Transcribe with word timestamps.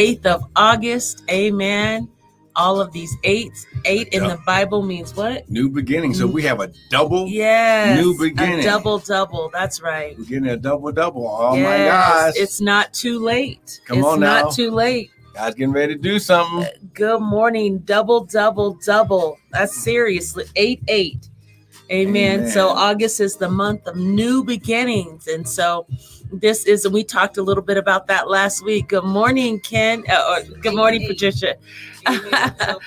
8th 0.00 0.26
of 0.26 0.44
August. 0.56 1.22
Amen. 1.30 2.08
All 2.56 2.80
of 2.80 2.92
these 2.92 3.14
eights, 3.22 3.64
eight 3.84 4.08
in 4.08 4.24
the 4.24 4.38
Bible 4.44 4.82
means 4.82 5.14
what? 5.14 5.48
New 5.48 5.70
beginning. 5.70 6.14
So 6.14 6.26
we 6.26 6.42
have 6.42 6.60
a 6.60 6.72
double. 6.90 7.28
Yes. 7.28 8.02
New 8.02 8.18
beginning. 8.18 8.60
A 8.60 8.62
double 8.62 8.98
double. 8.98 9.50
That's 9.52 9.80
right. 9.80 10.18
We're 10.18 10.24
getting 10.24 10.48
a 10.48 10.56
double 10.56 10.90
double. 10.90 11.28
Oh 11.28 11.54
Yes, 11.54 11.64
my 11.64 11.84
gosh. 11.84 12.34
It's 12.36 12.60
not 12.60 12.92
too 12.92 13.18
late. 13.20 13.80
Come 13.86 13.98
it's 13.98 14.06
on 14.06 14.20
not 14.20 14.52
too 14.52 14.70
late. 14.70 15.10
God's 15.34 15.54
getting 15.54 15.72
ready 15.72 15.94
to 15.94 16.00
do 16.00 16.18
something. 16.18 16.66
Good 16.92 17.20
morning. 17.20 17.78
Double, 17.80 18.24
double, 18.24 18.74
double. 18.84 19.38
That's 19.52 19.74
seriously 19.74 20.44
eight, 20.56 20.82
eight. 20.88 21.28
Amen. 21.90 22.40
Amen. 22.40 22.50
So 22.50 22.68
August 22.68 23.20
is 23.20 23.36
the 23.36 23.48
month 23.48 23.86
of 23.86 23.96
new 23.96 24.44
beginnings. 24.44 25.28
And 25.28 25.48
so 25.48 25.86
this 26.32 26.64
is, 26.66 26.84
and 26.84 26.94
we 26.94 27.04
talked 27.04 27.36
a 27.36 27.42
little 27.42 27.62
bit 27.62 27.76
about 27.76 28.06
that 28.08 28.28
last 28.28 28.64
week. 28.64 28.88
Good 28.88 29.04
morning, 29.04 29.60
Ken. 29.60 30.04
Uh, 30.08 30.38
or 30.38 30.54
good 30.60 30.74
morning, 30.74 31.06
Patricia. 31.06 31.56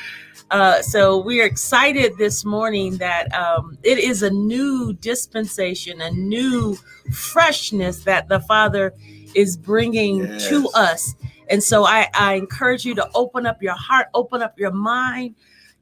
Uh, 0.51 0.83
so 0.83 1.17
we 1.17 1.41
are 1.41 1.45
excited 1.45 2.15
this 2.19 2.45
morning 2.45 2.95
that 2.97 3.33
um, 3.33 3.75
it 3.81 3.97
is 3.97 4.21
a 4.21 4.29
new 4.29 4.93
dispensation, 4.93 5.99
a 5.99 6.11
new 6.11 6.75
freshness 7.11 8.03
that 8.03 8.29
the 8.29 8.39
Father 8.41 8.93
is 9.33 9.57
bringing 9.57 10.27
to 10.37 10.69
us. 10.75 11.15
And 11.49 11.63
so 11.63 11.85
I, 11.85 12.07
I 12.13 12.35
encourage 12.35 12.85
you 12.85 12.93
to 12.93 13.09
open 13.15 13.47
up 13.47 13.63
your 13.63 13.73
heart, 13.73 14.09
open 14.13 14.43
up 14.43 14.59
your 14.59 14.69
mind, 14.69 15.33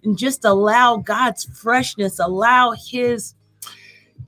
and 0.06 0.18
just 0.18 0.46
allow 0.46 0.96
God's 0.96 1.44
freshness, 1.44 2.20
allow 2.20 2.72
His 2.72 3.36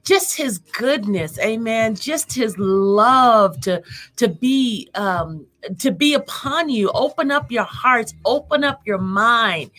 just 0.04 0.36
his 0.36 0.58
goodness 0.58 1.40
amen 1.40 1.96
just 1.96 2.34
his 2.34 2.58
love 2.58 3.60
to 3.62 3.82
to 4.16 4.28
be 4.28 4.90
um 4.96 5.46
to 5.80 5.92
be 5.92 6.14
upon 6.14 6.70
you. 6.70 6.90
Open 6.92 7.32
up 7.32 7.52
your 7.52 7.64
hearts. 7.64 8.14
Open 8.26 8.64
up 8.64 8.82
your 8.86 8.98
mind. 8.98 9.72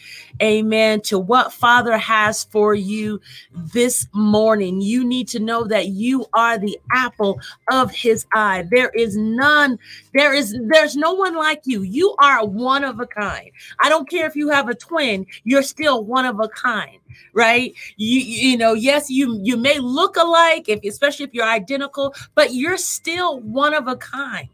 Amen. 0.42 1.00
To 1.02 1.18
what 1.18 1.52
father 1.52 1.96
has 1.96 2.44
for 2.44 2.74
you 2.74 3.20
this 3.52 4.06
morning. 4.12 4.80
You 4.80 5.04
need 5.04 5.28
to 5.28 5.38
know 5.38 5.64
that 5.64 5.88
you 5.88 6.26
are 6.32 6.58
the 6.58 6.78
apple 6.92 7.40
of 7.70 7.90
his 7.90 8.26
eye. 8.32 8.66
There 8.70 8.90
is 8.90 9.16
none 9.16 9.78
there 10.12 10.32
is 10.32 10.56
there's 10.68 10.96
no 10.96 11.12
one 11.12 11.34
like 11.34 11.62
you. 11.64 11.82
You 11.82 12.14
are 12.18 12.44
one 12.44 12.84
of 12.84 13.00
a 13.00 13.06
kind. 13.06 13.50
I 13.80 13.88
don't 13.88 14.08
care 14.08 14.26
if 14.26 14.36
you 14.36 14.48
have 14.50 14.68
a 14.68 14.74
twin 14.74 15.26
you're 15.44 15.62
still 15.62 16.04
one 16.04 16.24
of 16.24 16.40
a 16.40 16.48
kind 16.48 16.98
right? 17.32 17.74
You 17.96 18.20
you 18.20 18.56
know 18.56 18.72
yes 18.72 19.10
you 19.10 19.38
you 19.42 19.56
may 19.56 19.78
look 19.78 20.16
alike 20.16 20.68
if 20.68 20.82
especially 20.84 21.24
if 21.26 21.34
you're 21.34 21.44
identical 21.44 22.14
but 22.34 22.54
you're 22.54 22.76
still 22.76 23.40
one 23.40 23.74
of 23.74 23.88
a 23.88 23.96
kind 23.96 24.48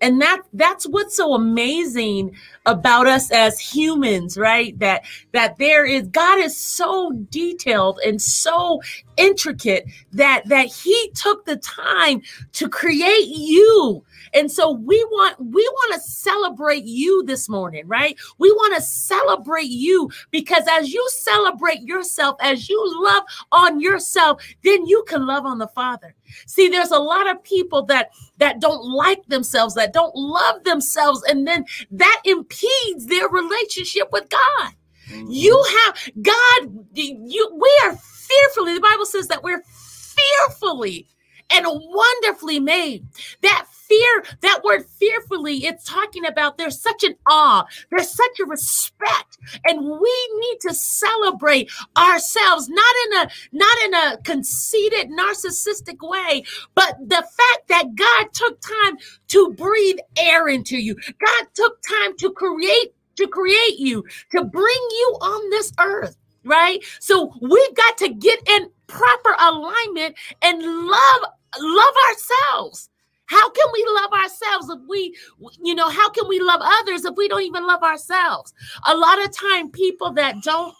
and 0.00 0.20
that 0.20 0.42
that's 0.52 0.84
what's 0.86 1.16
so 1.16 1.34
amazing 1.34 2.34
about 2.66 3.06
us 3.06 3.30
as 3.30 3.58
humans 3.58 4.36
right? 4.36 4.78
That 4.78 5.04
that 5.32 5.58
there 5.58 5.84
is 5.84 6.08
god 6.08 6.40
is 6.40 6.56
so 6.56 7.12
detailed 7.30 8.00
and 8.04 8.20
so 8.20 8.80
intricate 9.16 9.86
that 10.12 10.42
that 10.46 10.66
he 10.66 11.10
took 11.14 11.44
the 11.44 11.56
time 11.56 12.22
to 12.52 12.68
create 12.68 13.28
you 13.28 14.04
and 14.34 14.50
so 14.50 14.72
we 14.72 15.02
want 15.04 15.36
we 15.40 15.62
want 15.62 15.94
to 15.94 16.00
celebrate 16.00 16.84
you 16.84 17.22
this 17.24 17.48
morning 17.48 17.86
right 17.86 18.18
we 18.38 18.50
want 18.52 18.74
to 18.74 18.82
celebrate 18.82 19.68
you 19.68 20.10
because 20.30 20.64
as 20.70 20.92
you 20.92 21.06
celebrate 21.10 21.80
yourself 21.82 22.36
as 22.40 22.68
you 22.68 23.02
love 23.02 23.22
on 23.52 23.80
yourself 23.80 24.42
then 24.62 24.86
you 24.86 25.04
can 25.08 25.26
love 25.26 25.46
on 25.46 25.58
the 25.58 25.68
father 25.68 26.14
see 26.46 26.68
there's 26.68 26.90
a 26.90 26.98
lot 26.98 27.30
of 27.30 27.42
people 27.44 27.84
that 27.84 28.10
that 28.38 28.60
don't 28.60 28.84
like 28.84 29.24
themselves 29.26 29.74
that 29.74 29.92
don't 29.92 30.14
love 30.14 30.62
themselves 30.64 31.22
and 31.28 31.46
then 31.46 31.64
that 31.90 32.20
impedes 32.24 33.06
their 33.06 33.28
relationship 33.28 34.10
with 34.12 34.28
god 34.28 34.72
Mm-hmm. 35.10 35.26
you 35.30 35.64
have 35.84 36.22
God, 36.22 36.86
you 36.94 37.50
we 37.60 37.80
are 37.84 37.94
fearfully, 37.94 38.74
the 38.74 38.80
Bible 38.80 39.04
says 39.04 39.28
that 39.28 39.42
we're 39.42 39.62
fearfully 39.62 41.06
and 41.50 41.66
wonderfully 41.66 42.60
made. 42.60 43.06
That 43.42 43.66
fear, 43.88 44.24
that 44.42 44.62
word 44.64 44.86
fearfully, 44.98 45.66
it's 45.66 45.84
talking 45.84 46.26
about 46.26 46.58
there's 46.58 46.80
such 46.80 47.04
an 47.04 47.14
awe, 47.28 47.64
there's 47.90 48.10
such 48.10 48.40
a 48.40 48.46
respect, 48.46 49.38
and 49.66 49.84
we 49.84 50.30
need 50.40 50.58
to 50.62 50.74
celebrate 50.74 51.70
ourselves, 51.96 52.68
not 52.68 52.96
in 53.06 53.18
a 53.20 53.30
not 53.52 53.78
in 53.84 53.94
a 53.94 54.18
conceited, 54.24 55.10
narcissistic 55.10 55.98
way, 56.08 56.44
but 56.74 56.96
the 57.00 57.16
fact 57.16 57.68
that 57.68 57.94
God 57.94 58.28
took 58.32 58.60
time 58.60 58.98
to 59.28 59.52
breathe 59.54 59.98
air 60.18 60.48
into 60.48 60.78
you. 60.78 60.94
God 60.94 61.46
took 61.54 61.80
time 61.82 62.16
to 62.18 62.30
create 62.32 62.94
to 63.16 63.28
create 63.28 63.78
you, 63.78 64.04
to 64.32 64.44
bring 64.44 64.64
you 64.90 65.18
on 65.22 65.50
this 65.50 65.72
earth, 65.80 66.16
right? 66.44 66.82
So 67.00 67.32
we've 67.40 67.76
got 67.76 67.98
to 67.98 68.08
get 68.10 68.40
in 68.48 68.70
proper 68.88 69.36
alignment 69.38 70.16
and 70.42 70.62
love 70.62 71.22
love 71.60 71.94
ourselves. 72.10 72.90
How 73.34 73.50
can 73.50 73.66
we 73.72 73.84
love 73.88 74.12
ourselves 74.12 74.68
if 74.70 74.78
we, 74.88 75.16
you 75.60 75.74
know, 75.74 75.88
how 75.88 76.08
can 76.10 76.28
we 76.28 76.38
love 76.38 76.60
others 76.62 77.04
if 77.04 77.16
we 77.16 77.26
don't 77.26 77.42
even 77.42 77.66
love 77.66 77.82
ourselves? 77.82 78.54
A 78.86 78.96
lot 78.96 79.22
of 79.24 79.36
time 79.36 79.70
people 79.70 80.12
that 80.12 80.42
don't 80.42 80.74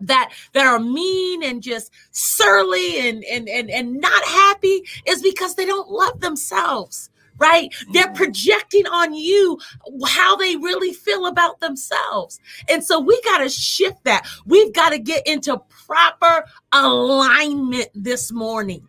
that 0.00 0.32
that 0.52 0.66
are 0.66 0.80
mean 0.80 1.44
and 1.44 1.62
just 1.62 1.92
surly 2.10 3.08
and 3.08 3.24
and 3.24 3.48
and, 3.48 3.70
and 3.70 4.00
not 4.00 4.24
happy 4.24 4.82
is 5.06 5.22
because 5.22 5.54
they 5.54 5.64
don't 5.64 5.88
love 5.88 6.20
themselves 6.20 7.08
right? 7.38 7.74
They're 7.92 8.04
mm-hmm. 8.06 8.14
projecting 8.14 8.86
on 8.86 9.12
you 9.12 9.58
how 10.06 10.36
they 10.36 10.56
really 10.56 10.94
feel 10.94 11.26
about 11.26 11.60
themselves. 11.60 12.40
And 12.66 12.82
so 12.82 12.98
we 12.98 13.20
got 13.22 13.38
to 13.38 13.48
shift 13.50 14.04
that. 14.04 14.26
We've 14.46 14.72
got 14.72 14.90
to 14.90 14.98
get 14.98 15.26
into 15.26 15.60
proper 15.86 16.46
alignment 16.72 17.88
this 17.94 18.32
morning 18.32 18.88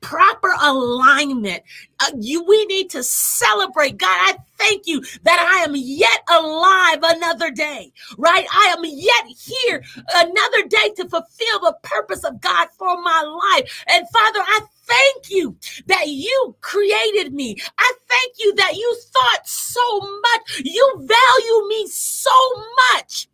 proper 0.00 0.52
alignment. 0.62 1.62
Uh, 2.00 2.10
you 2.20 2.44
we 2.44 2.64
need 2.66 2.90
to 2.90 3.02
celebrate. 3.02 3.96
God 3.98 4.08
i 4.08 4.36
thank 4.58 4.86
you 4.86 5.02
that 5.22 5.38
i 5.38 5.64
am 5.64 5.72
yet 5.74 6.20
alive 6.30 6.98
another 7.02 7.50
day 7.50 7.92
right? 8.18 8.46
I 8.50 8.74
am 8.76 8.84
yet 8.84 9.26
here 9.26 9.82
another 10.14 10.66
day 10.68 10.90
to 10.96 11.08
fulfill 11.08 11.60
the 11.60 11.76
purpose 11.82 12.24
of 12.24 12.40
god 12.40 12.68
for 12.78 13.00
my 13.00 13.22
life. 13.22 13.84
And 13.88 14.06
father 14.08 14.40
i 14.40 14.60
thank 14.86 15.30
you 15.30 15.56
that 15.86 16.08
you 16.08 16.56
created 16.60 17.34
me. 17.34 17.56
I 17.78 17.92
thank 18.08 18.34
you 18.38 18.54
that 18.54 18.76
you 18.76 18.96
thought 19.12 19.46
so 19.46 20.00
much. 20.00 20.62
You 20.64 20.94
value 20.96 21.68
me 21.68 21.86
so 21.88 22.30
much 22.94 23.28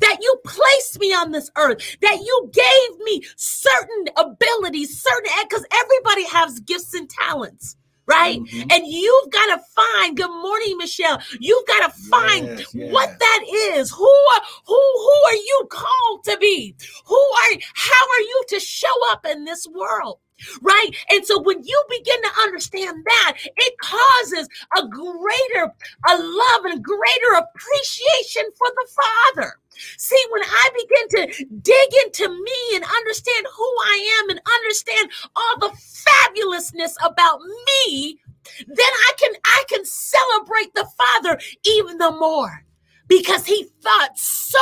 that 0.00 0.18
you 0.20 0.36
placed 0.44 0.98
me 1.00 1.12
on 1.12 1.30
this 1.32 1.50
earth, 1.56 1.96
that 2.02 2.18
you 2.20 2.50
gave 2.52 2.98
me 3.04 3.22
certain 3.36 4.06
abilities, 4.16 5.00
certain, 5.00 5.30
because 5.48 5.64
everybody 5.72 6.24
has 6.26 6.60
gifts 6.60 6.94
and 6.94 7.08
talents. 7.08 7.76
Right. 8.06 8.40
Mhm. 8.40 8.72
And 8.72 8.86
you've 8.88 9.30
got 9.30 9.56
to 9.56 9.62
find, 9.76 10.16
good 10.16 10.30
morning, 10.42 10.76
Michelle. 10.78 11.22
You've 11.38 11.64
got 11.68 11.92
to 11.92 12.00
find 12.08 12.58
Yes, 12.58 12.74
yes. 12.74 12.92
what 12.92 13.16
that 13.16 13.44
is. 13.46 13.92
Who 13.92 14.04
are, 14.04 14.42
who, 14.66 14.74
who 14.74 15.12
are 15.28 15.34
you 15.34 15.68
called 15.70 16.24
to 16.24 16.36
be? 16.38 16.74
Who 17.04 17.14
are, 17.14 17.58
how 17.74 18.06
are 18.16 18.20
you 18.20 18.42
to 18.48 18.58
show 18.58 18.88
up 19.12 19.24
in 19.26 19.44
this 19.44 19.64
world? 19.72 20.18
Right. 20.62 20.90
And 21.10 21.24
so 21.24 21.40
when 21.40 21.62
you 21.64 21.84
begin 21.88 22.22
to 22.22 22.40
understand 22.42 23.04
that, 23.04 23.36
it 23.44 23.78
causes 23.78 24.48
a 24.78 24.86
greater, 24.88 25.72
a 26.08 26.16
love 26.16 26.64
and 26.64 26.82
greater 26.82 27.32
appreciation 27.34 28.44
for 28.56 28.66
the 28.68 28.88
Father. 29.34 29.58
See, 29.96 30.22
when 30.30 30.42
I 30.42 30.68
begin 30.74 31.08
to 31.26 31.44
dig 31.62 31.88
into 32.04 32.28
me 32.28 32.76
and 32.76 32.84
understand 32.84 33.46
who 33.54 33.64
I 33.84 34.20
am 34.22 34.30
and 34.30 34.40
understand 34.60 35.10
all 35.36 35.58
the 35.60 35.76
fabulousness 35.76 36.94
about 37.04 37.40
me, 37.40 38.18
then 38.66 38.78
I 38.78 39.12
can 39.18 39.32
I 39.44 39.64
can 39.68 39.84
celebrate 39.84 40.74
the 40.74 40.88
Father 40.98 41.38
even 41.64 41.98
the 41.98 42.10
more 42.10 42.64
because 43.08 43.46
he 43.46 43.64
thought 43.82 44.18
so 44.18 44.58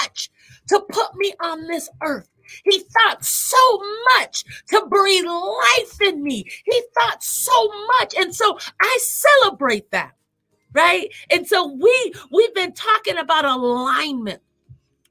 much 0.00 0.30
to 0.68 0.80
put 0.90 1.14
me 1.16 1.34
on 1.40 1.66
this 1.66 1.88
earth. 2.02 2.28
He 2.64 2.80
thought 2.80 3.24
so 3.24 3.82
much 4.16 4.44
to 4.68 4.86
breathe 4.86 5.26
life 5.26 6.00
in 6.02 6.22
me. 6.22 6.44
He 6.64 6.82
thought 6.98 7.22
so 7.22 7.68
much. 7.98 8.14
And 8.16 8.34
so 8.34 8.58
I 8.80 8.98
celebrate 9.00 9.90
that. 9.90 10.12
Right? 10.74 11.12
And 11.30 11.46
so 11.46 11.66
we 11.66 12.14
we've 12.30 12.54
been 12.54 12.72
talking 12.72 13.18
about 13.18 13.44
alignment 13.44 14.40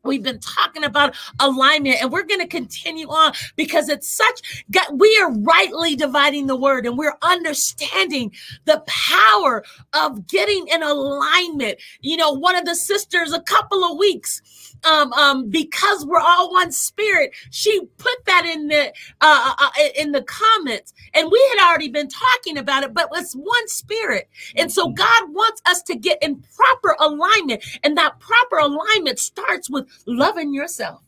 We've 0.04 0.24
been 0.24 0.40
talking 0.40 0.84
about 0.84 1.16
alignment 1.40 2.02
and 2.02 2.12
we're 2.12 2.26
going 2.26 2.40
to 2.40 2.48
continue 2.48 3.08
on 3.08 3.34
because 3.56 3.88
it's 3.88 4.12
such, 4.12 4.66
we 4.94 5.20
are 5.22 5.32
rightly 5.32 5.96
dividing 5.96 6.48
the 6.48 6.56
word 6.56 6.86
and 6.86 6.98
we're 6.98 7.18
understanding 7.22 8.32
the 8.66 8.84
power 8.88 9.64
of 9.94 10.26
getting 10.28 10.68
in 10.70 10.82
alignment. 10.82 11.80
You 12.00 12.18
know, 12.18 12.32
one 12.32 12.56
of 12.56 12.66
the 12.66 12.76
sisters 12.76 13.32
a 13.32 13.42
couple 13.42 13.84
of 13.84 13.98
weeks 13.98 14.42
um, 14.84 15.14
um, 15.14 15.50
because 15.50 16.06
we're 16.06 16.20
all 16.20 16.52
one 16.52 16.72
spirit. 16.72 17.32
She 17.52 17.82
put 17.98 18.26
that 18.26 18.46
in 18.46 18.68
the 18.68 18.88
uh, 19.22 19.56
uh, 19.60 19.70
uh, 19.78 19.90
in 19.98 20.12
the 20.12 20.24
comments, 20.24 20.94
and 21.14 21.32
we 21.32 21.54
had 21.56 21.68
already 21.68 21.90
been 21.90 22.10
talking 22.10 22.58
about 22.58 22.84
it. 22.84 22.94
But 22.94 23.10
it's 23.14 23.34
one 23.34 23.68
spirit, 23.68 24.30
and 24.56 24.72
so 24.72 24.90
God 24.90 25.34
wants 25.34 25.62
us 25.66 25.82
to 25.84 25.96
get 25.96 26.22
in 26.22 26.44
proper 26.56 26.96
alignment, 27.00 27.64
and 27.84 27.98
that 27.98 28.20
proper 28.20 28.58
alignment 28.58 29.20
starts 29.20 29.70
with 29.70 29.88
loving 30.06 30.54
yourself, 30.54 31.02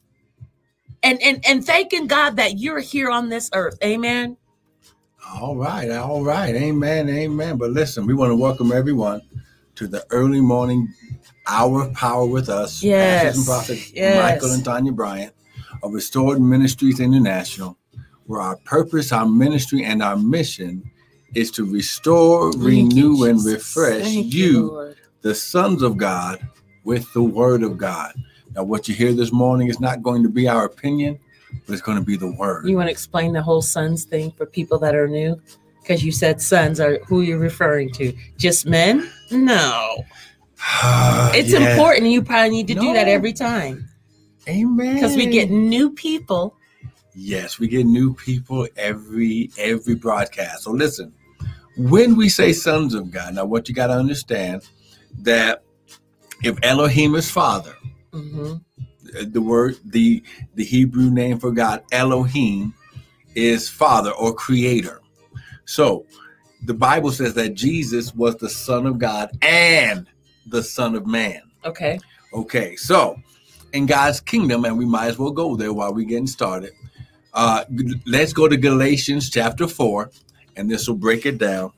and 1.01 1.21
and 1.21 1.43
and 1.47 1.65
thanking 1.65 2.07
God 2.07 2.37
that 2.37 2.57
you're 2.59 2.79
here 2.79 3.09
on 3.09 3.29
this 3.29 3.49
earth. 3.53 3.77
Amen. 3.83 4.37
All 5.39 5.55
right, 5.55 5.89
all 5.89 6.23
right, 6.23 6.53
amen, 6.55 7.09
amen. 7.09 7.57
But 7.57 7.71
listen, 7.71 8.05
we 8.05 8.13
want 8.13 8.31
to 8.31 8.35
welcome 8.35 8.71
everyone 8.71 9.21
to 9.75 9.87
the 9.87 10.05
early 10.11 10.41
morning 10.41 10.87
our 11.47 11.89
Power 11.89 12.25
with 12.25 12.49
Us, 12.49 12.81
yes. 12.81 13.23
Pastors 13.23 13.37
and 13.37 13.45
Prophets 13.45 13.93
yes. 13.93 14.31
Michael 14.31 14.53
and 14.53 14.65
Tanya 14.65 14.91
Bryant 14.91 15.33
of 15.81 15.93
Restored 15.93 16.39
Ministries 16.39 16.99
International, 16.99 17.77
where 18.25 18.41
our 18.41 18.57
purpose, 18.57 19.11
our 19.11 19.25
ministry, 19.25 19.83
and 19.83 20.01
our 20.01 20.15
mission 20.15 20.89
is 21.35 21.51
to 21.51 21.65
restore, 21.65 22.51
Thank 22.53 22.65
renew, 22.65 23.17
you, 23.17 23.25
and 23.25 23.43
refresh 23.43 24.03
Thank 24.03 24.33
you, 24.33 24.43
you 24.43 24.95
the 25.21 25.33
sons 25.33 25.81
of 25.81 25.97
God, 25.97 26.45
with 26.83 27.11
the 27.13 27.23
Word 27.23 27.63
of 27.63 27.77
God. 27.77 28.13
Now, 28.55 28.63
what 28.63 28.87
you 28.87 28.93
hear 28.93 29.13
this 29.13 29.31
morning 29.31 29.67
is 29.69 29.79
not 29.79 30.03
going 30.03 30.21
to 30.23 30.29
be 30.29 30.47
our 30.47 30.65
opinion, 30.65 31.17
but 31.65 31.73
it's 31.73 31.81
going 31.81 31.97
to 31.97 32.03
be 32.03 32.17
the 32.17 32.31
Word. 32.33 32.67
You 32.67 32.75
want 32.75 32.87
to 32.87 32.91
explain 32.91 33.33
the 33.33 33.41
whole 33.41 33.61
sons 33.61 34.03
thing 34.03 34.31
for 34.31 34.45
people 34.45 34.77
that 34.79 34.95
are 34.95 35.07
new? 35.07 35.41
Because 35.81 36.03
you 36.03 36.11
said 36.11 36.41
sons 36.41 36.79
are 36.79 36.99
who 37.07 37.21
you're 37.21 37.39
referring 37.39 37.91
to. 37.93 38.13
Just 38.37 38.65
men? 38.65 39.09
No. 39.31 40.03
it's 41.35 41.51
yeah. 41.51 41.71
important. 41.71 42.07
You 42.07 42.21
probably 42.21 42.51
need 42.51 42.67
to 42.67 42.75
no. 42.75 42.81
do 42.81 42.93
that 42.93 43.07
every 43.07 43.33
time. 43.33 43.89
Amen. 44.47 44.95
Because 44.95 45.15
we 45.15 45.25
get 45.25 45.49
new 45.49 45.89
people. 45.91 46.55
Yes, 47.15 47.59
we 47.59 47.67
get 47.67 47.85
new 47.85 48.13
people 48.13 48.67
every 48.75 49.51
every 49.57 49.95
broadcast. 49.95 50.63
So 50.63 50.71
listen, 50.71 51.13
when 51.77 52.15
we 52.15 52.29
say 52.29 52.53
sons 52.53 52.93
of 52.93 53.11
God, 53.11 53.35
now 53.35 53.45
what 53.45 53.69
you 53.69 53.75
got 53.75 53.87
to 53.87 53.93
understand 53.93 54.63
that 55.19 55.63
if 56.43 56.57
Elohim 56.63 57.15
is 57.15 57.29
Father, 57.29 57.75
mm-hmm. 58.11 58.55
the 59.31 59.41
word 59.41 59.77
the 59.85 60.23
the 60.55 60.63
Hebrew 60.63 61.09
name 61.09 61.39
for 61.39 61.51
God 61.51 61.83
Elohim 61.91 62.73
is 63.35 63.69
Father 63.69 64.11
or 64.11 64.33
Creator. 64.33 65.01
So 65.65 66.05
the 66.63 66.73
Bible 66.73 67.11
says 67.11 67.33
that 67.35 67.53
Jesus 67.53 68.13
was 68.15 68.35
the 68.37 68.49
Son 68.49 68.85
of 68.85 68.97
God 68.97 69.29
and 69.41 70.07
the 70.47 70.63
Son 70.63 70.95
of 70.95 71.05
Man. 71.05 71.41
Okay. 71.65 71.99
Okay. 72.33 72.75
So 72.75 73.19
in 73.73 73.85
God's 73.85 74.21
kingdom, 74.21 74.65
and 74.65 74.77
we 74.77 74.85
might 74.85 75.07
as 75.07 75.19
well 75.19 75.31
go 75.31 75.55
there 75.55 75.73
while 75.73 75.93
we're 75.93 76.07
getting 76.07 76.27
started. 76.27 76.71
Uh, 77.33 77.65
let's 78.05 78.31
go 78.31 78.47
to 78.47 78.55
Galatians 78.55 79.29
chapter 79.29 79.67
4, 79.67 80.11
and 80.55 80.69
this 80.69 80.87
will 80.87 80.95
break 80.95 81.25
it 81.25 81.39
down. 81.39 81.71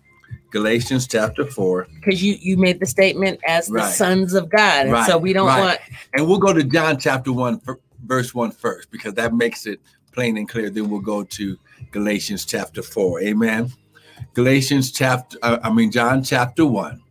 Galatians 0.51 1.07
chapter 1.07 1.45
4. 1.45 1.87
Because 1.95 2.21
you, 2.21 2.35
you 2.39 2.57
made 2.57 2.79
the 2.79 2.85
statement 2.85 3.39
as 3.47 3.67
the 3.67 3.75
right. 3.75 3.93
sons 3.93 4.33
of 4.33 4.49
God. 4.49 4.89
Right. 4.89 5.07
So 5.07 5.17
we 5.17 5.33
don't 5.33 5.47
right. 5.47 5.59
want. 5.59 5.79
And 6.13 6.27
we'll 6.27 6.39
go 6.39 6.53
to 6.53 6.63
John 6.63 6.99
chapter 6.99 7.31
1, 7.31 7.61
verse 8.05 8.33
1 8.33 8.51
first, 8.51 8.91
because 8.91 9.13
that 9.15 9.33
makes 9.33 9.65
it 9.65 9.79
plain 10.11 10.37
and 10.37 10.47
clear. 10.47 10.69
Then 10.69 10.89
we'll 10.89 11.01
go 11.01 11.23
to 11.23 11.57
Galatians 11.91 12.45
chapter 12.45 12.81
4. 12.81 13.21
Amen. 13.21 13.71
Galatians 14.33 14.91
chapter, 14.91 15.37
uh, 15.41 15.59
I 15.63 15.71
mean, 15.71 15.91
John 15.91 16.23
chapter 16.23 16.65
1. 16.65 17.01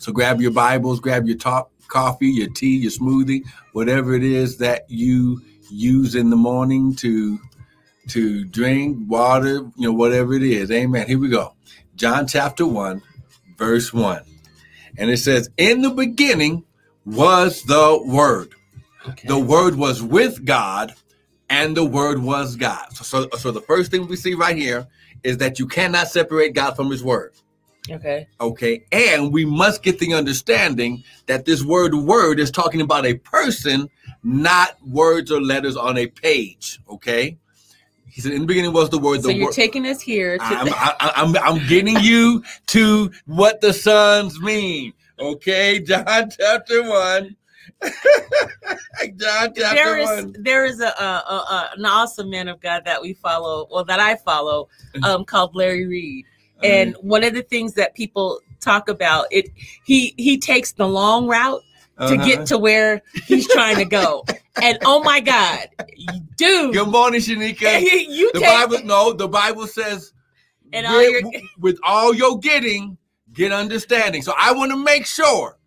So 0.00 0.12
grab 0.12 0.40
your 0.40 0.50
Bibles, 0.50 0.98
grab 0.98 1.26
your 1.26 1.36
top 1.36 1.70
coffee, 1.88 2.28
your 2.28 2.48
tea, 2.48 2.78
your 2.78 2.90
smoothie, 2.90 3.44
whatever 3.72 4.14
it 4.14 4.22
is 4.22 4.56
that 4.56 4.86
you 4.88 5.42
use 5.70 6.14
in 6.14 6.30
the 6.30 6.36
morning 6.36 6.94
to 6.96 7.38
to 8.08 8.44
drink, 8.46 8.96
water, 9.06 9.56
you 9.76 9.88
know, 9.88 9.92
whatever 9.92 10.32
it 10.32 10.42
is. 10.42 10.70
Amen. 10.70 11.06
Here 11.06 11.18
we 11.18 11.28
go. 11.28 11.54
John 11.96 12.26
chapter 12.26 12.66
1, 12.66 13.02
verse 13.58 13.92
1. 13.92 14.22
And 14.96 15.10
it 15.10 15.18
says, 15.18 15.50
In 15.58 15.82
the 15.82 15.90
beginning 15.90 16.64
was 17.04 17.62
the 17.64 18.02
Word. 18.04 18.54
Okay. 19.06 19.28
The 19.28 19.38
Word 19.38 19.76
was 19.76 20.02
with 20.02 20.46
God, 20.46 20.94
and 21.50 21.76
the 21.76 21.84
Word 21.84 22.22
was 22.22 22.56
God. 22.56 22.86
So, 22.94 23.04
so, 23.04 23.28
so 23.36 23.50
the 23.50 23.60
first 23.60 23.90
thing 23.90 24.08
we 24.08 24.16
see 24.16 24.34
right 24.34 24.56
here 24.56 24.88
is 25.22 25.38
that 25.38 25.58
you 25.58 25.68
cannot 25.68 26.08
separate 26.08 26.54
God 26.54 26.74
from 26.74 26.90
His 26.90 27.04
Word. 27.04 27.34
Okay. 27.88 28.26
Okay. 28.40 28.84
And 28.92 29.32
we 29.32 29.44
must 29.44 29.82
get 29.82 29.98
the 29.98 30.12
understanding 30.14 31.02
that 31.26 31.44
this 31.44 31.62
word 31.62 31.94
word 31.94 32.38
is 32.38 32.50
talking 32.50 32.80
about 32.80 33.06
a 33.06 33.14
person, 33.14 33.88
not 34.22 34.76
words 34.86 35.30
or 35.30 35.40
letters 35.40 35.76
on 35.76 35.96
a 35.96 36.06
page. 36.06 36.78
Okay. 36.88 37.38
He 38.08 38.20
said, 38.20 38.32
in 38.32 38.42
the 38.42 38.46
beginning 38.46 38.72
was 38.72 38.90
the 38.90 38.98
word. 38.98 39.22
So 39.22 39.28
the 39.28 39.34
you're 39.34 39.46
word. 39.46 39.54
taking 39.54 39.86
us 39.86 40.00
here. 40.00 40.36
To 40.36 40.44
I'm, 40.44 40.68
I, 40.68 41.12
I'm, 41.16 41.36
I'm 41.38 41.66
getting 41.68 41.98
you 42.00 42.42
to 42.68 43.10
what 43.26 43.60
the 43.60 43.72
sons 43.72 44.40
mean. 44.40 44.92
Okay. 45.18 45.80
John 45.80 46.30
chapter 46.30 46.88
1. 46.88 47.36
John 49.16 49.52
chapter 49.56 49.56
there 49.56 49.98
is, 49.98 50.08
one. 50.08 50.36
There 50.38 50.64
is 50.66 50.80
a, 50.80 50.88
a, 50.88 50.90
a, 50.92 51.70
an 51.76 51.86
awesome 51.86 52.28
man 52.28 52.48
of 52.48 52.60
God 52.60 52.84
that 52.84 53.00
we 53.00 53.14
follow, 53.14 53.66
well, 53.70 53.84
that 53.84 54.00
I 54.00 54.16
follow, 54.16 54.68
um, 55.02 55.24
called 55.24 55.54
Larry 55.54 55.86
Reed. 55.86 56.26
And 56.62 56.94
one 57.00 57.24
of 57.24 57.34
the 57.34 57.42
things 57.42 57.74
that 57.74 57.94
people 57.94 58.40
talk 58.60 58.88
about 58.88 59.26
it, 59.30 59.50
he 59.84 60.14
he 60.16 60.38
takes 60.38 60.72
the 60.72 60.86
long 60.86 61.26
route 61.26 61.62
to 61.98 62.14
uh-huh. 62.14 62.24
get 62.24 62.46
to 62.46 62.58
where 62.58 63.02
he's 63.26 63.48
trying 63.48 63.76
to 63.76 63.84
go. 63.84 64.24
and 64.62 64.78
oh 64.84 65.02
my 65.02 65.20
God, 65.20 65.68
dude! 66.36 66.74
Good 66.74 66.88
morning, 66.88 67.20
Shanika. 67.20 67.80
you 68.08 68.30
the 68.32 68.40
Bible 68.40 68.78
no, 68.84 69.12
the 69.12 69.28
Bible 69.28 69.66
says, 69.66 70.12
and 70.72 70.86
all 70.86 71.02
your, 71.02 71.22
with 71.58 71.78
all 71.82 72.14
your 72.14 72.38
getting, 72.38 72.96
get 73.32 73.52
understanding. 73.52 74.22
So 74.22 74.32
I 74.38 74.52
want 74.52 74.70
to 74.72 74.76
make 74.76 75.06
sure, 75.06 75.58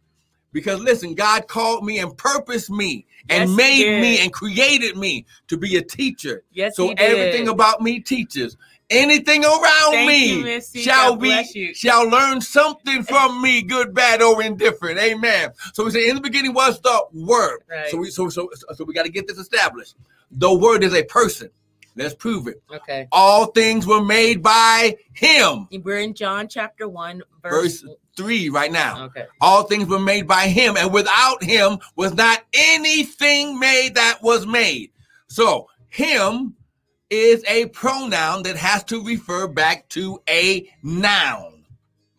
because 0.51 0.80
listen, 0.81 1.13
God 1.13 1.48
called 1.48 1.86
me 1.86 2.00
and 2.00 2.16
purposed 2.18 2.69
me 2.69 3.06
and 3.30 3.50
yes, 3.50 3.57
made 3.57 4.01
me 4.01 4.19
and 4.19 4.34
created 4.34 4.98
me 4.98 5.25
to 5.48 5.57
be 5.57 5.78
a 5.78 5.81
teacher. 5.81 6.44
Yes, 6.51 6.75
so 6.75 6.92
everything 6.98 7.48
about 7.48 7.81
me 7.81 8.00
teaches 8.00 8.57
anything 8.90 9.44
around 9.44 9.92
Thank 9.92 10.08
me 10.08 10.54
you, 10.54 10.62
shall 10.62 11.16
be 11.16 11.74
shall 11.74 12.08
learn 12.08 12.42
something 12.42 13.04
from 13.04 13.42
me, 13.42 13.62
good, 13.62 13.94
bad, 13.94 14.22
or 14.22 14.42
indifferent. 14.42 15.00
Amen. 15.00 15.52
So 15.74 15.86
we 15.86 15.92
say 15.92 16.10
in 16.10 16.16
the 16.16 16.22
beginning 16.22 16.54
was 16.54 16.80
the 16.82 17.06
word. 17.14 17.60
Right. 17.70 17.90
So 17.90 17.98
we 17.98 18.10
so 18.10 18.30
so 18.30 18.50
so 18.74 18.84
we 18.84 18.94
got 18.94 19.04
to 19.04 19.12
get 19.12 19.28
this 19.28 19.38
established. 19.38 19.96
The 20.32 20.54
word 20.54 20.84
is 20.84 20.94
a 20.94 21.04
person. 21.04 21.50
Let's 21.96 22.16
prove 22.16 22.48
it. 22.48 22.62
Okay. 22.72 23.08
All 23.12 23.48
things 23.48 23.86
were 23.86 24.04
made 24.04 24.42
by 24.42 24.98
him. 25.14 25.68
We're 25.84 26.00
in 26.00 26.16
John 26.16 26.48
chapter 26.48 26.88
1, 26.90 27.22
verse, 27.44 27.82
verse 27.82 27.96
3 28.18 28.50
right 28.50 28.72
now. 28.72 29.06
Okay. 29.06 29.26
All 29.42 29.64
things 29.64 29.88
were 29.88 30.00
made 30.00 30.28
by 30.28 30.48
him, 30.48 30.76
and 30.76 30.92
without 30.92 31.44
him 31.44 31.78
was 31.96 32.14
not 32.16 32.44
anything 32.54 33.60
made 33.60 33.96
that 33.96 34.24
was 34.24 34.48
made. 34.48 34.92
So, 35.28 35.68
him 35.90 36.56
is 37.13 37.43
a 37.48 37.67
pronoun 37.67 38.41
that 38.43 38.55
has 38.55 38.84
to 38.86 39.03
refer 39.03 39.48
back 39.48 39.88
to 39.89 40.22
a 40.27 40.67
noun. 40.82 41.63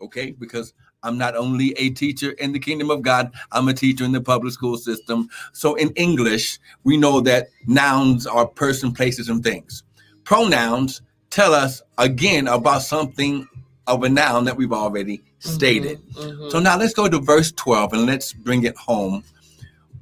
Okay, 0.00 0.30
because 0.30 0.72
I'm 1.02 1.18
not 1.18 1.34
only 1.36 1.72
a 1.72 1.90
teacher 1.90 2.30
in 2.32 2.52
the 2.52 2.58
kingdom 2.58 2.90
of 2.90 3.02
God, 3.02 3.32
I'm 3.50 3.68
a 3.68 3.74
teacher 3.74 4.04
in 4.04 4.12
the 4.12 4.20
public 4.20 4.52
school 4.52 4.76
system. 4.76 5.28
So 5.52 5.74
in 5.74 5.90
English, 5.90 6.58
we 6.84 6.96
know 6.96 7.20
that 7.22 7.48
nouns 7.66 8.26
are 8.26 8.46
person, 8.46 8.92
places, 8.92 9.28
and 9.28 9.42
things. 9.42 9.82
Pronouns 10.22 11.02
tell 11.30 11.54
us 11.54 11.82
again 11.98 12.46
about 12.46 12.82
something 12.82 13.46
of 13.86 14.04
a 14.04 14.08
noun 14.08 14.44
that 14.44 14.56
we've 14.56 14.72
already 14.72 15.18
mm-hmm, 15.18 15.50
stated. 15.50 15.98
Mm-hmm, 16.12 16.20
mm-hmm. 16.20 16.50
So 16.50 16.60
now 16.60 16.78
let's 16.78 16.94
go 16.94 17.08
to 17.08 17.18
verse 17.18 17.52
12 17.52 17.92
and 17.94 18.06
let's 18.06 18.32
bring 18.32 18.62
it 18.62 18.76
home. 18.76 19.24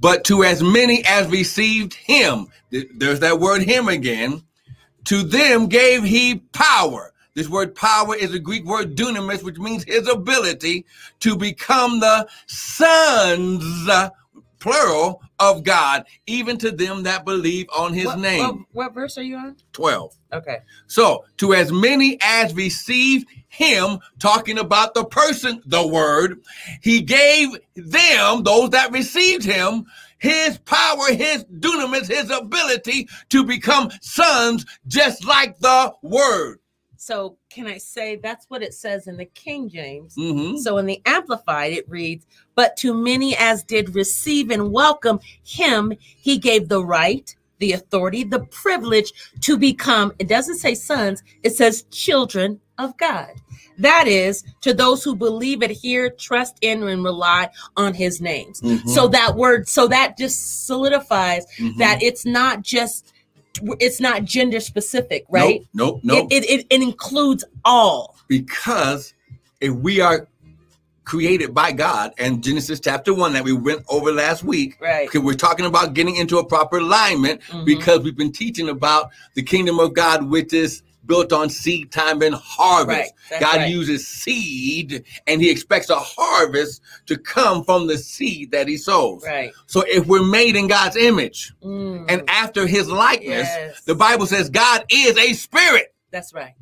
But 0.01 0.25
to 0.25 0.45
as 0.45 0.63
many 0.63 1.03
as 1.07 1.29
received 1.29 1.95
him, 1.95 2.49
there's 2.71 3.21
that 3.21 3.41
word 3.41 3.63
him 3.63 3.89
again 3.89 4.43
to 5.05 5.23
them 5.23 5.67
gave 5.67 6.05
he 6.05 6.37
power. 6.53 7.13
This 7.35 7.49
word 7.49 7.75
power 7.75 8.15
is 8.15 8.35
a 8.35 8.39
Greek 8.39 8.65
word 8.65 8.95
dunamis, 8.95 9.43
which 9.43 9.59
means 9.59 9.85
his 9.85 10.07
ability 10.07 10.85
to 11.21 11.35
become 11.35 12.01
the 12.01 12.29
sons, 12.47 13.89
plural, 14.59 15.23
of 15.43 15.65
God, 15.65 16.05
even 16.27 16.57
to 16.59 16.71
them 16.71 17.03
that 17.03 17.25
believe 17.25 17.67
on 17.75 17.93
his 17.93 18.07
what, 18.07 18.19
name. 18.21 18.45
What, 18.45 18.57
what, 18.73 18.95
verse 18.95 19.19
are 19.19 19.23
you 19.23 19.37
on? 19.37 19.57
12. 19.73 20.17
Okay. 20.33 20.59
So, 20.87 21.25
to 21.39 21.53
as 21.53 21.73
many 21.73 22.17
as 22.23 22.55
received 22.55 23.27
him, 23.49 23.99
talking 24.21 24.59
about 24.59 24.95
the 24.95 25.05
person, 25.05 25.63
the 25.67 25.85
word, 25.85 26.41
he 26.81 27.01
gave 27.01 27.49
them, 27.75 28.45
those 28.45 28.71
that 28.71 28.93
received 28.93 29.45
him, 29.45 29.85
his 30.23 30.57
power, 30.59 31.13
his 31.13 31.45
dunamis, 31.45 32.07
his 32.07 32.31
ability 32.31 33.09
to 33.29 33.45
become 33.45 33.91
sons, 34.01 34.65
just 34.87 35.25
like 35.25 35.59
the 35.59 35.93
word. 36.03 36.61
So 36.97 37.37
can 37.51 37.67
I 37.67 37.79
say 37.79 38.15
that's 38.15 38.47
what 38.49 38.63
it 38.63 38.73
says 38.73 39.09
in 39.09 39.17
the 39.17 39.25
King 39.25 39.69
James? 39.69 40.15
Mhm. 40.17 40.59
So 40.59 40.79
in 40.79 40.87
the 40.87 41.03
Amplified, 41.05 41.73
it 41.73 41.89
reads, 41.89 42.25
But 42.55 42.77
to 42.77 42.95
many 42.95 43.37
as 43.37 43.65
did 43.65 43.97
receive 43.97 44.51
and 44.53 44.71
welcome 44.71 45.19
him, 45.43 45.93
he 45.99 46.39
gave 46.39 46.69
the 46.69 46.85
right, 46.85 47.35
the 47.59 47.73
authority, 47.73 48.23
the 48.23 48.45
privilege 48.45 49.13
to 49.41 49.57
become, 49.57 50.13
it 50.21 50.29
doesn't 50.29 50.59
say 50.59 50.77
sons, 50.77 51.25
it 51.43 51.57
says 51.57 51.83
children 51.91 52.61
of 52.79 52.97
God. 52.97 53.33
That 53.79 54.07
is 54.07 54.45
to 54.61 54.75
those 54.75 55.03
who 55.03 55.15
believe, 55.17 55.63
adhere, 55.63 56.11
trust 56.11 56.57
in, 56.61 56.83
and 56.83 57.03
rely 57.05 57.49
on 57.77 57.95
his 57.95 58.21
names. 58.21 58.61
Mhm. 58.61 58.89
So 58.89 59.09
that 59.09 59.37
word, 59.37 59.69
so 59.69 59.89
that 59.89 60.17
just 60.19 60.67
solidifies 60.67 61.45
Mhm. 61.59 61.77
that 61.79 62.03
it's 62.03 62.25
not 62.27 62.63
just, 62.63 63.13
it's 63.81 64.01
not 64.01 64.25
gender 64.25 64.61
specific, 64.61 65.25
right? 65.29 65.63
Nope, 65.75 66.01
nope, 66.05 66.19
nope. 66.23 66.29
It, 66.33 66.45
it, 66.45 66.67
it, 66.71 66.83
includes 66.83 67.45
all. 67.65 68.17
because 68.29 69.13
if 69.61 69.73
we 69.75 70.01
are 70.01 70.27
created 71.05 71.53
by 71.53 71.73
God 71.73 72.13
and 72.19 72.43
Genesis 72.43 72.79
chapter 72.81 73.13
1 73.13 73.33
that 73.35 73.43
we 73.45 73.53
went 73.53 73.83
over 73.89 74.13
last 74.13 74.45
week 74.45 74.79
Right. 74.81 75.07
because 75.07 75.21
we're 75.23 75.35
talking 75.35 75.67
about 75.67 75.95
getting 75.95 76.17
into 76.17 76.39
a 76.39 76.45
proper 76.47 76.79
alignment 76.79 77.41
Mhm. 77.51 77.65
because 77.67 78.01
we've 78.01 78.17
been 78.17 78.33
teaching 78.33 78.69
about 78.69 79.11
the 79.35 79.43
kingdom 79.43 79.81
of 79.81 79.93
God 79.95 80.31
which 80.31 80.53
is 80.53 80.83
built 81.07 81.33
on 81.33 81.51
seed 81.51 81.91
time 81.93 82.23
and 82.23 82.35
harvest. 82.35 83.13
Right, 83.31 83.41
God 83.41 83.57
right. 83.57 83.71
uses 83.71 84.07
seed 84.07 85.05
and 85.27 85.41
he 85.41 85.51
expects 85.51 85.91
a 85.91 85.99
harvest 85.99 86.81
to 87.07 87.17
come 87.17 87.65
from 87.65 87.87
the 87.87 87.99
seed 87.99 88.51
that 88.53 88.69
he 88.69 88.77
sows. 88.77 89.25
Right. 89.25 89.53
So 89.67 89.83
if 89.87 90.07
we're 90.07 90.25
made 90.27 90.57
in 90.57 90.69
God's 90.69 90.97
image 90.97 91.53
Mm, 91.63 92.07
and 92.09 92.29
after 92.29 92.67
his 92.67 92.89
likeness, 92.89 93.49
Yes. 93.49 93.81
the 93.83 93.95
Bible 93.95 94.27
says 94.27 94.51
God 94.51 94.85
is 94.91 95.17
a 95.17 95.33
spirit. 95.35 95.95
that's 96.11 96.33
right. 96.35 96.55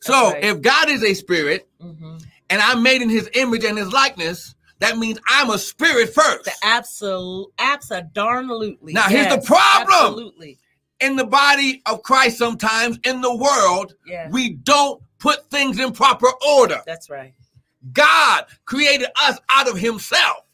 So 0.00 0.32
right. 0.32 0.44
if 0.44 0.62
God 0.62 0.88
is 0.88 1.02
a 1.04 1.14
spirit 1.14 1.68
hmm 1.80 2.16
and 2.48 2.60
I'm 2.60 2.82
made 2.82 3.00
in 3.00 3.08
his 3.08 3.30
image 3.34 3.64
and 3.64 3.78
his 3.78 3.92
likeness, 3.92 4.56
that 4.80 4.98
means 4.98 5.18
I'm 5.28 5.50
a 5.50 5.58
spirit 5.58 6.12
first. 6.12 6.46
The 6.46 6.52
absolute, 6.64 7.48
absolutely. 7.58 8.92
Now, 8.92 9.08
here's 9.08 9.28
the 9.28 9.40
problem. 9.40 9.88
Absolutely. 9.92 10.58
In 11.00 11.16
the 11.16 11.24
body 11.26 11.82
of 11.86 12.02
Christ, 12.02 12.38
sometimes 12.38 12.98
in 13.04 13.20
the 13.20 13.34
world, 13.34 13.94
Yeah. 14.06 14.28
we 14.30 14.50
don't 14.50 15.02
put 15.18 15.48
things 15.50 15.78
in 15.78 15.92
proper 15.92 16.28
order. 16.46 16.82
That's 16.86 17.10
right. 17.10 17.34
God 17.92 18.44
created 18.66 19.08
us 19.22 19.38
out 19.50 19.68
of 19.68 19.78
himself. 19.78 20.44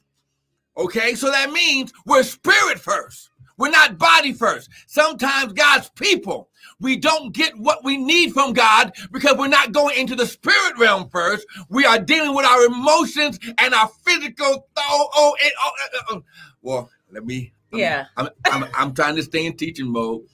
Okay, 0.77 1.15
so 1.15 1.31
that 1.31 1.51
means 1.53 1.93
we're 2.05 2.23
spirit 2.23 2.79
first. 2.79 3.31
We're 3.59 3.71
not 3.71 3.97
body 3.99 4.33
first. 4.35 4.69
Sometimes 4.87 5.55
God's 5.55 5.89
people, 5.91 6.51
we 6.79 6.97
don't 6.99 7.33
get 7.33 7.57
what 7.57 7.83
we 7.83 7.97
need 7.97 8.33
from 8.35 8.53
God 8.53 8.93
because 9.11 9.39
we're 9.39 9.49
not 9.49 9.73
going 9.73 9.97
into 9.99 10.15
the 10.15 10.27
spirit 10.27 10.77
realm 10.79 11.09
first. 11.09 11.47
We 11.71 11.87
are 11.87 11.99
dealing 11.99 12.35
with 12.35 12.45
our 12.45 12.67
emotions 12.67 13.39
and 13.59 13.73
our 13.73 13.89
physical. 14.05 14.69
Oh, 14.77 15.09
oh, 15.15 15.37
it, 15.41 15.53
oh, 15.65 15.71
uh, 16.13 16.17
uh. 16.17 16.21
well, 16.61 16.91
let 17.11 17.25
me. 17.25 17.55
I'm- 17.73 17.81
Yeah. 17.81 18.07
I'm, 18.19 18.29
I'm, 18.45 18.65
I'm 18.75 18.95
trying 18.95 19.17
to 19.17 19.23
stay 19.23 19.47
in 19.47 19.57
teaching 19.57 19.87
mode. 19.91 20.27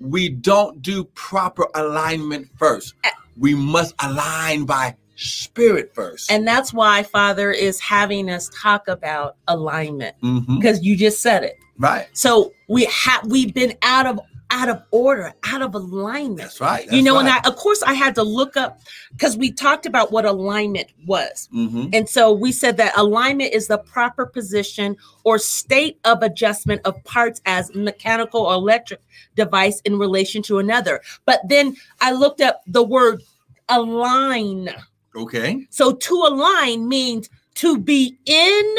We 0.00 0.28
don't 0.30 0.80
do 0.82 1.04
proper 1.14 1.66
alignment 1.74 2.48
first. 2.56 2.94
We 3.36 3.54
must 3.54 3.94
align 4.02 4.64
by 4.64 4.96
spirit 5.16 5.94
first. 5.94 6.30
And 6.32 6.46
that's 6.48 6.72
why 6.72 7.02
Father 7.02 7.50
is 7.52 7.78
having 7.80 8.30
us 8.30 8.50
talk 8.54 8.88
about 8.88 9.36
alignment 9.48 10.16
Mhm. 10.22 10.56
because 10.58 10.82
you 10.82 10.96
just 10.96 11.20
said 11.20 11.44
it. 11.44 11.58
Right. 11.78 12.08
So 12.12 12.52
we 12.68 12.84
have 12.86 13.24
we've 13.26 13.52
been 13.54 13.74
out 13.82 14.06
of 14.06 14.20
out 14.50 14.68
of 14.68 14.82
order, 14.90 15.32
out 15.44 15.62
of 15.62 15.74
alignment. 15.74 16.38
That's 16.38 16.60
right. 16.60 16.90
you 16.90 17.02
know, 17.02 17.18
and. 17.18 17.28
I 17.28 17.38
of 17.46 17.56
course 17.56 17.82
I 17.82 17.94
had 17.94 18.14
to 18.16 18.22
look 18.22 18.56
up 18.56 18.80
because 19.12 19.36
we 19.36 19.52
talked 19.52 19.86
about 19.86 20.10
what 20.12 20.24
alignment 20.24 20.88
was. 21.06 21.48
Mhm. 21.54 21.94
And 21.94 22.08
so 22.08 22.32
we 22.32 22.52
said 22.52 22.76
that 22.78 22.96
alignment 22.96 23.54
is 23.54 23.68
the 23.68 23.78
proper 23.78 24.26
position 24.26 24.96
or 25.24 25.38
state 25.38 25.98
of 26.04 26.22
adjustment 26.22 26.80
of 26.84 27.02
parts 27.04 27.40
as 27.46 27.74
mechanical 27.74 28.40
or 28.40 28.54
electric 28.54 29.00
device 29.36 29.80
in 29.84 29.98
relation 29.98 30.42
to 30.42 30.58
another. 30.58 31.00
But 31.24 31.40
then 31.48 31.76
I 32.00 32.12
looked 32.12 32.40
up 32.40 32.62
the 32.66 32.82
word 32.82 33.22
align. 33.68 34.70
Okay. 35.14 35.66
So 35.70 35.92
to 35.92 36.14
align 36.14 36.88
means 36.88 37.30
to 37.56 37.78
be 37.78 38.18
in 38.26 38.76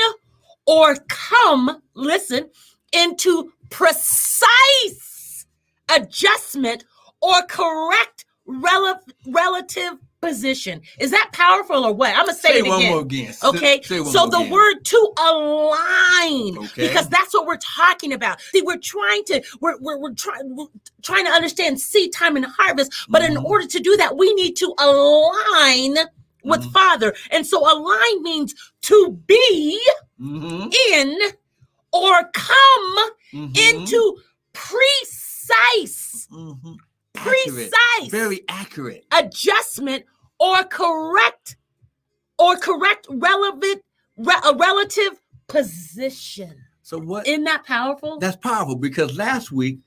or 0.65 0.95
come, 1.07 1.81
listen, 1.93 2.49
into 2.91 3.51
precise 3.69 5.10
adjustment 5.95 6.85
or 7.21 7.41
correct 7.49 8.25
rel- 8.45 9.01
relative 9.27 9.93
position. 10.21 10.81
Is 10.99 11.09
that 11.11 11.31
powerful 11.33 11.83
or 11.83 11.93
what? 11.93 12.11
I'm 12.11 12.25
going 12.25 12.35
to 12.35 12.41
say, 12.41 12.49
Say 12.53 12.59
it 12.59 12.67
one 12.67 12.77
again. 12.79 12.91
more 12.91 13.01
again. 13.01 13.33
Okay, 13.43 13.81
Say 13.81 13.99
one 14.01 14.11
so 14.11 14.27
the 14.27 14.37
again. 14.37 14.51
word 14.51 14.75
to 14.85 15.13
align, 15.17 16.57
Okay. 16.59 16.87
because 16.87 17.09
that's 17.09 17.33
what 17.33 17.45
we're 17.47 17.57
talking 17.57 18.13
about. 18.13 18.39
See, 18.41 18.61
we're 18.61 18.77
trying 18.77 19.23
to 19.25 19.41
we're 19.61 19.77
we're, 19.79 19.97
we're 19.97 20.13
trying 20.13 20.55
we're 20.55 20.67
trying 21.01 21.25
to 21.25 21.31
understand 21.31 21.79
seed 21.81 22.13
time 22.13 22.35
and 22.35 22.45
harvest, 22.45 22.93
but 23.09 23.23
in 23.23 23.33
Mhm. 23.35 23.45
order 23.45 23.65
to 23.67 23.79
do 23.79 23.97
that, 23.97 24.15
we 24.17 24.31
need 24.35 24.55
to 24.57 24.73
align 24.77 25.95
with 26.43 26.61
Mhm. 26.61 26.71
Father, 26.71 27.15
and 27.31 27.45
so 27.45 27.59
align 27.59 28.21
means 28.23 28.53
to 28.83 29.11
be 29.25 29.79
Mhm. 30.19 30.71
in 30.91 31.17
or 31.91 32.29
come 32.33 32.97
Mhm. 33.33 33.57
into 33.57 34.17
precise, 35.47 36.27
Mhm. 36.31 36.77
Accurate. 37.15 37.71
precise 37.71 38.09
Very 38.11 38.41
accurate. 38.47 39.05
adjustment 39.11 40.05
or 40.39 40.63
correct 40.63 41.57
or 42.39 42.55
correct 42.57 43.07
relevant 43.09 43.83
re- 44.17 44.41
a 44.45 44.55
relative 44.55 45.19
position. 45.47 46.55
So 46.83 46.97
what? 46.97 47.27
Isn't 47.27 47.43
that 47.45 47.65
powerful? 47.65 48.17
That's 48.19 48.37
powerful 48.37 48.75
because 48.75 49.15
last 49.17 49.51
week 49.51 49.79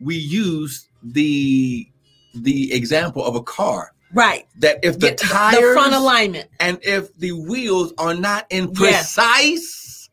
we 0.00 0.16
used 0.16 0.88
the 1.02 1.88
the 2.34 2.72
example 2.72 3.22
of 3.24 3.34
a 3.36 3.42
car 3.42 3.92
right. 4.14 4.46
that 4.58 4.78
if 4.82 4.98
the 4.98 5.08
Yeah, 5.08 5.14
tires 5.16 5.60
the 5.62 5.72
front 5.74 5.92
alignment. 5.94 6.48
and 6.60 6.78
if 6.82 7.14
the 7.18 7.32
wheels 7.32 7.92
are 7.98 8.14
not 8.14 8.46
in 8.50 8.72
precise 8.72 10.08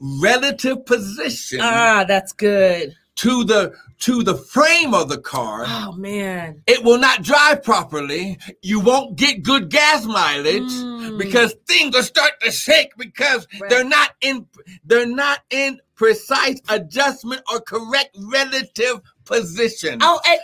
relative 0.00 0.86
position 0.86 1.60
Ah, 1.62 2.04
that's 2.08 2.32
good. 2.32 2.94
to 3.16 3.44
the 3.44 3.74
to 4.00 4.22
the 4.22 4.34
frame 4.34 4.94
of 4.94 5.08
the 5.08 5.18
car 5.18 5.64
Oh 5.66 5.92
man. 5.92 6.62
it 6.66 6.82
will 6.84 6.98
not 6.98 7.22
drive 7.22 7.62
properly 7.62 8.38
you 8.62 8.80
won't 8.80 9.16
get 9.16 9.42
good 9.42 9.70
gas 9.70 10.04
mileage 10.04 10.62
Mm. 10.62 11.18
because 11.18 11.54
things 11.66 11.94
will 11.94 12.02
start 12.02 12.32
to 12.42 12.50
shake 12.52 12.90
because 12.96 13.46
Right. 13.60 13.68
they're 13.70 13.84
not 13.84 14.10
in 14.20 14.46
they're 14.84 15.06
not 15.06 15.40
in 15.50 15.80
precise 15.96 16.60
adjustment 16.68 17.42
or 17.52 17.60
correct 17.60 18.10
relative 18.20 19.00
position 19.24 19.98
Oh, 20.02 20.20
and, 20.26 20.40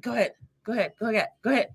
go 0.00 0.12
ahead. 0.12 0.32
Go 0.64 0.72
ahead. 0.72 0.92
Go 0.98 1.06
ahead. 1.10 1.28
Go 1.44 1.50
ahead. 1.52 1.68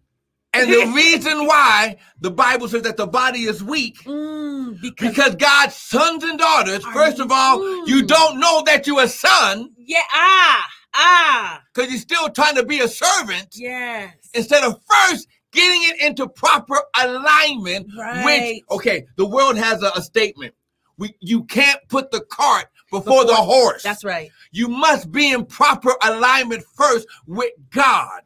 and 0.53 0.69
the 0.71 0.91
reason 0.93 1.45
why 1.47 1.95
the 2.19 2.29
bible 2.31 2.67
says 2.67 2.81
that 2.81 2.97
the 2.97 3.07
body 3.07 3.43
is 3.43 3.63
weak 3.63 3.97
Mm, 4.03 4.81
because, 4.81 5.09
because 5.09 5.35
god's 5.35 5.75
sons 5.75 6.23
and 6.25 6.37
daughters 6.37 6.83
first 6.87 7.19
of 7.19 7.31
all 7.31 7.87
you 7.87 8.03
Mm. 8.03 8.07
don't 8.07 8.39
know 8.39 8.61
that 8.65 8.85
you're 8.85 9.03
a 9.03 9.07
son 9.07 9.69
yeah. 9.77 10.01
Ah. 10.11 10.65
Ah. 10.93 11.61
because 11.73 11.89
you're 11.91 11.99
still 11.99 12.29
trying 12.29 12.55
to 12.55 12.65
be 12.65 12.79
a 12.81 12.87
servant 12.87 13.47
Yes. 13.53 14.13
instead 14.33 14.63
of 14.63 14.79
first 14.89 15.27
getting 15.51 15.81
it 15.83 16.01
into 16.01 16.27
proper 16.27 16.75
alignment 17.01 17.87
Right. 17.97 18.25
which 18.25 18.63
okay 18.71 19.05
the 19.17 19.25
world 19.25 19.57
has 19.57 19.81
a, 19.83 19.91
a 19.95 20.01
statement 20.01 20.53
we 20.97 21.15
you 21.19 21.43
can't 21.45 21.79
put 21.89 22.11
the 22.11 22.21
cart 22.21 22.65
before, 22.91 23.23
the 23.25 23.35
horse 23.35 23.83
That's 23.83 24.03
right. 24.03 24.29
you 24.51 24.67
must 24.67 25.11
be 25.11 25.31
in 25.31 25.45
proper 25.45 25.91
alignment 26.03 26.63
first 26.75 27.07
with 27.25 27.51
god 27.69 28.21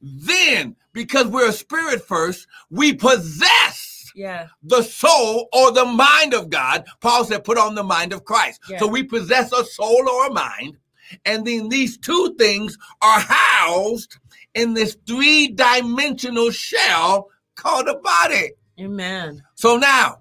then 0.00 0.76
because 0.92 1.26
we're 1.26 1.48
a 1.48 1.52
spirit 1.52 2.02
first 2.06 2.46
we 2.70 2.94
possess 2.94 4.10
Yeah. 4.14 4.46
the 4.62 4.82
soul 4.82 5.48
or 5.52 5.72
the 5.72 5.84
mind 5.84 6.34
of 6.34 6.48
God. 6.48 6.84
Paul 7.00 7.24
said, 7.24 7.42
put 7.42 7.58
on 7.58 7.74
the 7.74 7.82
mind 7.82 8.12
of 8.12 8.24
Christ. 8.24 8.60
Yeah. 8.68 8.78
So 8.78 8.86
we 8.86 9.02
possess 9.02 9.50
a 9.52 9.64
soul 9.64 10.08
or 10.08 10.26
a 10.28 10.32
mind. 10.32 10.76
And 11.24 11.46
then 11.46 11.68
these 11.68 11.96
two 11.98 12.34
things 12.38 12.76
are 13.02 13.20
housed 13.20 14.16
in 14.54 14.74
this 14.74 14.96
three 15.06 15.48
dimensional 15.48 16.50
shell 16.50 17.28
called 17.54 17.88
a 17.88 17.96
body. 17.96 18.52
Amen. 18.80 19.42
So 19.54 19.76
now, 19.76 20.18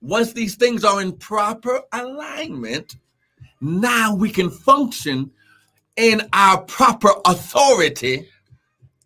once 0.00 0.32
these 0.32 0.56
things 0.56 0.84
are 0.84 1.00
in 1.02 1.12
proper 1.12 1.80
alignment, 1.92 2.96
now 3.60 4.14
we 4.14 4.30
can 4.30 4.50
function 4.50 5.30
in 5.96 6.28
our 6.32 6.62
proper 6.62 7.10
authority 7.26 8.28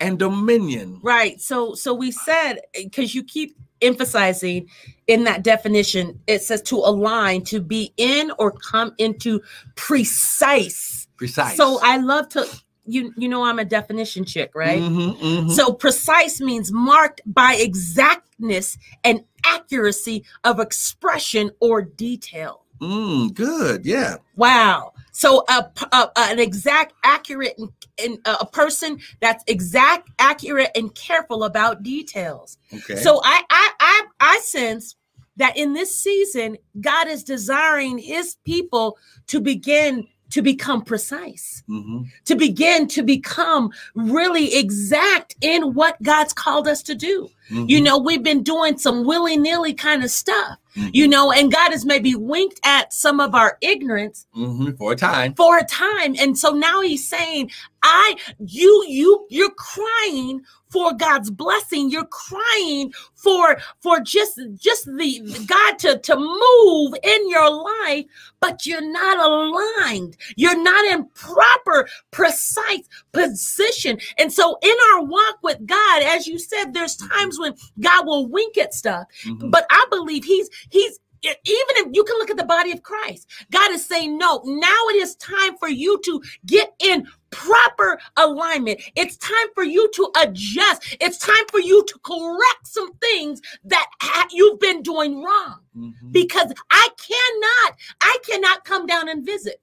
and 0.01 0.19
dominion. 0.19 1.01
Right. 1.03 1.41
So 1.41 1.75
so 1.75 1.95
we 1.95 2.11
said 2.11 2.61
because 2.75 3.15
you 3.15 3.25
keep 3.25 3.57
emphasizing 3.83 4.69
in 5.07 5.25
that 5.25 5.43
definition, 5.43 6.19
it 6.27 6.43
says 6.43 6.63
to 6.63 6.77
align, 6.77 7.43
to 7.45 7.61
be 7.61 7.93
in 7.97 8.33
or 8.39 8.53
come 8.53 8.95
into 8.99 9.41
precise. 9.75 11.09
Precise. 11.17 11.57
So 11.57 11.79
I 11.83 11.99
love 11.99 12.29
to 12.31 12.47
you 12.85 13.13
you 13.17 13.29
know 13.29 13.45
I'm 13.45 13.59
a 13.59 13.65
definition 13.65 14.25
chick, 14.25 14.51
right? 14.55 14.81
Mhm, 14.83 15.17
mhm. 15.17 15.51
So 15.51 15.73
precise 15.73 16.41
means 16.41 16.73
marked 16.73 17.21
by 17.27 17.55
exactness 17.55 18.77
and 19.05 19.25
accuracy 19.45 20.25
of 20.45 20.59
expression 20.59 21.51
or 21.61 21.83
detail. 21.83 22.63
Mm, 22.81 23.33
good. 23.35 23.87
Yeah. 23.87 24.17
Wow. 24.37 24.93
So 25.13 25.45
a, 25.49 25.71
a- 25.93 26.11
an 26.17 26.39
exact, 26.39 26.95
accurate, 27.05 27.55
and, 27.59 27.69
and 28.03 28.19
a 28.25 28.47
person 28.47 28.99
that's 29.21 29.45
exact, 29.47 30.09
accurate, 30.19 30.71
and 30.75 30.95
careful 30.95 31.45
about 31.45 31.83
details. 31.83 32.59
Okay. 32.73 32.97
So 32.97 33.21
I, 33.23 33.43
I 33.51 33.71
I 33.81 34.07
I 34.21 34.41
sense 34.43 34.97
that 35.37 35.57
in 35.57 35.73
this 35.75 35.97
season, 35.97 36.57
God 36.81 37.09
is 37.09 37.23
desiring 37.25 37.99
His 37.99 38.37
people 38.45 38.99
to 39.29 39.41
begin 39.41 40.07
to 40.31 40.41
become 40.41 40.81
precise, 40.83 41.63
Mhm. 41.69 42.07
to 42.25 42.35
begin 42.35 42.89
to 42.89 43.03
become 43.03 43.71
really 43.95 44.55
exact 44.55 45.37
in 45.43 45.75
what 45.75 46.03
God's 46.03 46.33
called 46.33 46.67
us 46.67 46.83
to 46.85 46.95
do. 46.95 47.29
Mhm. 47.53 47.69
You 47.69 47.81
know, 47.81 47.99
we've 47.99 48.23
been 48.23 48.43
doing 48.43 48.79
some 48.79 49.05
willy 49.05 49.37
nilly 49.37 49.75
kind 49.75 50.03
of 50.03 50.11
stuff, 50.11 50.57
Mhm. 50.77 50.91
you 50.95 51.07
know, 51.07 51.31
and 51.31 51.53
God 51.53 51.73
has 51.73 51.85
maybe 51.85 52.15
winked 52.15 52.59
at 52.65 52.93
some 52.93 53.21
of 53.21 53.35
our 53.35 53.59
ignorance 53.61 54.27
Mhm. 54.37 54.77
For 54.79 54.93
a 54.93 54.97
time. 54.97 55.35
for 55.35 55.59
a 55.59 55.65
time. 55.65 56.17
And 56.19 56.39
so 56.39 56.51
now 56.51 56.81
he's 56.81 57.07
saying, 57.07 57.51
I, 57.83 58.17
you, 58.47 58.85
you, 58.89 59.27
you're 59.29 59.51
crying 59.51 60.43
for 60.71 60.95
God's 60.95 61.31
blessing. 61.31 61.91
You're 61.91 62.07
crying 62.07 62.95
for, 63.15 63.59
for 63.81 64.01
just, 64.01 64.41
just 64.57 64.87
the 64.87 65.21
God 65.47 65.79
to, 65.81 65.99
to 65.99 66.17
move 66.17 66.95
in 67.03 67.29
your 67.29 67.51
life, 67.51 68.07
but 68.41 68.65
you're 68.65 68.81
not 68.81 69.19
aligned. 69.19 70.17
You're 70.37 70.57
not 70.63 70.85
in 70.87 71.07
proper, 71.15 71.89
precise 72.13 72.89
position. 73.13 73.99
And 74.17 74.33
so 74.33 74.57
in 74.63 74.75
our 74.95 75.05
walk 75.05 75.39
with 75.43 75.67
God, 75.67 76.03
as 76.05 76.27
you 76.27 76.39
said, 76.39 76.73
there's 76.73 76.97
times 76.97 77.39
when 77.43 77.55
God 77.81 78.07
will 78.07 78.27
wink 78.29 78.57
at 78.59 78.73
stuff, 78.75 79.07
Mhm. 79.27 79.51
but 79.51 79.67
I 79.71 79.87
believe 79.91 80.25
he's, 80.25 80.49
he's, 80.71 80.99
even 81.25 81.37
if 81.45 81.89
you 81.93 82.03
can 82.03 82.17
look 82.19 82.31
at 82.31 82.37
the 82.37 82.45
body 82.45 82.73
of 82.73 82.83
Christ, 82.83 83.29
God 83.53 83.71
is 83.71 83.87
saying, 83.87 84.19
no, 84.19 84.43
now 84.45 84.81
it 84.89 84.97
is 84.97 85.15
time 85.17 85.57
for 85.59 85.69
you 85.69 86.01
to 86.05 86.21
get 86.47 86.75
in 86.81 87.07
proper 87.31 88.01
alignment. 88.17 88.81
It's 88.97 89.17
time 89.19 89.49
for 89.55 89.63
you 89.63 89.89
to 89.95 90.11
adjust. 90.21 90.97
It's 91.01 91.19
time 91.19 91.45
for 91.49 91.61
you 91.61 91.85
to 91.85 91.99
correct 92.03 92.67
some 92.67 92.93
things 92.95 93.41
that 93.65 93.87
ha- 94.01 94.27
you've 94.33 94.59
been 94.59 94.83
doing 94.83 95.23
wrong 95.23 95.61
Mhm. 95.77 96.11
because 96.11 96.53
I 96.71 96.89
cannot, 96.99 97.79
I 98.01 98.19
cannot 98.27 98.65
come 98.65 98.87
down 98.87 99.09
and 99.09 99.25
visit 99.25 99.61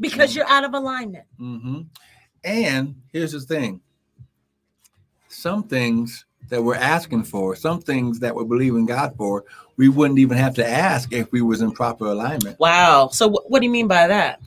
because 0.00 0.32
Mhm. 0.32 0.36
you're 0.36 0.48
out 0.48 0.64
of 0.64 0.74
alignment. 0.74 1.24
hmm 1.38 1.82
And 2.44 3.00
here's 3.12 3.32
the 3.32 3.40
thing 3.40 3.80
some 5.28 5.62
things 5.62 6.26
that 6.50 6.62
we're 6.62 6.74
asking 6.74 7.24
for, 7.24 7.56
some 7.56 7.80
things 7.80 8.18
that 8.20 8.34
we're 8.34 8.44
believing 8.44 8.84
God 8.86 9.16
for, 9.16 9.44
we 9.76 9.88
wouldn't 9.88 10.18
even 10.18 10.36
have 10.36 10.54
to 10.56 10.68
ask 10.68 11.12
if 11.12 11.32
we 11.32 11.40
was 11.40 11.62
in 11.62 11.72
proper 11.72 12.06
alignment. 12.06 12.58
Wow. 12.60 13.08
So 13.12 13.30
wh- 13.30 13.50
what 13.50 13.60
do 13.60 13.66
you 13.66 13.72
mean 13.72 13.88
by 13.88 14.06
that? 14.08 14.40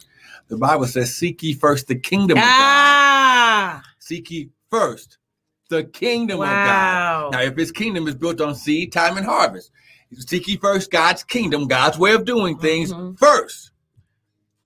The 0.49 0.57
Bible 0.57 0.85
says, 0.85 1.15
Seek 1.15 1.41
ye 1.41 1.53
first 1.53 1.87
the 1.87 1.95
kingdom 1.95 2.37
of 2.37 2.43
God. 2.43 2.51
Ah, 2.59 3.83
Seek 3.99 4.29
ye 4.29 4.49
first 4.69 5.17
the 5.69 5.85
kingdom 5.85 6.41
of. 6.41 6.63
God. 6.63 7.31
Now, 7.31 7.41
if 7.41 7.55
his 7.55 7.71
kingdom 7.71 8.07
is 8.07 8.15
built 8.15 8.41
on 8.41 8.53
seed, 8.53 8.91
time, 8.91 9.17
and 9.17 9.25
harvest, 9.25 9.71
seek 10.15 10.47
ye 10.47 10.57
first 10.57 10.91
God's 10.91 11.23
kingdom, 11.23 11.67
God's 11.67 11.97
way 11.97 12.13
of 12.13 12.25
doing 12.25 12.57
things 12.59 12.93
Mhm. 12.93 13.17
first, 13.17 13.71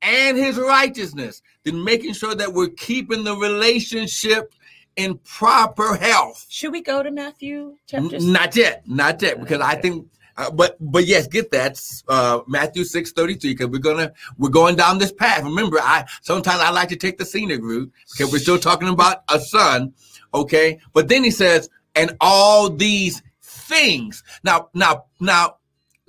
and 0.01 0.37
his 0.37 0.57
righteousness, 0.57 1.41
then 1.63 1.83
making 1.83 2.13
sure 2.13 2.35
that 2.35 2.51
we're 2.51 2.69
keeping 2.69 3.23
the 3.23 3.35
relationship 3.35 4.53
in 4.97 5.17
proper 5.19 5.95
health. 5.95 6.45
Should 6.49 6.73
we 6.73 6.81
go 6.81 7.01
to 7.01 7.11
Matthew 7.11 7.77
chapter? 7.87 8.19
Not 8.19 8.55
yet, 8.55 8.83
not 8.87 9.21
yet, 9.21 9.39
because 9.39 9.61
I 9.61 9.75
think. 9.75 10.07
Uh, 10.35 10.51
but 10.51 10.77
but 10.79 11.05
yes, 11.05 11.25
get 11.25 11.49
that 11.49 11.81
uh, 12.07 12.41
Matthew 12.47 12.83
six 12.83 13.11
thirty 13.11 13.33
three 13.33 13.53
because 13.53 13.67
we're 13.67 13.79
gonna 13.79 14.11
we're 14.37 14.49
going 14.49 14.75
down 14.75 14.99
this 14.99 15.11
path. 15.11 15.43
Remember, 15.43 15.79
I 15.81 16.05
sometimes 16.21 16.59
I 16.59 16.69
like 16.69 16.89
to 16.89 16.95
take 16.95 17.17
the 17.17 17.25
scenic 17.25 17.61
route 17.61 17.91
because 18.11 18.31
we're 18.31 18.39
still 18.39 18.59
talking 18.59 18.87
about 18.87 19.23
a 19.31 19.39
son, 19.39 19.93
okay? 20.35 20.79
But 20.93 21.07
then 21.07 21.23
he 21.23 21.31
says, 21.31 21.69
and 21.95 22.15
all 22.21 22.69
these 22.69 23.23
things. 23.41 24.23
Now 24.43 24.69
now 24.75 25.05
now 25.19 25.55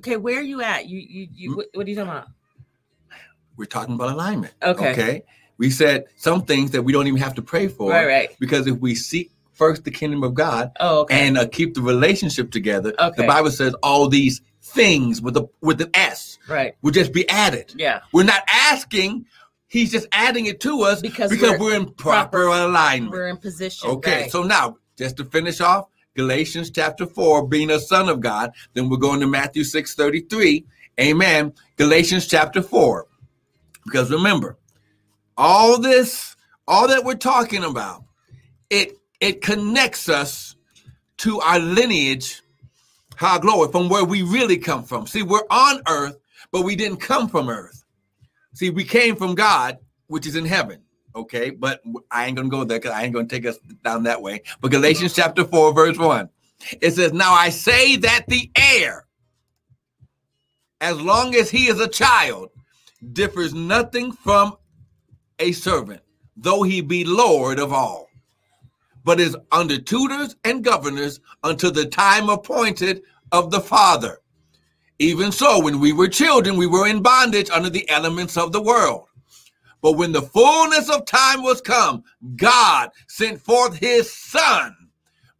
Okay, 0.01 0.17
where 0.17 0.39
are 0.39 0.43
you 0.43 0.61
at? 0.61 0.87
You 0.87 1.01
you, 1.01 1.29
you 1.33 1.57
what, 1.57 1.67
what 1.73 1.87
are 1.87 1.91
you 1.91 1.97
talking 1.97 2.11
about? 2.11 2.29
we're 3.59 3.65
talking 3.65 3.97
about 3.97 4.13
alignment. 4.13 4.55
Okay. 4.63 4.93
Okay. 4.93 5.23
We 5.59 5.71
said 5.71 6.05
some 6.17 6.45
things 6.45 6.71
that 6.71 6.83
we 6.83 6.93
don't 6.93 7.07
even 7.09 7.21
have 7.21 7.35
to 7.35 7.43
pray 7.43 7.69
for 7.69 7.91
Right, 7.91 8.07
right. 8.07 8.37
because 8.41 8.67
if 8.67 8.79
we 8.79 8.95
seek 8.95 9.31
first 9.53 9.85
the 9.85 9.91
kingdom 9.91 10.23
of 10.23 10.35
God, 10.35 10.71
Oh, 10.79 11.01
okay. 11.01 11.27
and 11.27 11.37
uh, 11.37 11.47
keep 11.49 11.75
the 11.75 11.83
relationship 11.83 12.51
together. 12.53 12.95
Okay. 12.99 13.23
The 13.23 13.27
Bible 13.27 13.51
says 13.51 13.75
all 13.83 14.09
these 14.09 14.41
things 14.63 15.21
with 15.21 15.37
a 15.37 15.49
with 15.61 15.81
an 15.81 15.91
S 15.95 16.39
right. 16.49 16.75
will 16.83 16.93
just 16.93 17.13
be 17.13 17.29
added. 17.29 17.73
Yeah. 17.77 18.01
We're 18.13 18.23
not 18.25 18.43
asking; 18.49 19.27
He's 19.67 19.91
just 19.91 20.07
adding 20.13 20.47
it 20.47 20.61
to 20.61 20.83
us 20.83 21.01
Because 21.03 21.31
because, 21.31 21.59
we're 21.59 21.71
we're, 21.71 21.77
in 21.77 21.93
proper, 21.93 22.43
alignment. 22.45 23.11
We're 23.13 23.29
in 23.29 23.37
position. 23.39 23.91
okay, 23.91 24.23
right. 24.23 24.31
so 24.31 24.43
now 24.45 24.77
just 24.97 25.17
to 25.17 25.25
finish 25.25 25.61
off 25.61 25.89
Galatians 26.15 26.71
chapter 26.71 27.07
four, 27.07 27.47
being 27.47 27.71
a 27.71 27.79
son 27.81 28.09
of 28.09 28.21
God. 28.21 28.53
Then 28.75 28.89
we're 28.89 28.97
going 28.99 29.21
to 29.21 29.27
Matthew 29.27 29.65
six 29.65 29.95
thirty 29.95 30.21
three. 30.21 30.67
Amen. 31.01 31.53
Galatians 31.77 32.27
chapter 32.29 32.61
four, 32.63 33.07
because 33.85 34.11
remember, 34.11 34.57
all 35.39 35.79
this, 35.79 36.37
all 36.67 36.89
that 36.89 37.05
we're 37.05 37.15
talking 37.15 37.65
about, 37.65 38.05
it 38.69 38.99
it 39.21 39.41
connects 39.41 40.09
us 40.09 40.57
to 41.19 41.41
our 41.41 41.59
lineage, 41.59 42.43
our 43.21 43.39
glory, 43.39 43.71
from 43.73 43.89
where 43.89 44.05
we 44.05 44.23
really 44.23 44.59
come 44.59 44.85
from. 44.85 45.07
See, 45.07 45.23
we're 45.23 45.47
on 45.51 45.81
earth, 45.89 46.19
but 46.53 46.63
we 46.63 46.77
didn't 46.77 46.99
come 46.99 47.29
from 47.29 47.49
earth. 47.49 47.85
See, 48.53 48.71
we 48.71 48.85
came 48.85 49.17
from 49.17 49.35
God, 49.35 49.79
which 50.09 50.27
is 50.27 50.37
in 50.37 50.45
heaven. 50.45 50.83
Okay, 51.15 51.51
but 51.51 51.81
I 52.11 52.27
ain't 52.27 52.37
gonna 52.37 52.49
go 52.49 52.65
there 52.65 52.79
because 52.79 52.93
I 52.93 53.05
ain't 53.05 53.15
gonna 53.15 53.27
take 53.27 53.47
us 53.47 53.59
down 53.85 54.03
that 54.05 54.21
way. 54.21 54.43
But 54.61 54.71
Galatians 54.71 55.15
chapter 55.15 55.45
4, 55.45 55.73
verse 55.73 55.99
1, 55.99 56.29
it 56.81 56.93
says, 56.93 57.13
Now 57.13 57.33
I 57.33 57.49
say 57.49 57.97
that 57.97 58.25
the 58.29 58.51
heir, 58.55 59.07
as 60.81 61.01
long 61.01 61.35
as 61.35 61.51
he 61.51 61.69
is 61.69 61.81
a 61.81 61.89
child, 61.89 62.51
differs 63.13 63.55
nothing 63.55 64.13
from 64.13 64.57
a 65.39 65.53
servant, 65.53 66.01
though 66.37 66.63
he 66.63 66.81
be 66.81 67.05
Lord 67.05 67.59
of 67.59 67.73
all, 67.73 68.09
but 69.05 69.21
is 69.21 69.37
under 69.53 69.79
tutors 69.79 70.37
and 70.45 70.65
governors 70.65 71.21
until 71.45 71.71
the 71.71 71.87
time 71.87 72.29
appointed 72.29 73.03
of 73.33 73.51
the 73.51 73.61
Father. 73.61 74.19
Even 74.99 75.31
so, 75.31 75.63
when 75.63 75.79
we 75.79 75.93
were 75.93 76.09
children, 76.09 76.57
we 76.57 76.67
were 76.67 76.87
in 76.87 77.03
bondage 77.03 77.51
under 77.51 77.71
the 77.71 77.89
elements 77.89 78.37
of 78.37 78.53
the 78.53 78.63
world. 78.63 79.05
But 79.81 79.93
when 79.93 80.11
the 80.11 80.23
fullness 80.23 80.91
of 80.91 81.05
time 81.05 81.43
was 81.43 81.61
come, 81.61 82.03
God 82.35 82.91
sent 83.07 83.41
forth 83.41 83.77
his 83.77 84.13
Son, 84.13 84.75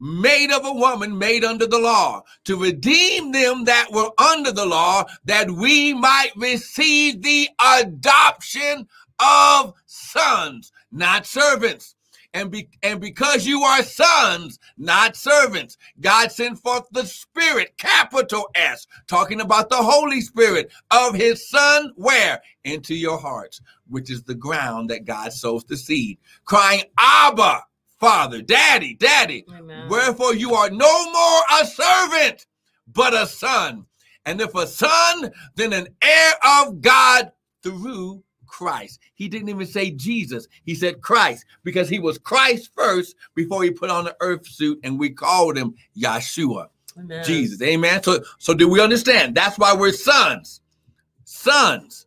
made 0.01 0.53
of 0.53 0.65
a 0.65 0.73
woman, 0.73 1.19
made 1.19 1.45
under 1.45 1.67
the 1.67 1.79
law, 1.79 2.23
to 2.45 2.57
redeem 2.57 3.33
them 3.33 3.65
that 3.65 3.91
were 3.91 4.11
under 4.17 4.53
the 4.53 4.67
law, 4.67 5.05
that 5.25 5.51
we 5.51 5.93
might 5.93 6.31
receive 6.37 7.23
the 7.23 7.49
adoption 7.61 8.87
of 9.21 9.75
sons, 9.87 10.73
not 10.91 11.27
servants. 11.27 11.95
And, 12.35 12.51
be, 12.51 12.69
and 12.83 13.01
because 13.01 13.47
you 13.47 13.63
are 13.63 13.83
sons, 13.83 14.59
not 14.77 15.17
servants, 15.17 15.79
God 16.01 16.31
sent 16.31 16.59
forth 16.59 16.85
the 16.93 17.07
Spirit, 17.07 17.77
capital 17.79 18.49
S, 18.55 18.87
talking 19.07 19.41
about 19.41 19.71
the 19.71 19.77
Holy 19.77 20.21
Spirit 20.21 20.71
of 20.91 21.15
His 21.15 21.49
Son, 21.49 21.93
where? 21.97 22.43
Into 22.65 22.95
your 22.95 23.19
hearts, 23.19 23.63
which 23.89 24.11
is 24.11 24.23
the 24.25 24.35
ground 24.35 24.91
that 24.91 25.07
God 25.07 25.33
sows 25.33 25.65
the 25.65 25.77
seed, 25.77 26.19
crying, 26.45 26.85
Abba, 26.99 27.63
Father, 27.99 28.43
Daddy, 28.43 28.95
Daddy. 28.95 29.45
Amen. 29.51 29.89
Wherefore 29.89 30.35
you 30.35 30.55
are 30.55 30.71
no 30.71 31.11
more 31.11 31.43
a 31.61 31.67
servant, 31.67 32.47
but 32.93 33.15
a 33.15 33.27
son. 33.27 33.87
And 34.27 34.41
if 34.41 34.55
a 34.55 34.67
son, 34.67 35.33
then 35.55 35.73
an 35.73 35.89
heir 36.03 36.33
of 36.45 36.83
God 36.83 37.33
through 37.63 38.23
Christ. 38.49 39.01
He 39.15 39.29
didn't 39.29 39.49
even 39.49 39.67
say 39.67 39.91
Jesus. 39.91 40.49
He 40.65 40.75
said 40.75 41.01
Christ 41.01 41.45
because 41.63 41.89
he 41.89 41.99
was 41.99 42.19
Christ 42.19 42.71
first 42.75 43.15
before 43.35 43.63
he 43.63 43.71
put 43.71 43.91
on 43.91 44.05
the 44.05 44.17
earth 44.21 44.47
suit 44.47 44.81
and 44.83 44.99
we 44.99 45.11
called 45.11 45.57
him 45.57 45.75
Yeshua, 45.97 46.69
Amen. 46.99 47.25
Jesus. 47.25 47.63
Amen. 47.63 48.03
So 48.03 48.21
so 48.39 48.55
do 48.55 48.69
we 48.69 48.81
understand? 48.81 49.35
That's 49.35 49.59
why 49.59 49.75
we're 49.75 49.93
sons. 49.93 50.61
Sons. 51.25 52.07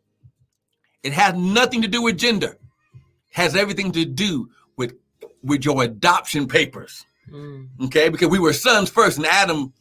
It 1.03 1.13
has 1.13 1.35
nothing 1.35 1.81
to 1.81 1.87
do 1.87 2.01
with 2.01 2.17
gender. 2.17 2.57
It 2.91 2.99
has 3.31 3.55
everything 3.55 3.91
to 3.93 4.05
do 4.05 4.49
with 4.77 4.95
with 5.43 5.63
your 5.63 5.83
adoption 5.83 6.47
papers. 6.47 7.05
Mm. 7.29 7.69
Okay? 7.85 8.09
Because 8.09 8.27
we 8.27 8.39
were 8.39 8.53
sons 8.53 8.89
first 8.89 9.17
and 9.17 9.25
Adam 9.25 9.73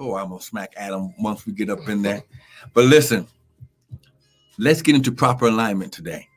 Oh, 0.00 0.14
I'm 0.14 0.30
gonna 0.30 0.40
smack 0.40 0.72
Adam 0.76 1.12
once 1.18 1.44
we 1.44 1.52
get 1.52 1.68
up 1.68 1.86
in 1.86 2.00
there. 2.00 2.24
But 2.72 2.86
listen, 2.86 3.26
let's 4.60 4.82
get 4.82 4.94
into 4.94 5.10
proper 5.10 5.46
alignment 5.46 5.92
today. 5.92 6.28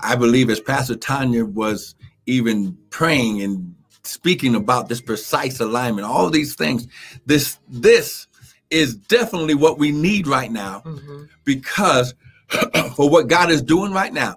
I 0.00 0.16
believe 0.16 0.48
as 0.50 0.60
Pastor 0.60 0.96
Tanya 0.96 1.44
was 1.44 1.94
even 2.26 2.76
praying 2.90 3.42
and 3.42 3.74
speaking 4.02 4.54
about 4.54 4.88
this 4.88 5.00
precise 5.00 5.60
alignment, 5.60 6.06
all 6.06 6.30
these 6.30 6.54
things, 6.54 6.86
this 7.26 7.58
this 7.68 8.26
is 8.70 8.94
definitely 8.94 9.54
what 9.54 9.78
we 9.78 9.92
need 9.92 10.26
right 10.26 10.50
now 10.50 10.80
Mhm. 10.86 11.28
because 11.44 12.14
for 12.96 13.10
what 13.10 13.28
God 13.28 13.50
is 13.50 13.62
doing 13.62 13.92
right 13.92 14.12
now, 14.12 14.36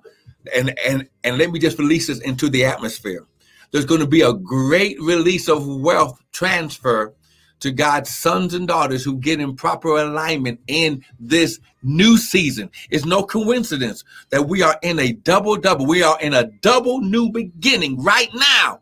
and 0.55 0.77
and 0.85 1.07
and 1.23 1.37
let 1.37 1.49
me 1.51 1.59
just 1.59 1.79
release 1.79 2.07
this 2.07 2.19
into 2.19 2.49
the 2.49 2.65
atmosphere. 2.65 3.25
There's 3.71 3.85
going 3.85 4.01
to 4.01 4.07
be 4.07 4.21
a 4.21 4.33
great 4.33 5.01
release 5.01 5.47
of 5.47 5.65
wealth 5.65 6.19
transfer 6.31 7.13
to 7.63 7.71
God's 7.71 8.09
sons 8.09 8.53
and 8.53 8.67
daughters 8.67 9.03
who 9.03 9.17
get 9.17 9.39
in 9.39 9.55
proper 9.55 9.97
alignment 9.97 10.59
in 10.67 11.03
this 11.17 11.59
new 11.81 12.17
season. 12.17 12.69
It's 12.89 13.05
no 13.05 13.23
coincidence 13.23 14.03
that 14.31 14.47
we 14.47 14.61
are 14.61 14.77
in 14.83 14.99
a 14.99 15.13
double 15.13 15.55
double. 15.55 15.85
We 15.85 16.03
are 16.03 16.19
in 16.19 16.33
a 16.33 16.43
double 16.43 16.99
new 16.99 17.31
beginning 17.31 18.03
right 18.03 18.29
now. 18.35 18.81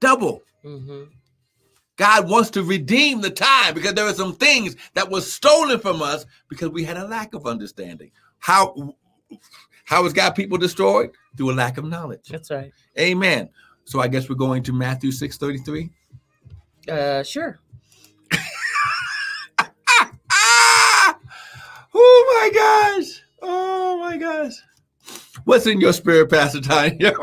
Double. 0.00 0.42
Mhm. 0.64 1.08
God 1.96 2.28
wants 2.30 2.50
to 2.50 2.62
redeem 2.62 3.20
the 3.20 3.30
time 3.30 3.74
because 3.74 3.92
there 3.92 4.06
are 4.06 4.14
some 4.14 4.34
things 4.34 4.74
that 4.94 5.10
were 5.10 5.20
stolen 5.20 5.78
from 5.78 6.00
us 6.00 6.24
because 6.48 6.70
we 6.70 6.82
had 6.82 6.96
a 6.96 7.06
lack 7.06 7.34
of 7.34 7.46
understanding. 7.46 8.10
How 8.38 8.94
how 9.84 10.02
has 10.04 10.14
God 10.14 10.30
people 10.30 10.56
destroyed? 10.56 11.10
Through 11.36 11.50
a 11.50 11.52
lack 11.52 11.76
of 11.76 11.84
knowledge. 11.84 12.28
That's 12.30 12.50
right. 12.50 12.72
Amen. 12.98 13.50
So 13.84 14.00
I 14.00 14.08
guess 14.08 14.30
we're 14.30 14.34
going 14.34 14.62
to 14.62 14.72
Matthew 14.72 15.10
6:33. 15.10 15.90
Uh, 16.88 17.22
sure. 17.22 17.58
Oh 21.96 22.40
my 22.42 22.50
gosh. 22.58 23.22
Oh 23.42 23.98
my 24.00 24.16
gosh. 24.16 24.52
What's 25.44 25.66
in 25.66 25.80
your 25.80 25.92
spirit, 25.92 26.28
Pastor 26.30 26.60
Tanya? 26.60 27.12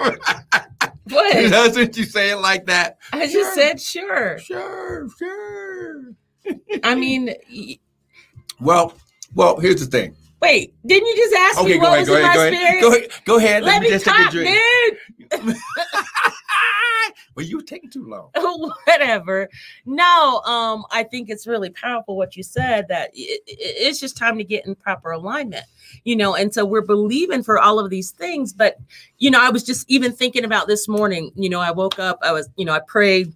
What? 1.10 1.34
Doesn't 1.52 1.97
you 1.97 2.04
say 2.06 2.30
it 2.32 2.38
like 2.38 2.67
that? 2.67 2.97
I 3.12 3.28
just 3.28 3.54
said 3.54 3.82
sure. 3.82 4.39
Sure, 4.39 5.08
sure. 5.19 6.12
I 6.84 6.95
mean, 6.95 7.34
y- 7.52 7.80
Well, 8.62 8.93
well, 9.36 9.60
here's 9.60 9.82
the 9.82 9.88
thing. 9.88 10.15
wait, 10.41 10.74
didn't 10.86 11.08
you 11.08 11.15
just 11.17 11.34
ask 11.34 11.60
Okay, 11.60 11.74
me 11.74 11.80
go 11.80 11.82
what 11.82 11.91
ahead, 11.93 12.00
was 12.00 12.08
go 12.08 12.15
in 12.15 12.21
ahead, 12.21 12.30
my 12.30 12.34
go 12.36 12.41
ahead. 12.41 12.54
spirit? 12.56 12.82
Go 12.82 12.88
ahead, 12.89 13.12
go 13.26 13.38
ahead. 13.38 13.63
Let 13.65 13.82
me 13.82 13.89
just 13.89 14.06
talk, 14.06 14.17
take 14.17 14.28
a 14.28 14.32
drink. 14.32 14.58
dude. 15.32 15.56
well, 17.36 17.45
you 17.45 17.58
were 17.58 17.63
taking 17.63 17.89
too 17.89 18.06
long. 18.08 18.30
Whatever. 18.86 19.50
No, 19.86 20.41
um, 20.41 20.86
I 20.91 21.04
think 21.04 21.30
it's 21.30 21.47
really 21.47 21.69
powerful 21.69 22.15
what 22.17 22.36
you 22.36 22.43
said 22.43 22.88
that 22.89 23.12
it, 23.13 23.41
it- 23.47 23.58
it's 23.58 24.00
just 24.00 24.17
time 24.17 24.38
to 24.38 24.43
get 24.43 24.65
in 24.65 24.76
proper 24.76 25.12
alignment, 25.12 25.65
you 26.04 26.15
know. 26.15 26.36
And 26.36 26.54
so 26.54 26.65
we're 26.65 26.82
believing 26.82 27.43
for 27.43 27.60
all 27.60 27.80
of 27.80 27.89
these 27.89 28.12
things, 28.12 28.54
but 28.54 28.78
you 29.17 29.32
know, 29.32 29.41
I 29.41 29.50
was 29.50 29.63
just 29.63 29.89
even 29.89 30.12
thinking 30.13 30.45
about 30.45 30.67
this 30.67 30.88
morning. 30.88 31.32
You 31.36 31.50
know, 31.50 31.60
I 31.60 31.71
woke 31.71 32.00
up, 32.00 32.19
I 32.21 32.32
was, 32.32 32.50
you 32.56 32.65
know, 32.65 32.74
I 32.74 32.80
prayed. 32.80 33.34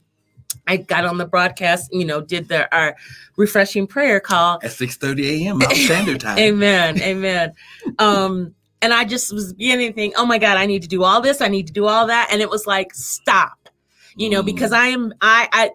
I 0.67 0.77
got 0.77 1.05
on 1.05 1.19
the 1.19 1.25
broadcast, 1.27 1.93
you 1.93 2.05
know, 2.05 2.21
did 2.21 2.47
the 2.47 2.73
our 2.75 2.95
refreshing 3.38 3.85
prayer 3.85 4.19
call, 4.19 4.55
At 4.63 4.71
6:30 4.71 5.45
a.m. 5.45 5.59
Mountain 5.59 5.77
Standard 5.83 6.19
Time. 6.21 6.39
Amen. 6.39 6.99
Amen. 7.01 7.53
Um, 7.99 8.55
and 8.85 8.93
I 8.93 9.03
just 9.03 9.33
was 9.33 9.53
beginning 9.53 9.87
to 9.89 9.93
think, 9.93 10.13
oh 10.15 10.25
my 10.25 10.37
God, 10.37 10.57
I 10.57 10.65
need 10.67 10.83
to 10.83 10.87
do 10.87 11.03
all 11.03 11.19
this, 11.21 11.41
I 11.41 11.47
need 11.47 11.67
to 11.67 11.73
do 11.73 11.87
all 11.87 12.05
that. 12.07 12.29
And 12.31 12.39
it 12.41 12.49
was 12.49 12.65
like, 12.67 12.93
stop, 12.93 13.69
you 14.15 14.29
know, 14.29 14.41
Mm. 14.43 14.45
because 14.45 14.71
I 14.71 14.87
am 14.87 15.13
I 15.21 15.49
I 15.51 15.71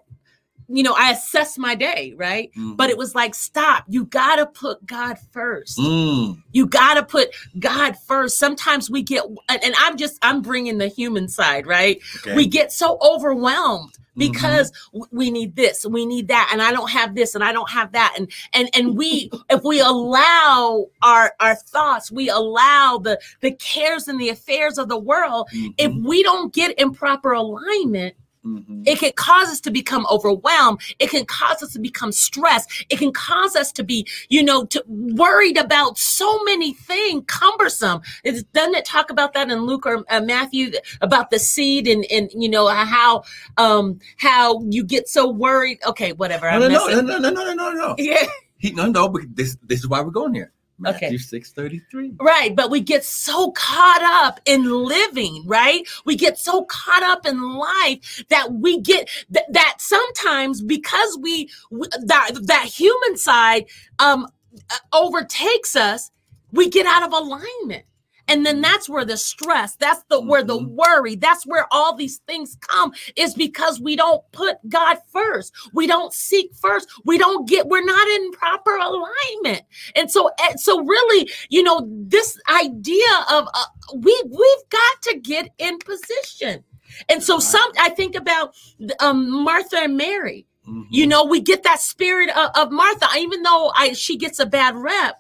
you 0.73 0.85
know, 0.85 0.95
I 0.97 1.11
assess 1.11 1.59
my 1.59 1.75
day, 1.75 2.15
right? 2.17 2.49
Mhm. 2.57 2.77
But 2.77 2.91
it 2.91 2.97
was 2.97 3.13
like, 3.13 3.35
stop, 3.35 3.83
you 3.89 4.05
gotta 4.05 4.47
put 4.47 4.87
God 4.87 5.17
first. 5.33 5.79
Mm. 5.79 6.41
You 6.53 6.67
gotta 6.67 7.03
put 7.03 7.31
God 7.59 7.97
first. 8.07 8.39
Sometimes 8.39 8.89
we 8.89 9.03
get, 9.03 9.25
and 9.49 9.75
I'm 9.79 9.97
just, 9.97 10.17
I'm 10.23 10.43
bringing 10.43 10.79
the 10.79 10.87
human 10.87 11.27
side, 11.27 11.67
right? 11.67 11.99
Okay. 12.19 12.37
We 12.37 12.47
get 12.47 12.71
so 12.71 12.99
overwhelmed. 13.03 13.95
Because 14.21 14.73
w- 14.93 15.07
we 15.11 15.31
need 15.31 15.57
this, 15.57 15.85
we 15.87 16.07
need 16.07 16.29
that, 16.29 16.51
and 16.53 16.63
I 16.63 16.71
don't 16.73 16.91
have 16.91 17.15
this, 17.15 17.35
and 17.35 17.43
I 17.43 17.53
don't 17.53 17.71
have 17.71 17.93
that, 17.93 18.15
and 18.17 18.31
and 18.53 18.69
and 18.75 18.97
we, 18.97 19.31
if 19.51 19.63
we 19.65 19.81
allow 19.81 20.87
our 21.03 21.35
our 21.41 21.57
thoughts, 21.57 22.11
we 22.13 22.29
allow 22.29 22.99
the 23.03 23.19
the 23.41 23.53
cares 23.53 24.07
and 24.09 24.21
the 24.21 24.29
affairs 24.29 24.79
of 24.79 24.89
the 24.89 24.99
world. 24.99 25.49
If 25.53 25.91
Mhm. 25.93 26.05
we 26.07 26.23
don't 26.23 26.53
get 26.55 26.79
in 26.79 26.93
proper 26.93 27.33
alignment, 27.33 28.15
Mhm. 28.45 28.85
it 28.87 28.99
can 28.99 29.13
cause 29.17 29.49
us 29.49 29.61
to 29.61 29.71
become 29.71 30.07
overwhelmed. 30.11 30.81
It 30.99 31.11
can 31.11 31.27
cause 31.27 31.63
us 31.63 31.75
to 31.75 31.79
become 31.79 32.11
stressed. 32.11 32.87
It 32.89 32.99
can 32.99 33.13
cause 33.13 33.55
us 33.55 33.71
to 33.73 33.85
be, 33.85 34.07
you 34.31 34.43
know, 34.43 34.65
to 34.67 34.83
worried 34.87 35.59
about 35.59 35.99
so 35.99 36.43
many 36.45 36.73
things, 36.73 37.25
cumbersome. 37.27 38.01
It, 38.25 38.51
doesn't 38.55 38.75
it 38.77 38.87
talk 38.87 39.11
about 39.11 39.35
that 39.35 39.51
in 39.51 39.67
Luke 39.67 39.85
or 39.85 40.05
uh, 40.09 40.23
Matthew 40.23 40.73
about 41.03 41.31
the 41.31 41.39
seed 41.39 41.87
and 41.87 42.07
and 42.11 42.31
you 42.33 42.49
know 42.49 42.67
how 42.69 43.25
um 43.59 43.99
how 44.17 44.63
you 44.71 44.85
get 44.85 45.09
so 45.09 45.29
worried? 45.29 45.79
Okay, 45.87 46.13
whatever. 46.13 46.47
No, 46.51 46.53
I'm 46.57 46.61
no, 46.61 46.69
no, 46.69 46.87
messing- 46.87 47.07
no, 47.07 47.19
no, 47.19 47.31
no, 47.31 47.45
no, 47.45 47.55
no, 47.55 47.73
no. 47.73 47.95
Yeah, 47.99 48.27
He, 48.57 48.71
no, 48.73 48.87
no, 48.87 49.09
but 49.09 49.23
this 49.35 49.57
this 49.67 49.81
is 49.81 49.89
why 49.89 50.01
we're 50.01 50.11
going 50.11 50.33
here. 50.35 50.53
Matthew 50.81 51.09
Okay. 51.09 51.17
6:33. 51.19 52.17
right. 52.21 52.55
But 52.57 52.71
we 52.71 52.81
get 52.81 53.05
so 53.05 53.53
caught 53.53 54.03
up 54.03 54.41
in 54.47 54.65
living, 54.71 55.45
right? 55.47 55.87
We 56.07 56.17
get 56.17 56.39
so 56.39 56.65
caught 56.65 57.03
up 57.03 57.27
in 57.27 57.43
life 57.59 58.25
that 58.31 58.53
we 58.53 58.81
get 58.81 59.09
th- 59.33 59.47
that 59.51 59.77
sometimes 59.81 60.63
because 60.63 61.19
we 61.21 61.51
w- 61.71 61.91
that 62.07 62.33
that 62.47 62.65
human 62.67 63.17
side 63.17 63.67
um 63.99 64.27
uh, 64.71 64.77
overtakes 64.93 65.77
us, 65.77 66.11
we 66.53 66.69
get 66.71 66.87
out 66.87 67.03
of 67.05 67.13
alignment. 67.13 67.85
And 68.31 68.47
then 68.47 68.63
that's 68.63 68.89
where 68.89 69.05
the 69.07 69.19
stress, 69.19 69.77
that's 69.77 70.05
the 70.11 70.21
where 70.23 70.45
the 70.45 70.59
Mhm. 70.59 70.71
worry, 70.71 71.17
that's 71.17 71.47
where 71.47 71.69
all 71.73 71.97
these 71.97 72.19
things 72.29 72.59
come 72.63 72.95
is 73.17 73.35
because 73.35 73.81
we 73.81 73.97
don't 73.97 74.23
put 74.33 74.59
God 74.71 74.99
first. 75.13 75.55
We 75.75 75.89
don't 75.89 76.15
seek 76.15 76.53
first. 76.55 76.89
We 77.05 77.19
don't 77.19 77.49
get 77.49 77.69
we're 77.69 77.85
not 77.85 78.09
in 78.09 78.33
proper 78.33 78.77
alignment. 78.77 79.65
And 79.97 80.11
so 80.11 80.31
so 80.59 80.83
really, 80.85 81.31
you 81.51 81.65
know, 81.65 81.87
this 81.91 82.39
idea 82.51 83.13
of 83.31 83.49
uh, 83.55 83.67
we 83.97 84.23
we've 84.27 84.71
got 84.71 85.03
to 85.05 85.19
get 85.21 85.51
in 85.59 85.79
position. 85.81 86.65
And 87.11 87.23
so 87.23 87.41
some 87.41 87.71
I 87.81 87.91
think 87.91 88.17
about 88.17 88.55
um 89.01 89.31
Martha 89.45 89.79
and 89.79 89.99
Mary 89.99 90.47
Mhm. 90.69 90.87
you 90.91 91.07
know 91.09 91.25
we 91.25 91.41
get 91.41 91.65
that 91.65 91.81
spirit 91.81 92.31
of, 92.37 92.51
of 92.57 92.73
martha 92.73 93.07
even 93.19 93.43
though 93.43 93.73
i 93.77 93.95
she 93.95 94.17
gets 94.17 94.41
a 94.41 94.47
bad 94.47 94.77
rep 94.77 95.17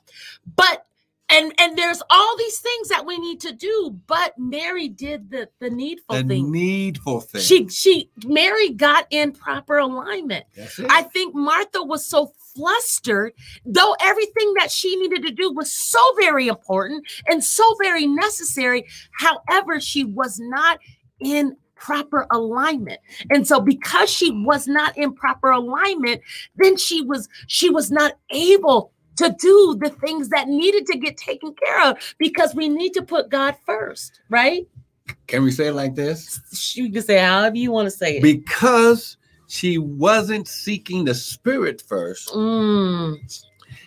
but 0.56 0.86
and 1.30 1.52
and 1.58 1.78
there's 1.78 2.02
all 2.10 2.36
these 2.36 2.58
things 2.58 2.88
that 2.88 3.06
we 3.06 3.18
need 3.18 3.40
to 3.40 3.52
do 3.52 3.96
but 4.06 4.34
mary 4.38 4.88
did 4.88 5.30
the 5.30 5.48
the 5.60 5.70
needful 5.70 6.16
the 6.16 6.24
thing. 6.24 6.50
needful 6.50 7.20
thing. 7.20 7.40
she 7.40 7.68
she 7.68 8.10
mary 8.26 8.70
got 8.70 9.06
in 9.10 9.32
proper 9.32 9.78
alignment. 9.78 10.44
I 10.90 11.02
think 11.02 11.34
martha 11.34 11.82
was 11.82 12.04
so 12.04 12.32
flustered 12.54 13.32
though 13.64 13.94
everything 14.00 14.54
that 14.58 14.70
she 14.70 14.96
needed 14.96 15.22
to 15.22 15.32
do 15.32 15.52
was 15.52 15.72
so 15.72 16.00
very 16.18 16.48
important 16.48 17.06
and 17.26 17.42
so 17.42 17.76
very 17.80 18.06
necessary 18.06 18.86
however 19.12 19.80
she 19.80 20.04
was 20.04 20.38
not 20.40 20.78
in 21.20 21.56
proper 21.76 22.26
alignment. 22.30 23.00
And 23.30 23.48
so 23.48 23.58
because 23.58 24.10
she 24.10 24.30
was 24.30 24.68
not 24.68 24.96
in 24.98 25.14
proper 25.14 25.50
alignment 25.50 26.20
then 26.56 26.76
she 26.76 27.02
was 27.02 27.28
she 27.46 27.70
was 27.70 27.90
not 27.90 28.12
able 28.30 28.92
to 29.20 29.34
do 29.38 29.76
the 29.80 29.90
things 30.04 30.28
that 30.30 30.48
needed 30.48 30.84
to 30.86 30.96
get 30.98 31.16
taken 31.16 31.54
care 31.54 31.80
of 31.88 31.96
because 32.18 32.54
we 32.54 32.68
need 32.68 32.92
to 32.98 33.02
put 33.02 33.30
god 33.30 33.54
first 33.66 34.20
right 34.28 34.66
Can 35.26 35.42
we 35.42 35.50
say 35.50 35.66
it 35.68 35.74
like 35.74 35.94
this? 35.94 36.20
you 36.76 36.90
can 36.92 37.02
say 37.02 37.18
however 37.18 37.56
you 37.56 37.70
want 37.72 37.86
to 37.86 37.96
say 38.02 38.10
it 38.18 38.22
Because 38.22 39.16
she 39.46 39.78
wasn't 39.78 40.46
seeking 40.46 41.04
the 41.04 41.14
spirit 41.14 41.82
first, 41.92 42.28
Mm. 42.34 43.18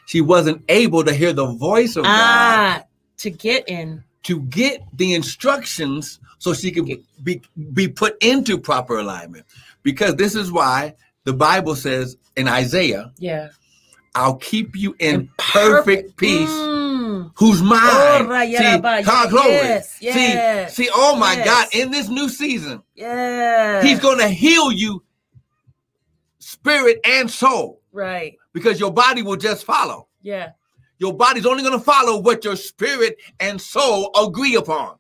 she 0.06 0.20
wasn't 0.22 0.62
able 0.70 1.04
to 1.04 1.14
hear 1.14 1.34
the 1.34 1.48
voice 1.70 1.96
of 1.96 2.04
God 2.04 2.14
ah 2.16 2.84
to 3.18 3.30
get 3.30 3.68
in 3.70 4.04
to 4.24 4.40
get 4.42 4.82
the 4.98 5.14
instructions 5.14 6.20
so 6.40 6.54
she 6.54 6.72
could 6.72 6.86
be, 7.24 7.42
be 7.74 7.88
put 7.88 8.14
into 8.22 8.58
proper 8.58 8.98
alignment. 9.00 9.46
Because 9.84 10.16
this 10.16 10.34
is 10.36 10.52
why 10.52 10.96
the 11.26 11.34
Bible 11.34 11.76
says 11.76 12.18
in 12.36 12.48
Isaiah, 12.48 13.12
yeah 13.18 13.50
I'll 14.16 14.36
keep 14.36 14.76
you 14.76 14.96
in 15.00 15.30
perfect 15.38 16.18
peace. 16.18 16.50
Mm. 16.50 17.32
Whose 17.36 17.62
mind? 17.62 17.82
Oh, 17.84 18.40
see, 18.46 18.80
God, 19.04 19.30
glory. 19.30 19.50
yes, 19.52 19.98
yes, 20.00 20.76
see, 20.76 20.84
see, 20.86 20.92
oh 20.94 21.16
my 21.16 21.34
yes. 21.34 21.46
God, 21.46 21.68
in 21.74 21.92
this 21.92 22.10
new 22.10 22.30
season, 22.30 22.82
yeah 22.96 23.82
He's 23.82 24.00
going 24.00 24.20
to 24.20 24.28
heal 24.28 24.72
you, 24.72 25.04
spirit 26.40 27.00
and 27.06 27.30
soul, 27.30 27.82
right 27.92 28.38
because 28.54 28.80
your 28.80 28.92
body 28.94 29.22
will 29.24 29.36
just 29.36 29.66
follow. 29.66 30.08
yeah 30.22 30.52
Your 31.00 31.14
body's 31.14 31.46
only 31.46 31.64
going 31.64 31.78
to 31.78 31.84
follow 31.84 32.20
what 32.20 32.46
your 32.46 32.56
spirit 32.56 33.18
and 33.40 33.60
soul 33.60 34.12
agree 34.16 34.56
upon. 34.56 34.98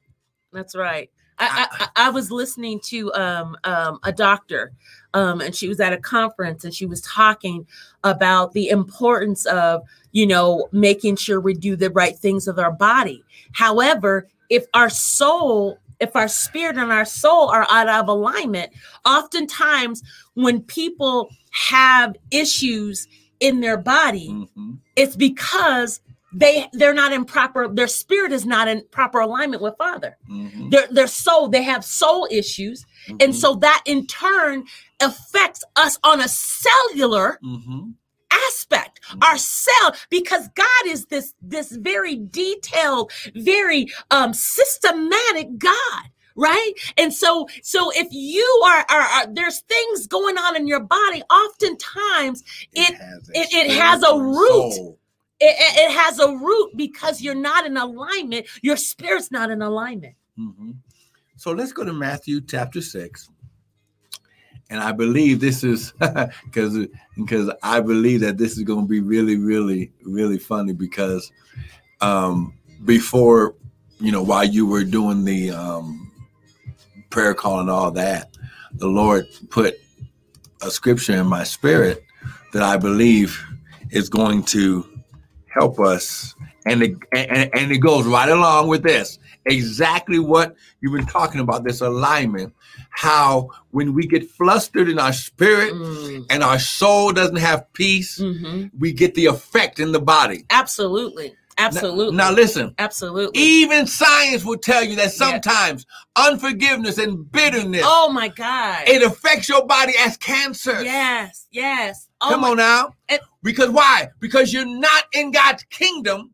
that's 0.51 0.75
right 0.75 1.09
I, 1.39 1.67
I, 1.95 2.07
I 2.07 2.09
was 2.09 2.31
listening 2.31 2.79
to 2.85 3.13
um, 3.13 3.57
um, 3.63 3.99
a 4.03 4.11
doctor, 4.11 4.71
um, 5.13 5.41
and 5.41 5.55
she 5.55 5.67
was 5.67 5.79
at 5.79 5.93
a 5.93 5.97
conference, 5.97 6.63
and 6.63 6.73
she 6.73 6.85
was 6.85 7.01
talking 7.01 7.65
about 8.03 8.53
the 8.53 8.69
importance 8.69 9.45
of 9.45 9.83
you 10.11 10.27
know 10.27 10.67
making 10.71 11.15
sure 11.15 11.39
we 11.39 11.53
do 11.53 11.75
the 11.75 11.89
right 11.91 12.17
things 12.17 12.47
with 12.47 12.59
our 12.59 12.71
body. 12.71 13.23
However, 13.53 14.27
if 14.49 14.65
our 14.73 14.89
soul 14.89 15.79
if 15.99 16.15
our 16.15 16.27
spirit 16.27 16.77
and 16.77 16.91
our 16.91 17.05
soul 17.05 17.49
are 17.49 17.65
out 17.69 17.87
of 17.87 18.07
alignment, 18.09 18.71
oftentimes 19.05 20.03
when 20.33 20.61
people 20.61 21.29
have 21.51 22.15
issues 22.31 23.07
in 23.39 23.61
their 23.61 23.77
body, 23.77 24.29
Mm-hmm. 24.29 24.73
it's 24.95 25.15
because 25.15 26.01
they 26.33 26.67
they're 26.73 26.93
not 26.93 27.11
in 27.13 27.25
proper 27.25 27.67
their 27.67 27.87
spirit 27.87 28.31
is 28.31 28.45
not 28.45 28.67
in 28.67 28.83
proper 28.91 29.19
alignment 29.19 29.61
with 29.61 29.75
father 29.77 30.17
Mm-hmm. 30.29 30.69
their 30.69 30.87
their 30.87 31.07
soul 31.07 31.47
they 31.49 31.63
have 31.63 31.83
soul 31.85 32.27
issues 32.31 32.85
and 33.19 33.35
so 33.35 33.55
that 33.55 33.83
in 33.85 34.07
turn 34.07 34.65
affects 35.01 35.63
us 35.75 35.99
on 36.03 36.21
a 36.21 36.27
cellular 36.27 37.39
Mm-hmm. 37.43 37.89
aspect 38.47 38.99
our 39.21 39.37
cell 39.37 39.95
because 40.09 40.47
god 40.55 40.85
is 40.87 41.05
this 41.07 41.33
this 41.41 41.71
very 41.71 42.15
detailed 42.15 43.11
very 43.35 43.87
um 44.11 44.33
systematic 44.33 45.57
god 45.57 46.03
right 46.35 46.73
and 46.97 47.13
so 47.13 47.47
so 47.61 47.91
if 47.95 48.07
you 48.11 48.61
are, 48.65 48.85
are, 48.89 49.01
are 49.01 49.27
there's 49.33 49.59
things 49.61 50.07
going 50.07 50.37
on 50.37 50.55
in 50.55 50.65
your 50.67 50.79
body 50.79 51.21
oftentimes 51.29 52.43
It- 52.73 52.95
has 52.95 53.29
it- 53.33 53.53
it 53.53 53.71
has 53.79 54.01
a 54.03 54.17
root. 54.17 54.73
soul. 54.73 54.99
It, 55.43 55.89
it, 55.89 55.91
has 55.91 56.19
a 56.19 56.35
root 56.35 56.71
because 56.75 57.21
you're 57.21 57.35
not 57.35 57.65
in 57.65 57.77
alignment. 57.77 58.47
Your 58.61 58.77
spirit's 58.77 59.31
not 59.31 59.51
in 59.51 59.61
alignment. 59.61 60.15
Mhm. 60.39 60.75
So 61.35 61.51
let's 61.51 61.73
go 61.73 61.83
to 61.83 61.93
Matthew 61.93 62.41
chapter 62.41 62.81
six, 62.81 63.29
and 64.69 64.79
I 64.79 64.91
believe 64.91 65.39
this 65.39 65.63
is 65.63 65.93
because 66.45 66.87
because 67.15 67.51
I 67.61 67.81
believe 67.81 68.21
that 68.21 68.37
this 68.37 68.57
is 68.57 68.63
going 68.63 68.85
to 68.85 68.87
be 68.87 69.01
really 69.01 69.37
really 69.37 69.91
really 70.03 70.39
funny 70.39 70.73
because 70.73 71.31
um, 72.01 72.53
before 72.85 73.55
you 73.99 74.11
know 74.11 74.23
while 74.23 74.45
you 74.45 74.65
were 74.65 74.83
doing 74.83 75.25
the 75.25 75.51
um, 75.51 76.11
prayer 77.09 77.33
call 77.33 77.59
and 77.59 77.69
all 77.69 77.91
that, 77.91 78.37
the 78.73 78.87
Lord 78.87 79.27
put 79.49 79.75
a 80.61 80.71
scripture 80.71 81.13
in 81.13 81.27
my 81.27 81.43
spirit 81.43 82.03
that 82.53 82.63
I 82.63 82.77
believe 82.77 83.43
is 83.91 84.09
going 84.09 84.43
to 84.43 84.92
help 85.53 85.79
us, 85.79 86.35
and 86.65 86.81
it, 86.81 86.97
and, 87.13 87.49
and 87.53 87.71
it 87.71 87.77
goes 87.79 88.05
right 88.05 88.29
along 88.29 88.67
with 88.67 88.83
this. 88.83 89.19
Exactly 89.45 90.19
what 90.19 90.55
you've 90.81 90.93
been 90.93 91.05
talking 91.05 91.41
about 91.41 91.63
this 91.63 91.81
alignment. 91.81 92.53
How 92.89 93.49
when 93.71 93.93
we 93.93 94.07
get 94.07 94.29
flustered 94.29 94.89
in 94.89 94.99
our 94.99 95.13
spirit 95.13 95.73
Mm, 95.73 96.25
and 96.29 96.43
our 96.43 96.59
soul 96.59 97.11
doesn't 97.11 97.37
have 97.37 97.71
peace 97.73 98.19
mhm. 98.19 98.71
we 98.77 98.93
get 98.93 99.15
the 99.15 99.25
effect 99.25 99.79
in 99.79 99.91
the 99.91 99.99
body. 99.99 100.45
Absolutely. 100.49 101.35
Absolutely. 101.57 102.15
now 102.15 102.31
listen. 102.31 102.73
Absolutely. 102.79 103.39
Even 103.39 103.85
science 103.85 104.43
will 104.43 104.57
tell 104.57 104.83
you 104.83 104.95
that 104.95 105.11
sometimes 105.11 105.85
unforgiveness 106.15 106.97
and 106.97 107.31
bitterness 107.31 107.83
oh 107.85 108.09
my 108.11 108.27
god. 108.27 108.87
it 108.87 109.03
affects 109.03 109.49
your 109.49 109.65
body 109.65 109.93
as 109.99 110.17
cancer. 110.17 110.83
Yes 110.83 111.47
yes. 111.51 112.07
Oh 112.21 112.29
come 112.29 112.41
my- 112.41 112.49
on 112.51 112.57
now 112.57 112.93
because 113.43 113.69
why 113.69 114.09
because 114.19 114.51
you're 114.53 114.65
not 114.65 115.03
in 115.13 115.31
god's 115.31 115.63
kingdom 115.65 116.31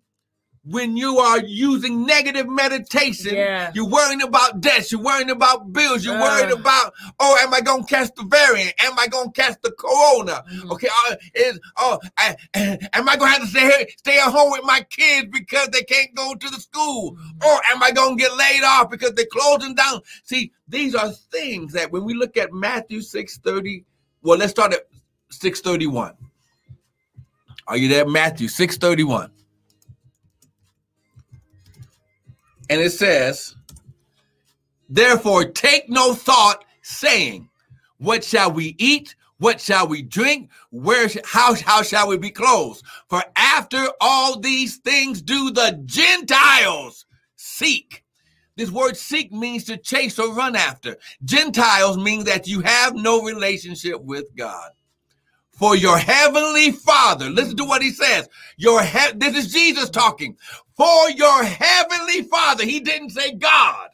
when 0.66 0.98
you 0.98 1.18
are 1.18 1.40
using 1.40 2.06
negative 2.06 2.48
meditation, 2.48 3.34
Yeah. 3.34 3.72
you're 3.74 3.88
worrying 3.90 4.22
about 4.22 4.60
debts, 4.62 4.92
you're 4.92 5.02
worrying 5.02 5.30
about 5.32 5.72
bills, 5.72 6.04
you're 6.06 6.20
worried 6.20 6.52
about, 6.52 6.94
oh, 7.20 7.38
am 7.42 7.54
I 7.54 7.62
going 7.62 7.86
to 7.86 7.88
catch 7.90 8.14
the 8.16 8.24
variant? 8.24 8.74
Am 8.80 9.00
I 9.00 9.08
going 9.08 9.32
to 9.32 9.42
catch 9.42 9.58
the 9.64 9.72
corona? 9.72 10.44
Mhm. 10.54 10.70
Okay, 10.72 10.90
uh, 11.10 11.16
is 11.34 11.60
oh, 11.78 11.98
I, 12.18 12.36
am 12.94 13.08
I 13.10 13.16
going 13.16 13.32
to 13.34 13.40
have 13.40 13.42
to 13.42 13.48
stay 13.48 13.62
here, 13.62 13.88
stay 13.98 14.18
at 14.20 14.32
home 14.32 14.52
with 14.52 14.64
my 14.64 14.82
kids 14.90 15.30
because 15.32 15.70
they 15.70 15.82
can't 15.84 16.14
go 16.14 16.36
to 16.36 16.50
the 16.50 16.60
school? 16.60 17.18
Or 17.44 17.62
am 17.72 17.82
I 17.82 17.92
going 17.92 18.18
to 18.18 18.22
get 18.22 18.36
laid 18.36 18.62
off 18.64 18.90
because 18.92 19.14
they're 19.14 19.26
closing 19.32 19.74
down? 19.76 20.02
See, 20.24 20.52
these 20.68 20.94
are 20.94 21.10
things 21.10 21.74
that 21.74 21.92
when 21.92 22.04
we 22.04 22.14
look 22.14 22.38
at 22.38 22.52
Matthew 22.52 23.00
6:30, 23.00 23.86
well, 24.22 24.38
let's 24.38 24.52
start 24.52 24.74
at 24.74 24.88
631. 25.32 26.14
Are 27.70 27.78
you 27.78 27.88
there? 27.88 28.08
Matthew 28.08 28.48
631. 28.48 29.30
And 32.68 32.82
it 32.82 32.90
says, 32.90 33.56
Therefore, 34.90 35.46
take 35.46 35.88
no 35.88 36.16
thought, 36.16 36.66
saying, 36.82 37.48
What 38.00 38.24
shall 38.24 38.52
we 38.52 38.76
eat? 38.80 39.16
What 39.38 39.62
shall 39.62 39.88
we 39.88 40.02
drink? 40.02 40.50
Where 40.72 41.08
how, 41.24 41.54
how 41.54 41.84
shall 41.84 42.08
we 42.08 42.18
be 42.18 42.32
clothed? 42.32 42.82
For 43.08 43.24
after 43.36 43.86
all 44.02 44.40
these 44.40 44.78
things 44.78 45.22
do 45.22 45.52
the 45.52 45.80
Gentiles 45.86 47.06
seek. 47.36 48.04
This 48.58 48.72
word 48.72 48.98
seek 48.98 49.32
means 49.32 49.66
to 49.66 49.78
chase 49.78 50.18
or 50.18 50.34
run 50.34 50.56
after. 50.56 50.98
Gentiles 51.24 52.00
means 52.00 52.26
that 52.26 52.48
you 52.48 52.62
have 52.62 52.96
no 52.96 53.22
relationship 53.24 54.02
with 54.02 54.36
God. 54.36 54.72
For 55.60 55.76
your 55.76 55.98
heavenly 55.98 56.72
Father, 56.72 57.30
listen 57.30 57.58
to 57.58 57.66
what 57.66 57.84
he 57.84 57.92
says. 57.92 58.30
Your 58.58 58.82
he- 58.84 59.14
this 59.16 59.38
is 59.38 59.54
Jesus 59.54 59.90
talking. 59.90 60.38
For 60.78 61.12
your 61.12 61.44
heavenly 61.44 62.24
Father, 62.24 62.66
he 62.66 62.80
didn't 62.80 63.12
say 63.12 63.34
God. 63.34 63.90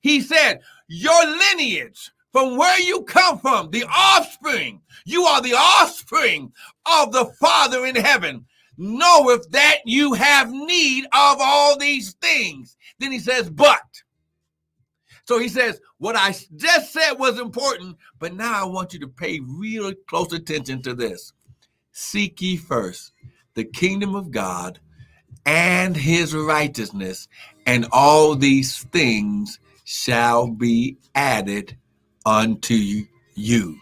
He 0.00 0.20
said, 0.20 0.60
Your 0.88 1.26
lineage, 1.26 2.10
from 2.32 2.56
where 2.56 2.80
you 2.80 3.02
come 3.02 3.38
from, 3.38 3.70
the 3.70 3.84
offspring, 3.84 4.82
you 5.04 5.24
are 5.24 5.42
the 5.42 5.54
offspring 5.54 6.52
of 6.86 7.12
the 7.12 7.26
Father 7.40 7.86
in 7.86 7.96
heaven. 7.96 8.46
Knoweth 8.78 9.50
that 9.50 9.78
you 9.84 10.14
have 10.14 10.50
need 10.50 11.04
of 11.06 11.38
all 11.40 11.78
these 11.78 12.14
things. 12.14 12.76
Then 12.98 13.12
he 13.12 13.18
says, 13.18 13.50
But. 13.50 13.82
So 15.28 15.38
he 15.38 15.48
says, 15.48 15.78
What 15.98 16.16
I 16.16 16.34
just 16.56 16.90
said 16.90 17.12
was 17.18 17.38
important, 17.38 17.98
but 18.18 18.32
now 18.32 18.62
I 18.62 18.64
want 18.64 18.94
you 18.94 18.98
to 19.00 19.08
pay 19.08 19.40
real 19.40 19.92
close 20.06 20.32
attention 20.32 20.80
to 20.84 20.94
this. 20.94 21.34
Seek 21.92 22.40
ye 22.40 22.56
first 22.56 23.12
the 23.52 23.64
kingdom 23.64 24.14
of 24.14 24.30
God 24.30 24.80
and 25.44 25.94
his 25.94 26.34
righteousness, 26.34 27.28
and 27.66 27.86
all 27.92 28.36
these 28.36 28.84
things 28.84 29.60
shall 29.84 30.46
be 30.46 30.96
added 31.14 31.76
unto 32.24 33.04
you. 33.34 33.76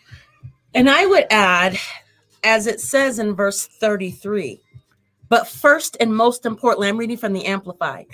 And 0.75 0.91
I 0.91 1.07
would 1.07 1.27
add, 1.31 1.79
as 2.43 2.67
it 2.67 2.81
says 2.81 3.21
in 3.21 3.37
verse 3.37 3.69
33, 3.69 4.61
but 5.29 5.47
first 5.47 5.97
and 6.01 6.15
most 6.15 6.45
importantly, 6.45 6.89
I'm 6.89 6.99
reading 6.99 7.17
from 7.17 7.35
the 7.35 7.45
Amplified. 7.45 8.07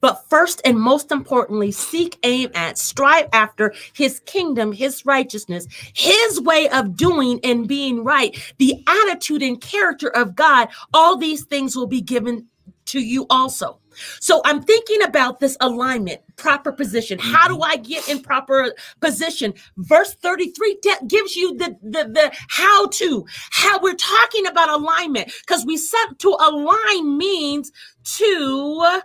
But 0.00 0.28
first 0.28 0.60
and 0.64 0.78
most 0.78 1.12
importantly, 1.12 1.72
seek, 1.72 2.18
aim 2.22 2.50
at, 2.54 2.78
strive 2.78 3.28
after 3.32 3.74
his 3.92 4.20
kingdom, 4.20 4.72
his 4.72 5.04
righteousness, 5.04 5.66
his 5.94 6.40
way 6.40 6.68
of 6.68 6.96
doing 6.96 7.40
and 7.44 7.68
being 7.68 8.04
right, 8.04 8.36
the 8.58 8.82
attitude 8.86 9.42
and 9.42 9.60
character 9.60 10.08
of 10.08 10.34
God. 10.34 10.68
All 10.94 11.16
these 11.16 11.44
things 11.44 11.76
will 11.76 11.86
be 11.86 12.00
given 12.00 12.46
to 12.86 13.00
you 13.00 13.26
also. 13.30 13.78
So 14.20 14.40
I'm 14.44 14.62
thinking 14.62 15.02
about 15.02 15.40
this 15.40 15.56
alignment, 15.60 16.20
proper 16.36 16.72
position. 16.72 17.18
How 17.18 17.48
do 17.48 17.54
mm-hmm. 17.54 17.64
I 17.64 17.76
get 17.76 18.08
in 18.08 18.20
proper 18.20 18.72
position? 19.00 19.54
Verse 19.76 20.14
33 20.14 20.78
de- 20.82 21.06
gives 21.06 21.36
you 21.36 21.56
the, 21.56 21.76
the, 21.82 22.04
the 22.04 22.32
how 22.48 22.86
to, 22.86 23.26
how 23.50 23.80
we're 23.80 23.94
talking 23.94 24.46
about 24.46 24.70
alignment 24.70 25.32
because 25.46 25.66
we 25.66 25.76
said 25.76 26.06
to 26.18 26.28
align 26.28 27.18
means 27.18 27.72
to 28.04 29.00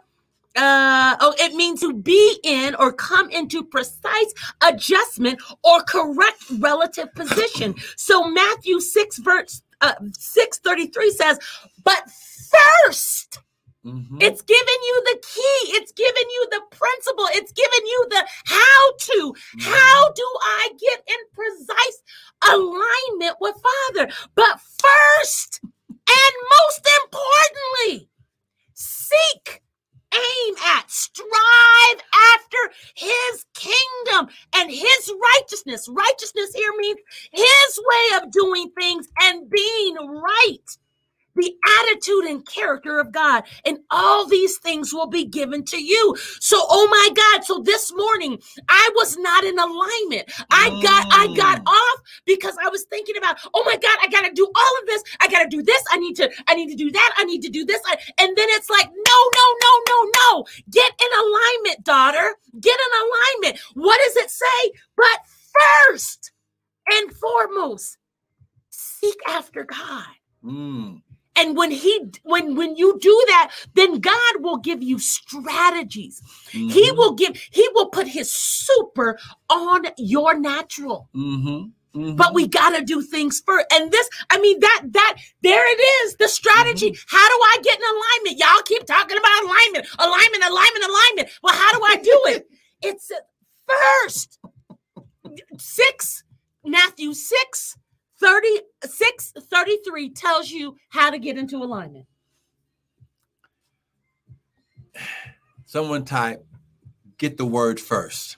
uh 0.56 1.15
oh 1.22 1.34
it 1.39 1.54
means 1.54 1.82
to 1.82 1.94
be 1.94 2.39
in 2.44 2.76
or 2.76 2.91
come 2.94 3.30
into 3.32 3.63
precise 3.63 4.34
adjustment 4.63 5.41
or 5.63 5.82
correct 5.84 6.44
relative 6.60 7.13
position 7.15 7.76
so 7.98 8.24
matthew 8.30 8.80
6 8.80 9.18
verse 9.20 9.62
uh 9.82 9.94
633 10.13 11.12
says 11.12 11.39
but 11.84 12.04
first 12.86 13.39
Mhm. 13.86 14.18
it's 14.20 14.41
giving 14.41 14.82
you 14.84 15.04
the 15.06 15.20
key. 15.22 15.78
It's 15.78 15.91
giving 15.91 16.30
you 16.32 16.48
the 16.50 16.62
principle. 16.76 17.28
It's 17.34 17.52
giving 17.52 17.86
you 17.86 18.08
the 18.10 18.26
how 18.46 18.94
to. 18.98 19.36
How 19.60 20.12
do 20.12 20.28
I 20.41 20.70
get 20.80 21.04
in 21.08 21.15
precise 21.34 22.02
alignment 22.50 23.38
with 23.39 23.56
Father? 23.62 24.12
But 24.34 24.60
first 24.60 25.60
and 25.63 26.34
most 26.58 26.88
importantly, 27.04 28.10
seek, 28.74 29.62
aim 30.13 30.56
at, 30.78 30.89
strive 30.89 32.02
after 32.36 32.74
his 32.96 33.46
kingdom 33.54 34.34
and 34.56 34.70
his 34.72 35.13
righteousness. 35.36 35.88
Righteousness 35.89 36.54
here 36.54 36.74
means 36.78 37.00
his 37.32 37.80
way 37.80 38.18
of 38.24 38.32
doing 38.32 38.72
things 38.78 39.08
and 39.22 39.50
being 39.50 39.96
right. 39.96 40.78
The 41.36 41.54
attitude 41.82 42.26
and 42.26 42.45
character 42.48 43.00
of 43.00 43.12
God, 43.12 43.43
and 43.65 43.80
all 43.91 44.28
these 44.28 44.58
things 44.60 44.93
will 44.93 45.08
be 45.08 45.26
given 45.26 45.63
to 45.65 45.84
you. 45.84 46.15
So, 46.39 46.58
oh 46.69 46.88
my 46.89 47.10
God. 47.15 47.45
So 47.45 47.62
this 47.62 47.93
morning 47.95 48.39
I 48.69 48.89
was 48.95 49.17
not 49.17 49.43
in 49.43 49.58
alignment. 49.60 50.32
I 50.52 50.71
got, 50.82 51.06
I 51.12 51.30
got 51.36 51.60
Mm. 51.60 51.67
off 51.67 52.02
because 52.26 52.56
I 52.63 52.69
was 52.69 52.84
thinking 52.86 53.17
about, 53.17 53.38
oh 53.54 53.63
my 53.65 53.78
God, 53.78 53.98
I 54.02 54.08
gotta 54.10 54.32
do 54.34 54.45
all 54.56 54.74
of 54.82 54.88
this. 54.88 55.04
I 55.21 55.28
gotta 55.28 55.50
do 55.50 55.63
this. 55.63 55.84
I 55.91 55.98
need 55.98 56.15
to, 56.17 56.32
I 56.48 56.56
need 56.56 56.69
to 56.69 56.76
do 56.76 56.91
that. 56.91 57.13
I 57.17 57.26
need 57.26 57.41
to 57.43 57.50
do 57.50 57.65
this. 57.65 57.82
I, 57.88 57.98
and 58.19 58.36
then 58.38 58.48
it's 58.52 58.69
like, 58.69 58.88
no, 58.89 59.19
no, 59.36 59.56
no, 59.63 59.84
no, 59.89 60.12
no. 60.17 60.45
Get 60.71 60.91
in 61.02 61.19
alignment, 61.19 61.86
daughter. 61.86 62.36
Get 62.60 62.78
in 62.80 63.02
alignment. 63.43 63.62
What 63.76 64.00
does 64.06 64.17
it 64.17 64.32
say? 64.32 64.71
But 64.98 65.19
first 65.89 66.32
and 66.91 67.13
foremost, 67.15 67.98
seek 68.69 69.17
after 69.28 69.65
God. 69.65 70.06
Mm. 70.45 71.02
And 71.36 71.58
when 71.58 71.71
he 71.71 72.12
when 72.24 72.56
when 72.56 72.76
you 72.78 72.98
do 73.00 73.26
that, 73.30 73.52
then 73.76 74.00
God 74.00 74.34
will 74.39 74.58
give 74.58 74.84
you 74.84 75.00
strategies. 75.00 76.21
He 76.52 76.91
Mhm. 76.91 76.98
will 76.98 77.13
give 77.13 77.38
he 77.52 77.67
will 77.74 77.89
put 77.89 78.08
his 78.08 78.32
super 78.32 79.19
on 79.50 79.88
your 79.98 80.38
natural. 80.39 81.10
Mhm. 81.15 81.71
Mhm. 81.95 82.17
But 82.17 82.34
we 82.34 82.48
got 82.48 82.71
to 82.71 82.84
do 82.84 83.02
things 83.02 83.41
first. 83.45 83.67
And 83.74 83.91
this 83.91 84.10
I 84.30 84.39
mean 84.39 84.60
that 84.62 84.82
that 84.91 85.17
there 85.41 85.65
it 85.74 85.82
is, 86.06 86.15
the 86.17 86.28
strategy. 86.28 86.98
How 87.08 87.28
do 87.28 87.36
I 87.54 87.58
get 87.63 87.80
in 87.80 87.86
alignment? 87.86 88.39
Y'all 88.39 88.63
keep 88.65 88.86
talking 88.86 89.17
about 89.17 89.43
alignment, 89.43 89.88
alignment, 90.00 90.43
alignment, 90.43 90.86
alignment. 90.86 91.30
Well, 91.43 91.56
how 91.56 91.71
do 91.78 91.84
I 91.86 91.95
do 91.98 92.21
it? 92.28 92.48
It's 92.84 93.12
first 93.67 94.39
6 95.58 96.24
Matthew 96.65 97.13
6 97.13 97.78
36 98.19 99.34
33 99.38 100.10
tells 100.12 100.49
you 100.49 100.75
how 100.89 101.10
to 101.10 101.19
get 101.19 101.38
into 101.38 101.58
alignment. 101.58 102.06
Someone 105.65 106.06
type, 106.06 106.45
get 107.17 107.38
the 107.38 107.45
word 107.45 107.80
first. 107.80 108.38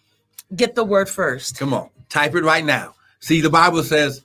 Get 0.56 0.76
the 0.76 0.84
word 0.84 1.10
first. 1.10 1.58
Come 1.58 1.74
on, 1.74 1.90
type 2.10 2.36
it 2.36 2.44
right 2.44 2.66
now. 2.66 2.96
See, 3.20 3.42
the 3.42 3.50
Bible 3.50 3.84
says, 3.84 4.22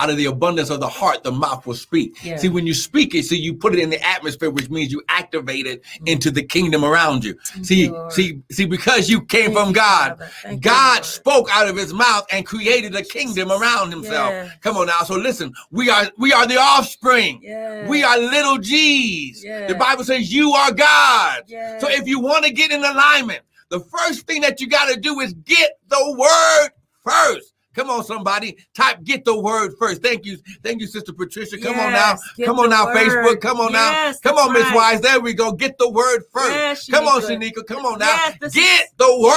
out 0.00 0.10
of 0.10 0.16
the 0.16 0.26
abundance 0.26 0.70
of 0.70 0.80
the 0.80 0.88
heart, 0.88 1.24
the 1.24 1.32
mouth 1.32 1.66
will 1.66 1.74
speak. 1.74 2.22
Yeah. 2.24 2.36
See, 2.36 2.48
when 2.48 2.66
you 2.66 2.74
speak 2.74 3.14
it, 3.14 3.24
see, 3.24 3.38
you 3.38 3.54
put 3.54 3.74
it 3.74 3.80
in 3.80 3.90
the 3.90 4.04
atmosphere, 4.06 4.50
which 4.50 4.70
means 4.70 4.92
you 4.92 5.02
activate 5.08 5.66
it 5.66 5.82
mm. 5.82 6.08
into 6.08 6.30
the 6.30 6.42
kingdom 6.42 6.84
around 6.84 7.24
you. 7.24 7.36
See, 7.62 7.86
you, 7.86 8.06
see, 8.10 8.40
see, 8.50 8.64
because 8.64 9.08
you 9.10 9.20
came 9.22 9.52
Thank 9.52 9.58
from 9.58 9.72
God, 9.72 10.18
Father. 10.18 10.30
You, 10.52 10.60
God 10.60 11.04
spoke 11.04 11.48
out 11.50 11.68
of 11.68 11.76
his 11.76 11.92
mouth 11.92 12.26
and 12.30 12.46
created 12.46 12.94
a 12.94 13.02
kingdom 13.02 13.50
around 13.50 13.90
himself. 13.90 14.30
Yes. 14.30 14.52
Come 14.60 14.76
on 14.76 14.86
now. 14.86 15.02
So 15.02 15.16
listen, 15.16 15.52
we 15.70 15.90
are 15.90 16.10
we 16.16 16.32
are 16.32 16.46
the 16.46 16.58
offspring. 16.58 17.40
Yes. 17.42 17.88
We 17.88 18.02
are 18.02 18.18
little 18.18 18.58
G's. 18.58 19.42
The 19.42 19.76
Bible 19.78 20.04
says 20.04 20.32
you 20.32 20.52
are 20.52 20.72
God. 20.72 21.42
So 21.80 21.88
if 21.88 22.06
you 22.06 22.20
want 22.20 22.44
to 22.44 22.52
get 22.52 22.70
in 22.70 22.84
alignment, 22.84 23.42
the 23.70 23.80
first 23.80 24.26
thing 24.26 24.40
that 24.42 24.60
you 24.60 24.68
got 24.68 24.88
to 24.92 24.98
do 24.98 25.20
is 25.20 25.34
get 25.34 25.78
the 25.88 26.16
word 26.18 26.70
first. 27.04 27.52
Come 27.78 27.90
on, 27.90 28.02
somebody. 28.02 28.56
Type 28.74 29.04
get 29.04 29.24
the 29.24 29.38
word 29.38 29.72
first. 29.78 30.02
Thank 30.02 30.26
you. 30.26 30.36
Thank 30.64 30.80
you, 30.80 30.88
Sister 30.88 31.12
Patricia. 31.12 31.58
Come 31.58 31.78
on 31.78 31.92
now. 31.92 32.18
Come 32.44 32.58
on 32.58 32.70
now, 32.70 32.86
word. 32.86 32.96
Facebook. 32.96 33.40
Come 33.40 33.60
on 33.60 33.70
Yes, 33.70 34.18
now. 34.24 34.30
Come 34.32 34.36
on, 34.40 34.52
Miss 34.52 34.64
right. 34.64 34.74
Wise. 34.74 35.00
There 35.00 35.20
we 35.20 35.32
go. 35.32 35.52
Get 35.52 35.78
the 35.78 35.88
word 35.88 36.24
first. 36.32 36.56
Yes, 36.56 36.88
Come 36.88 37.06
on, 37.06 37.22
Shanika. 37.22 37.64
Come 37.64 37.86
on 37.86 38.00
now. 38.00 38.18
Yes, 38.42 38.52
get 38.52 38.84
is- 38.86 38.90
the 38.96 39.18
word 39.20 39.30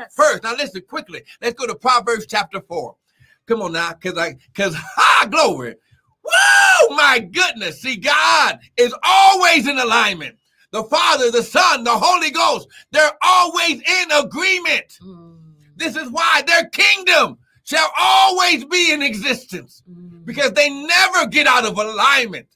Yes. 0.00 0.12
first. 0.16 0.42
Now 0.42 0.56
listen 0.56 0.82
quickly. 0.88 1.22
Let's 1.40 1.54
go 1.54 1.68
to 1.68 1.76
Proverbs 1.76 2.26
chapter 2.28 2.60
4. 2.60 2.96
Come 3.46 3.62
on 3.62 3.70
now, 3.74 3.92
because 3.92 4.18
I 4.18 4.34
because 4.52 4.74
ha 4.96 5.28
glory. 5.30 5.76
Woo! 6.24 6.96
My 6.96 7.20
goodness. 7.20 7.80
See, 7.80 7.94
God 7.94 8.58
is 8.76 8.92
always 9.04 9.68
in 9.68 9.78
alignment. 9.78 10.36
The 10.72 10.82
Father, 10.82 11.30
the 11.30 11.44
Son, 11.44 11.84
the 11.84 11.96
Holy 11.96 12.32
Ghost, 12.32 12.66
they're 12.90 13.12
always 13.22 13.80
in 13.80 14.10
agreement. 14.10 14.98
Mm, 15.00 15.36
This 15.76 15.94
is 15.94 16.10
why 16.10 16.42
their 16.44 16.68
kingdom 16.70 17.38
shall 17.64 17.90
always 17.98 18.64
be 18.64 18.92
in 18.92 19.02
existence 19.02 19.82
mm. 19.90 20.24
because 20.24 20.52
they 20.52 20.70
never 20.70 21.26
get 21.26 21.46
out 21.46 21.64
of 21.64 21.78
alignment 21.78 22.46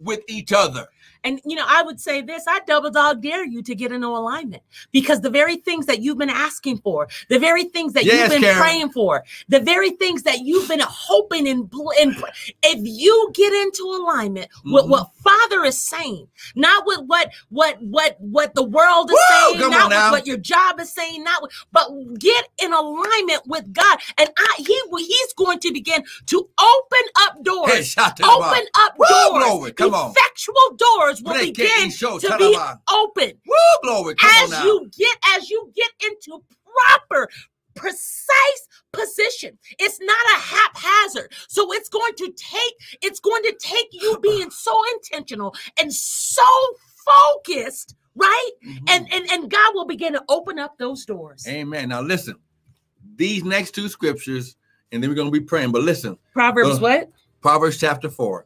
with 0.00 0.20
each 0.28 0.52
other. 0.52 0.86
And 1.24 1.40
you 1.44 1.56
know, 1.56 1.64
I 1.66 1.82
would 1.82 2.00
say 2.00 2.22
this: 2.22 2.44
I 2.48 2.60
double 2.66 2.90
dog 2.90 3.22
dare 3.22 3.44
you 3.46 3.62
to 3.62 3.74
get 3.74 3.92
into 3.92 4.08
alignment 4.08 4.62
because 4.92 5.20
the 5.20 5.30
very 5.30 5.56
things 5.56 5.86
that 5.86 6.00
you've 6.00 6.18
been 6.18 6.30
asking 6.30 6.78
for, 6.78 7.08
the 7.28 7.38
very 7.38 7.64
things 7.64 7.92
that 7.94 8.04
Yes, 8.04 8.18
you've 8.20 8.30
been 8.30 8.42
Karen. 8.42 8.58
praying 8.58 8.90
for, 8.92 9.24
the 9.48 9.60
very 9.60 9.90
things 9.90 10.22
that 10.24 10.40
you've 10.40 10.68
been 10.68 10.80
hoping 10.82 11.48
and, 11.48 11.68
bl- 11.68 11.90
and 12.00 12.16
if 12.62 12.80
you 12.84 13.30
get 13.34 13.52
into 13.52 13.82
alignment 13.84 14.48
with 14.64 14.84
Mhm. 14.86 14.88
what 14.90 15.10
Father 15.22 15.64
is 15.64 15.80
saying, 15.80 16.28
not 16.56 16.86
with 16.86 17.00
what 17.06 17.30
what 17.50 17.80
what 17.82 18.16
what 18.20 18.54
the 18.54 18.62
world 18.64 19.10
is 19.10 19.16
Woo, 19.16 19.24
saying, 19.28 19.70
not 19.70 19.90
with 19.90 20.10
what 20.12 20.26
your 20.26 20.36
job 20.38 20.80
is 20.80 20.92
saying, 20.92 21.24
not 21.24 21.42
with, 21.42 21.52
but 21.72 21.88
get 22.18 22.48
in 22.62 22.72
alignment 22.72 23.42
with 23.46 23.72
God, 23.72 23.98
and 24.18 24.30
I 24.38 24.54
he 24.58 24.80
he's 24.98 25.32
going 25.34 25.58
to 25.60 25.72
begin 25.72 26.04
to 26.26 26.48
open 26.60 27.08
up 27.22 27.42
doors. 27.44 27.72
Hey, 27.72 27.82
shout 27.82 28.16
to 28.16 28.22
the 28.22 28.28
Open 28.28 28.66
up 28.86 28.94
Woo, 28.98 29.06
doors. 29.08 29.44
glory. 29.44 29.72
Come 29.72 29.94
on. 29.94 30.10
Effectual 30.12 30.76
doors 31.08 31.22
will 31.22 31.32
begin 31.40 31.90
to 31.90 32.36
be 32.38 32.56
open 32.92 33.32
Woo, 33.46 33.54
glory. 33.82 34.14
As 34.42 34.50
you 34.64 34.90
get 34.96 35.16
as 35.36 35.50
you 35.50 35.72
get 35.74 35.90
into 36.04 36.42
proper 36.86 37.28
precise 37.74 38.68
position 38.92 39.56
it's 39.78 40.00
not 40.00 40.16
a 40.36 40.40
haphazard 40.40 41.32
so 41.46 41.72
it's 41.72 41.88
going 41.88 42.12
to 42.16 42.32
take 42.36 42.74
it's 43.02 43.20
going 43.20 43.42
to 43.44 43.54
take 43.60 43.86
you 43.92 44.18
being 44.22 44.50
so 44.50 44.82
intentional 44.94 45.54
and 45.80 45.92
so 45.92 46.42
focused 47.06 47.94
right 48.16 48.50
Mhm. 48.66 48.78
and 48.88 49.12
and 49.12 49.30
and 49.30 49.50
god 49.50 49.74
will 49.74 49.86
begin 49.86 50.12
to 50.14 50.24
open 50.28 50.58
up 50.58 50.76
those 50.78 51.04
doors 51.04 51.46
Amen. 51.46 51.90
Now 51.90 52.00
listen, 52.00 52.34
these 53.14 53.44
next 53.44 53.72
two 53.72 53.88
scriptures, 53.88 54.56
and 54.90 55.00
then 55.02 55.08
we're 55.10 55.16
going 55.16 55.32
to 55.32 55.38
be 55.40 55.44
praying. 55.44 55.70
But 55.70 55.82
listen, 55.82 56.18
proverbs 56.32 56.78
Uh, 56.78 56.80
what 56.80 57.10
Proverbs 57.40 57.78
chapter 57.78 58.08
4. 58.10 58.44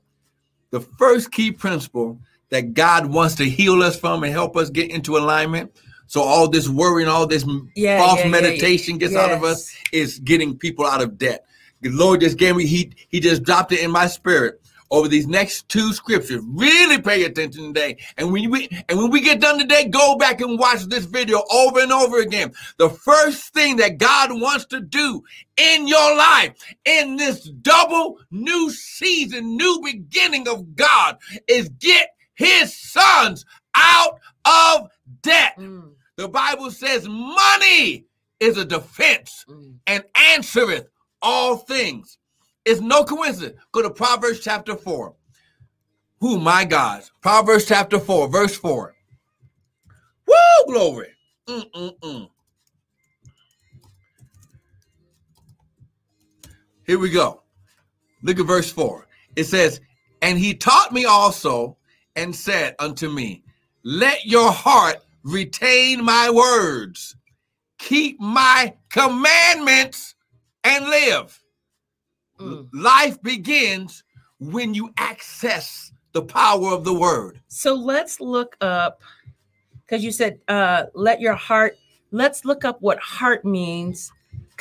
The 0.70 0.81
first 0.81 1.33
key 1.33 1.53
principle 1.53 2.18
that 2.53 2.75
God 2.75 3.07
wants 3.07 3.35
to 3.37 3.45
heal 3.45 3.83
us 3.83 3.99
from 3.99 4.23
and 4.23 4.33
help 4.33 4.59
us 4.59 4.69
get 4.69 4.91
into 4.91 5.17
alignment. 5.17 5.75
So 6.07 6.21
all 6.21 6.49
this 6.49 6.69
worry 6.69 7.03
and 7.03 7.11
all 7.11 7.27
this 7.27 7.47
Yeah, 7.75 7.99
false 7.99 8.19
yeah, 8.19 8.25
yeah, 8.27 8.31
meditation 8.31 8.99
gets 8.99 9.17
out 9.17 9.33
of 9.33 9.43
us 9.43 9.75
is 9.91 10.19
getting 10.19 10.59
people 10.59 10.87
out 10.87 11.01
of 11.01 11.17
debt. 11.17 11.47
The 11.81 11.88
Lord 11.88 12.21
just 12.21 12.37
gave 12.37 12.55
me, 12.55 12.67
he, 12.67 12.93
he 13.09 13.21
just 13.21 13.43
dropped 13.43 13.73
it 13.73 13.81
in 13.81 13.91
my 13.91 14.07
spirit 14.07 14.61
over 14.91 15.09
these 15.09 15.27
next 15.27 15.67
two 15.71 15.95
scriptures. 15.95 16.43
Really 16.47 17.01
pay 17.01 17.25
attention 17.25 17.73
today. 17.73 17.97
And 18.19 18.31
when 18.31 18.51
we 18.51 18.69
and 18.91 18.99
when 18.99 19.11
we 19.11 19.23
get 19.23 19.41
done 19.41 19.59
today, 19.59 19.88
go 19.88 20.17
back 20.19 20.43
and 20.43 20.59
watch 20.59 20.83
this 20.85 21.07
video 21.07 21.43
over 21.51 21.81
and 21.81 21.91
over 21.91 22.21
again. 22.21 22.53
The 22.77 22.91
first 22.91 23.55
thing 23.55 23.77
that 23.77 23.97
God 23.97 24.31
wants 24.31 24.67
to 24.67 24.81
do 24.81 25.23
in 25.57 25.88
your 25.88 26.17
life 26.19 26.53
in 26.85 27.17
this 27.17 27.49
double 27.49 28.19
new 28.31 28.71
season, 28.71 29.57
new 29.57 29.81
beginning 29.83 30.47
of 30.47 30.77
God 30.77 31.17
is 31.49 31.71
get 31.71 32.11
his 32.35 32.77
sons 32.77 33.45
out 33.75 34.21
of 34.45 34.88
debt. 35.23 35.55
Mm, 35.59 35.92
The 36.16 36.29
Bible 36.29 36.71
says 36.71 37.09
money 37.09 38.07
is 38.40 38.59
a 38.59 38.64
defense 38.64 39.45
mm. 39.49 39.75
and 39.87 40.05
answereth 40.33 40.88
all 41.21 41.57
things. 41.57 42.18
It's 42.64 42.81
no 42.81 43.05
coincidence. 43.05 43.59
Go 43.73 43.83
to 43.83 43.90
Proverbs 43.90 44.40
chapter 44.40 44.77
4. 44.77 45.14
Who, 46.21 46.38
my 46.38 46.64
God. 46.64 47.03
Proverbs 47.21 47.66
chapter 47.66 47.99
4, 47.99 48.29
verse 48.29 48.57
4. 48.57 48.95
Woo, 50.27 50.35
glory. 50.66 51.09
Mm-mm-mm. 51.49 52.29
Here 56.87 56.99
we 56.99 57.11
go. 57.11 57.42
Look 58.23 58.38
at 58.38 58.47
verse 58.47 58.71
4. 58.71 59.07
It 59.37 59.45
says, 59.45 59.81
And 60.21 60.38
he 60.38 60.55
taught 60.55 60.92
me 60.92 61.05
also 61.05 61.77
and 62.16 62.35
said 62.35 62.75
unto 62.79 63.09
me, 63.09 63.42
Let 63.83 64.27
your 64.27 64.51
heart 64.51 64.96
retain 65.22 66.05
my 66.05 66.31
words, 66.31 67.16
keep 67.79 68.20
my 68.20 68.75
commandments, 68.90 70.14
and 70.64 70.85
live. 70.87 71.42
Mm. 72.38 72.68
Life 72.72 73.22
begins 73.22 74.05
when 74.38 74.75
you 74.75 74.92
access 74.96 75.92
the 76.12 76.22
power 76.22 76.68
of 76.68 76.85
the 76.85 76.94
word. 76.94 77.40
So 77.48 77.75
let's 77.75 78.20
look 78.20 78.57
up 78.61 79.01
because 79.85 80.05
you 80.05 80.12
said 80.12 80.40
uh 80.48 80.85
let 80.94 81.20
your 81.20 81.35
heart 81.35 81.77
let's 82.11 82.44
look 82.44 82.64
up 82.64 82.81
what 82.81 82.98
heart 82.98 83.44
means 83.44 84.12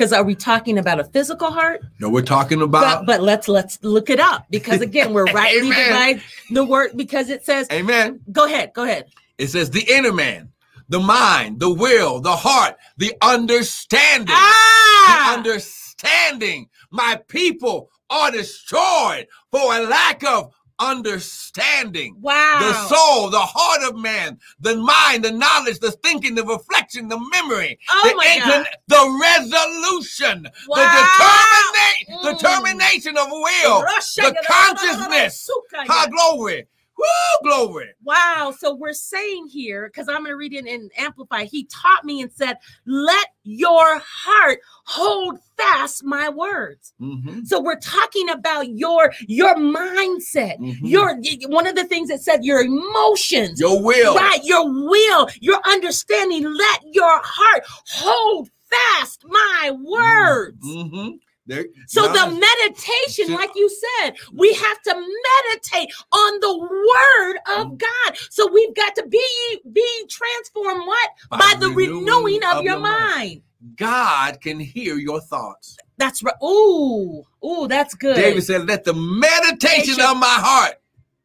because 0.02 0.14
are 0.14 0.24
we 0.24 0.34
talking 0.34 0.80
about 0.80 1.00
a 1.00 1.04
physical 1.04 1.52
heart 1.52 1.84
No, 2.00 2.10
we're 2.10 2.24
talking 2.24 2.64
about. 2.64 3.06
but 3.06 3.22
let's 3.22 3.48
let's 3.48 3.78
look 3.84 4.10
it 4.10 4.20
up 4.20 4.48
because 4.50 4.82
again 4.82 5.14
we're 5.14 5.26
rightly 5.32 5.70
divide 5.70 6.24
the 6.50 6.66
word 6.66 6.94
because 6.96 7.30
it 7.30 7.46
says 7.46 7.68
Amen. 7.72 8.20
go 8.32 8.46
ahead 8.46 8.72
go 8.74 8.84
ahead 8.84 9.06
It 9.38 9.50
says 9.50 9.70
the 9.70 9.86
inner 9.88 10.12
man, 10.12 10.50
the 10.90 11.00
mind, 11.00 11.60
the 11.60 11.72
will, 11.72 12.20
the 12.20 12.36
heart, 12.36 12.78
the 12.98 13.14
understanding. 13.22 14.26
The 14.26 14.34
ah 14.34 15.36
understanding. 15.38 16.70
My 16.90 17.20
people 17.28 17.92
are 18.10 18.32
destroyed 18.32 19.28
for 19.52 19.76
a 19.76 19.82
lack 19.82 20.24
of 20.24 20.52
understanding. 20.82 22.16
Wow. 22.20 22.58
The 22.60 22.74
soul, 22.96 23.30
the 23.30 23.40
heart 23.40 23.84
of 23.84 24.00
man, 24.00 24.40
the 24.60 24.76
mind, 24.76 25.24
the 25.24 25.32
knowledge, 25.32 25.80
the 25.80 25.92
thinking, 25.92 26.36
the 26.36 26.44
reflection, 26.46 27.08
the 27.08 27.20
memory, 27.32 27.80
Oh 27.90 28.10
the, 28.10 28.16
my 28.16 28.40
God. 28.44 28.68
the 28.88 29.20
resolution, 29.22 30.48
Wow. 30.68 30.78
the 30.78 30.88
determination, 31.02 32.12
Mm. 32.12 32.38
determination 32.38 33.18
of 33.18 33.28
will, 33.32 33.82
Russia- 33.84 34.22
the 34.22 34.36
consciousness. 34.48 35.50
High 35.88 36.08
glory. 36.08 36.68
Woo, 37.02 37.50
glory. 37.50 37.90
Wow. 38.04 38.54
So 38.58 38.74
we're 38.76 38.94
saying 38.94 39.48
here, 39.48 39.88
because 39.88 40.08
I'm 40.08 40.18
going 40.20 40.28
to 40.32 40.36
read 40.36 40.54
it 40.54 40.66
in 40.68 40.90
Amplify, 40.98 41.46
he 41.46 41.64
taught 41.66 42.06
me 42.06 42.22
and 42.22 42.32
said, 42.32 42.58
Let 42.86 43.28
your 43.44 44.00
heart 44.06 44.60
hold 44.86 45.40
fast 45.58 46.04
my 46.04 46.30
words. 46.30 46.94
Mhm, 47.02 47.46
So 47.48 47.60
we're 47.62 47.80
talking 47.80 48.30
about 48.30 48.70
your 48.70 49.12
your 49.28 49.56
mindset. 49.56 50.58
mhm. 50.60 50.80
Your 50.84 51.16
one 51.50 51.68
of 51.68 51.76
the 51.76 51.86
things 51.86 52.10
that 52.10 52.22
said 52.22 52.44
your 52.44 52.62
emotions. 52.62 53.60
Your 53.60 53.82
will. 53.82 54.16
Right, 54.16 54.44
your 54.44 54.66
will, 54.66 55.28
your 55.40 55.60
understanding. 55.66 56.44
Let 56.44 56.82
your 56.94 57.20
heart 57.24 57.64
hold 57.88 58.50
fast 58.70 59.24
my 59.28 59.72
words. 59.72 60.66
Mhm. 60.66 61.20
There- 61.48 61.66
So 61.88 62.04
the 62.04 62.28
meditation, 62.30 63.34
like 63.34 63.52
you 63.56 63.70
said, 63.70 64.16
we 64.34 64.54
have 64.54 64.82
to 64.84 64.94
meditate 64.94 65.90
on 66.12 66.40
the 66.40 66.58
word 66.58 67.36
of 67.60 67.68
Mm. 67.74 67.78
God. 67.80 68.18
So 68.30 68.48
we've 68.52 68.74
got 68.76 68.96
to 68.96 69.08
be 69.08 69.62
being 69.72 70.08
transformed 70.08 70.86
what? 70.86 71.10
By, 71.30 71.54
the 71.60 71.70
renewing, 71.70 72.44
of, 72.46 72.64
your, 72.64 72.80
mind. 72.80 73.42
God 73.76 74.40
can 74.42 74.60
hear 74.60 74.98
your 74.98 75.20
thoughts. 75.22 75.78
That's 75.98 76.24
right. 76.24 76.36
Ooh, 76.44 77.24
ooh, 77.46 77.68
that's 77.68 77.94
good. 77.96 78.16
David 78.16 78.44
said, 78.44 78.68
Let 78.68 78.84
the 78.84 78.94
meditation 78.94 79.98
Meditation. 79.98 80.02
of 80.02 80.18
my 80.18 80.28
heart 80.40 80.76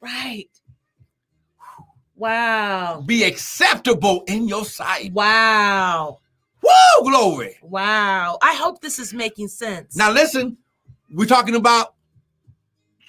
Right. 0.01 0.49
Wow. 2.15 3.03
be 3.05 3.25
acceptable 3.25 4.25
in 4.27 4.49
your 4.49 4.65
sight. 4.65 5.13
Wow. 5.13 6.21
Woo, 6.67 7.11
glory. 7.11 7.57
Wow. 7.63 8.39
I 8.43 8.55
hope 8.55 8.81
this 8.81 8.99
is 8.99 9.13
making 9.15 9.49
sense. 9.49 9.97
Now, 9.97 10.11
listen, 10.11 10.57
we're 11.13 11.27
talking 11.27 11.55
about 11.55 11.95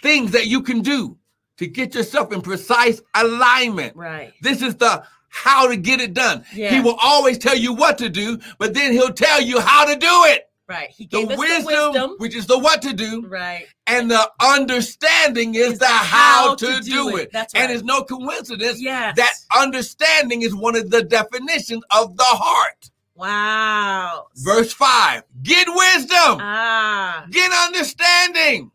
things 0.02 0.32
that 0.32 0.48
you 0.48 0.62
can 0.62 0.82
do 0.82 1.18
to 1.58 1.68
get 1.68 1.96
yourself 1.96 2.32
in 2.32 2.42
precise 2.42 3.02
alignment. 3.16 3.96
right. 3.96 4.34
This 4.42 4.62
is 4.62 4.76
the 4.76 5.04
how 5.30 5.68
to 5.68 5.76
get 5.76 6.00
it 6.00 6.14
done. 6.14 6.46
Yeah. 6.54 6.70
He 6.74 6.80
will 6.82 6.98
always 7.02 7.38
tell 7.38 7.56
you 7.58 7.74
what 7.74 7.98
to 8.00 8.10
do, 8.10 8.40
but 8.60 8.74
then 8.74 8.92
he'll 8.94 9.14
tell 9.14 9.42
you 9.42 9.60
how 9.60 9.86
to 9.86 9.96
do 9.96 10.08
it. 10.26 10.44
Right. 10.70 10.90
He 10.90 11.06
The 11.06 11.20
gave 11.20 11.32
us 11.32 11.38
wisdom, 11.38 11.64
the 11.66 11.90
wisdom. 11.92 12.16
which 12.18 12.36
is 12.36 12.46
the 12.46 12.58
what 12.60 12.82
to 12.84 12.94
do, 12.94 13.26
Right. 13.28 13.66
and 13.88 14.10
the 14.12 14.30
understanding 14.42 15.56
is, 15.56 15.80
the 15.80 15.86
how, 15.88 16.56
to, 16.56 16.80
do, 16.82 17.16
it. 17.18 17.32
That's 17.32 17.54
right. 17.54 17.64
And 17.64 17.72
it's 17.72 17.84
no 17.84 18.04
coincidence 18.04 18.82
Yes. 18.82 19.16
that 19.18 19.34
understanding 19.58 20.42
is 20.42 20.54
one 20.54 20.76
of 20.76 20.90
the 20.90 21.04
definitions 21.04 21.84
of 21.92 22.18
the 22.18 22.24
heart. 22.26 22.92
Wow. 23.18 24.28
Verse 24.38 24.74
5 24.74 25.24
Get 25.44 25.68
wisdom, 25.68 26.40
Ah. 26.42 27.26
get 27.32 27.52
understanding. 27.52 28.72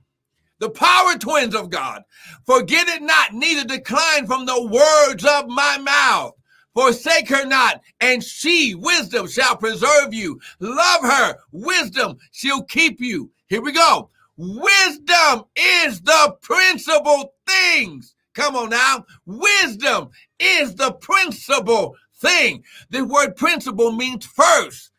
The 0.59 0.71
power 0.71 1.15
twins 1.19 1.55
of 1.55 1.71
God. 1.71 2.03
Forget 2.47 2.87
it 2.89 3.03
not, 3.03 3.33
neither 3.33 3.65
decline 3.65 4.27
from 4.27 4.47
the 4.47 4.63
words 4.63 5.25
of 5.25 5.49
my 5.49 5.79
mouth. 5.79 6.35
Forsake 6.75 7.29
her 7.29 7.45
not, 7.45 7.81
and 8.01 8.23
she, 8.23 8.75
wisdom, 8.75 9.27
shall 9.29 9.57
preserve 9.57 10.15
you. 10.15 10.41
Love 10.61 11.03
her, 11.03 11.37
wisdom, 11.51 12.17
she'll 12.31 12.63
keep 12.63 13.01
you. 13.01 13.31
Here 13.49 13.61
we 13.61 13.73
go. 13.73 14.09
Wisdom 14.37 15.45
is 15.57 16.01
the 16.01 16.37
principal 16.41 17.35
things. 17.47 18.15
Come 18.35 18.57
on 18.57 18.71
now. 18.71 19.05
Wisdom 19.27 20.11
is 20.39 20.75
the 20.77 20.93
principal 20.93 21.95
thing. 22.23 22.65
The 22.91 23.05
word 23.05 23.37
principle 23.37 23.93
means 23.93 24.25
first. 24.25 24.91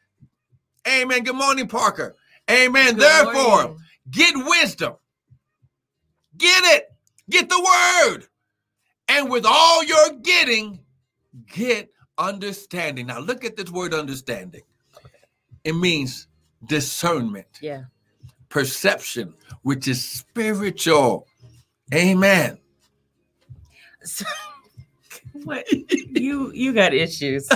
Amen. 0.87 1.23
Good 1.23 1.35
morning, 1.35 1.67
Parker. 1.67 2.15
Amen. 2.51 2.93
Good 2.95 3.01
Therefore, 3.03 3.33
morning. 3.63 3.77
get 4.11 4.35
wisdom. 4.35 4.93
Get 6.37 6.63
it. 6.75 6.91
Get 7.29 7.49
the 7.49 7.59
word. 7.59 8.25
And 9.07 9.29
with 9.31 9.45
all 9.47 9.83
you're 9.83 10.13
getting, 10.21 10.79
get 11.53 11.89
understanding. 12.17 13.07
Now, 13.07 13.19
look 13.19 13.45
at 13.45 13.55
this 13.55 13.69
word 13.69 13.93
understanding. 13.93 14.61
It 15.63 15.73
means 15.73 16.27
discernment, 16.65 17.47
Yeah. 17.61 17.85
perception, 18.49 19.35
which 19.61 19.87
is 19.87 20.03
spiritual. 20.03 21.27
Amen. 21.93 22.59
So, 24.03 24.25
what 25.43 25.65
you 25.71 26.51
you 26.53 26.73
got 26.73 26.93
issues. 26.93 27.47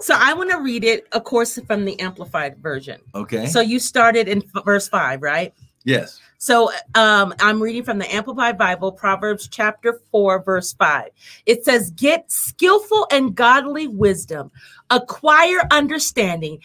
So 0.00 0.14
I 0.18 0.34
want 0.34 0.50
to 0.50 0.58
read 0.58 0.84
it, 0.84 1.06
of 1.12 1.24
course, 1.24 1.58
from 1.66 1.84
the 1.84 1.98
amplified 2.00 2.58
version. 2.58 3.00
Okay. 3.14 3.46
So 3.46 3.60
you 3.60 3.78
started 3.78 4.28
in 4.28 4.42
verse 4.64 4.88
five, 4.88 5.22
right? 5.22 5.52
yes. 5.84 6.20
So 6.38 6.70
um, 6.94 7.32
I'm 7.40 7.62
reading 7.62 7.84
from 7.84 7.96
the 7.98 8.14
Amplified 8.14 8.58
Bible, 8.58 8.92
Proverbs 8.92 9.48
chapter 9.48 9.98
4, 10.10 10.42
verse 10.42 10.74
5. 10.74 11.08
It 11.46 11.64
says, 11.64 11.90
Get 11.92 12.30
skillful 12.30 13.06
and 13.10 13.34
godly 13.34 13.88
wisdom, 13.88 14.50
acquire 14.90 15.66
understanding, 15.70 16.58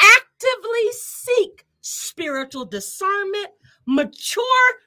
actively 0.00 0.90
seek 0.90 1.64
spiritual 1.80 2.64
discernment, 2.64 3.50
mature 3.86 4.42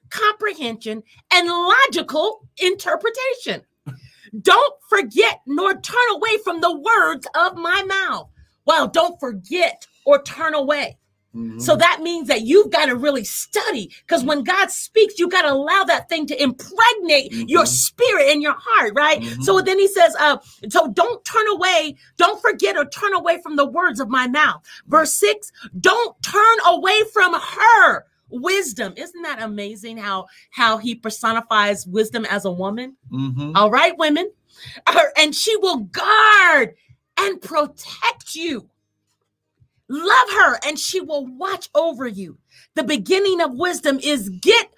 comprehension, 0.09 1.03
and 1.31 1.47
logical 1.47 2.45
interpretation. 2.57 3.61
Don't 4.41 4.73
forget 4.89 5.41
nor 5.45 5.73
turn 5.79 6.09
away 6.11 6.37
from 6.43 6.61
the 6.61 6.75
words 6.75 7.27
of 7.35 7.55
my 7.57 7.83
mouth. 7.83 8.29
Well, 8.65 8.87
don't 8.87 9.19
forget 9.19 9.85
or 10.05 10.21
turn 10.23 10.53
away. 10.53 10.97
Mhm. 11.35 11.59
So 11.61 11.75
that 11.75 12.01
means 12.01 12.27
that 12.27 12.41
you've 12.41 12.69
got 12.69 12.85
to 12.85 12.95
really 12.95 13.23
study 13.23 13.91
because 14.05 14.23
when 14.23 14.43
God 14.43 14.69
speaks, 14.69 15.17
you 15.17 15.27
got 15.27 15.41
to 15.43 15.51
allow 15.51 15.83
that 15.85 16.07
thing 16.07 16.27
to 16.27 16.41
impregnate 16.41 17.31
your 17.31 17.63
Mhm. 17.63 17.67
spirit 17.67 18.29
and 18.29 18.41
your 18.41 18.55
heart, 18.57 18.93
right? 18.95 19.19
Mhm. 19.19 19.43
So 19.43 19.59
then 19.59 19.79
he 19.79 19.87
says, 19.87 20.15
uh, 20.19 20.37
so 20.69 20.89
don't 20.89 21.25
turn 21.25 21.47
away, 21.47 21.95
don't 22.17 22.39
forget 22.41 22.77
or 22.77 22.85
turn 22.85 23.13
away 23.13 23.41
from 23.41 23.55
the 23.55 23.65
words 23.65 23.99
of 23.99 24.09
my 24.09 24.27
mouth. 24.27 24.61
Verse 24.87 25.17
six, 25.17 25.51
don't 25.79 26.15
turn 26.21 26.57
away 26.65 27.01
from 27.11 27.33
her 27.33 28.05
wisdom. 28.33 28.93
Isn't 28.97 29.21
that 29.21 29.41
amazing 29.41 29.97
how 29.97 30.27
how 30.51 30.77
he 30.77 30.95
personifies 30.95 31.87
wisdom 31.87 32.25
as 32.25 32.45
a 32.45 32.51
woman? 32.51 32.97
Mhm. 33.11 33.53
All 33.55 33.69
right, 33.71 33.97
women. 33.97 34.31
And 35.17 35.33
she 35.35 35.55
will 35.57 35.79
guard 35.79 36.75
and 37.17 37.41
protect 37.41 38.35
you. 38.35 38.69
Love 39.89 40.29
her 40.31 40.59
and 40.65 40.79
she 40.79 41.01
will 41.01 41.25
watch 41.25 41.69
over 41.75 42.07
you. 42.07 42.37
The 42.75 42.83
beginning 42.83 43.41
of 43.41 43.53
wisdom 43.53 43.99
is 44.01 44.29
get 44.29 44.73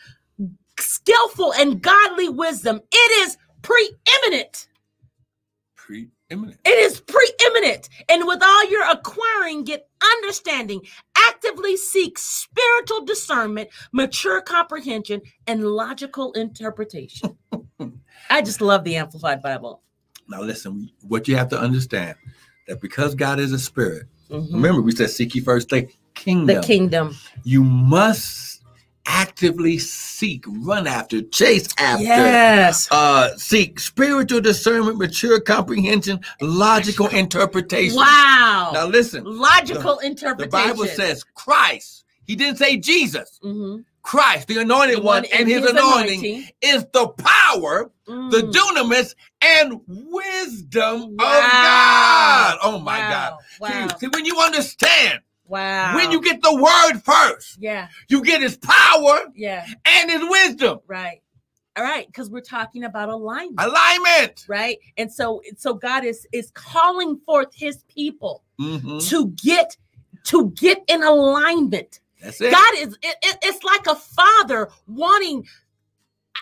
skillful 0.80 1.54
and 1.54 1.82
godly 1.82 2.30
wisdom. 2.30 2.82
It 2.92 3.28
is 3.28 3.38
preeminent. 3.62 4.68
Preeminent. 5.76 6.60
It 6.66 6.78
is 6.80 7.02
preeminent. 7.02 7.90
And 8.10 8.26
with 8.26 8.42
all 8.44 8.70
your 8.70 8.90
acquiring, 8.90 9.64
get 9.64 9.88
understanding. 10.18 10.82
Actively 11.28 11.78
seek 11.78 12.18
spiritual 12.18 13.06
discernment, 13.06 13.70
mature 13.92 14.42
comprehension, 14.42 15.22
and 15.48 15.66
logical 15.66 16.32
interpretation. 16.34 17.38
I 18.30 18.42
just 18.42 18.62
love 18.62 18.84
the 18.84 18.96
Amplified 18.98 19.42
Bible. 19.42 19.82
Now, 20.28 20.42
listen, 20.42 20.90
what 21.08 21.28
you 21.28 21.36
have 21.36 21.50
to 21.50 21.60
understand 21.60 22.16
that 22.68 22.82
because 22.82 23.16
God 23.16 23.40
is 23.40 23.52
a 23.52 23.60
spirit, 23.60 24.08
Mhm. 24.30 24.54
remember 24.54 24.82
we 24.82 24.92
said 24.92 25.10
seek 25.12 25.36
ye 25.36 25.42
first 25.42 25.70
the 25.70 25.88
kingdom. 26.16 26.62
The 26.62 26.62
kingdom. 26.62 27.16
you 27.44 27.64
must 27.64 28.55
actively 29.06 29.78
seek, 29.80 30.46
run 30.48 30.88
after, 30.88 31.22
chase 31.24 31.68
after, 31.80 32.04
Yes. 32.04 32.88
uh, 32.92 33.36
seek 33.38 33.80
spiritual 33.80 34.42
discernment, 34.42 34.98
mature 34.98 35.40
comprehension, 35.40 36.20
logical 36.42 37.08
interpretation. 37.08 37.98
Wow. 37.98 38.72
Now 38.74 38.88
listen, 38.88 39.24
Logical 39.26 39.98
the 40.02 40.08
interpretation. 40.08 40.52
The 40.52 40.70
Bible 40.70 40.86
says 40.88 41.24
Christ. 41.36 42.06
He 42.26 42.36
didn't 42.36 42.58
say 42.58 42.78
Jesus. 42.78 43.40
Mhm. 43.44 43.84
Christ, 44.04 44.48
the 44.48 44.60
anointed 44.60 44.98
The 44.98 45.02
one, 45.02 45.24
one 45.24 45.26
and 45.34 45.48
his, 45.50 45.64
his 45.64 45.72
anointing, 45.72 46.20
anointing. 46.26 46.50
is 46.62 46.86
the 46.94 47.08
power, 47.10 47.92
the 48.06 48.14
Mm. 48.14 48.54
dunamis, 48.54 49.16
and 49.42 49.82
wisdom 49.88 51.16
Wow. 51.18 51.56
of 51.56 51.62
God. 51.64 52.58
Oh 52.64 52.80
my 52.80 53.00
Wow. 53.00 53.10
God. 53.10 53.34
Wow. 53.60 53.88
See, 53.98 54.06
see, 54.06 54.08
when 54.14 54.26
you 54.26 54.40
understand, 54.40 55.20
Wow. 55.48 55.96
when 55.96 56.12
you 56.12 56.22
get 56.22 56.42
the 56.42 56.56
word 56.56 57.02
first, 57.04 57.58
Yeah. 57.60 57.88
you 58.08 58.24
get 58.24 58.42
his 58.42 58.58
power 58.58 59.26
Yeah. 59.36 59.66
and 59.86 60.10
his 60.10 60.22
wisdom. 60.24 60.80
Right. 60.88 61.22
All 61.78 61.84
right. 61.84 62.08
Because 62.08 62.30
we're 62.30 62.42
talking 62.42 62.84
about 62.86 63.10
alignment. 63.10 63.60
Alignment. 63.60 64.46
right 64.48 64.78
and 64.98 65.12
so 65.12 65.42
so 65.58 65.74
god 65.74 66.04
is 66.06 66.26
is 66.32 66.52
calling 66.52 67.20
forth 67.26 67.54
his 67.54 67.84
people 67.88 68.44
Mhm. 68.60 69.08
to 69.10 69.28
get 69.44 69.76
to 70.26 70.50
get 70.52 70.84
in 70.88 71.04
alignment 71.04 72.00
That's 72.22 72.40
it. 72.42 72.52
god 72.52 72.74
is 72.78 72.94
it, 73.04 73.16
it- 73.22 73.38
it's 73.44 73.64
like 73.64 73.86
a 73.88 73.96
father 73.96 74.70
wanting 74.88 75.46
I, 76.36 76.42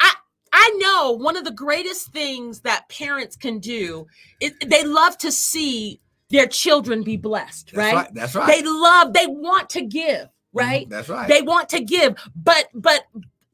I 0.00 0.12
I 0.52 0.70
know 0.78 1.12
one 1.12 1.36
of 1.36 1.44
the 1.44 1.50
greatest 1.52 2.12
things 2.12 2.60
that 2.60 2.88
parents 2.88 3.36
can 3.36 3.58
do 3.60 4.06
is 4.40 4.52
they 4.66 4.84
love 4.84 5.16
to 5.18 5.32
see 5.32 6.00
their 6.30 6.46
children 6.46 7.02
be 7.02 7.16
blessed, 7.16 7.72
That's 7.72 7.76
right? 7.76 7.94
right. 7.94 8.14
That's 8.14 8.34
right. 8.34 8.46
They 8.46 8.62
love, 8.68 9.12
they 9.12 9.26
want 9.26 9.70
to 9.70 9.82
give, 9.82 10.26
Mhm, 10.26 10.30
right? 10.54 10.88
That's 10.88 11.08
right. 11.08 11.28
They 11.28 11.42
want 11.42 11.68
to 11.70 11.80
give, 11.80 12.14
but 12.34 12.68
but 12.74 13.04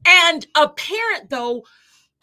and 0.07 0.47
a 0.55 0.68
parent 0.68 1.31
though 1.31 1.64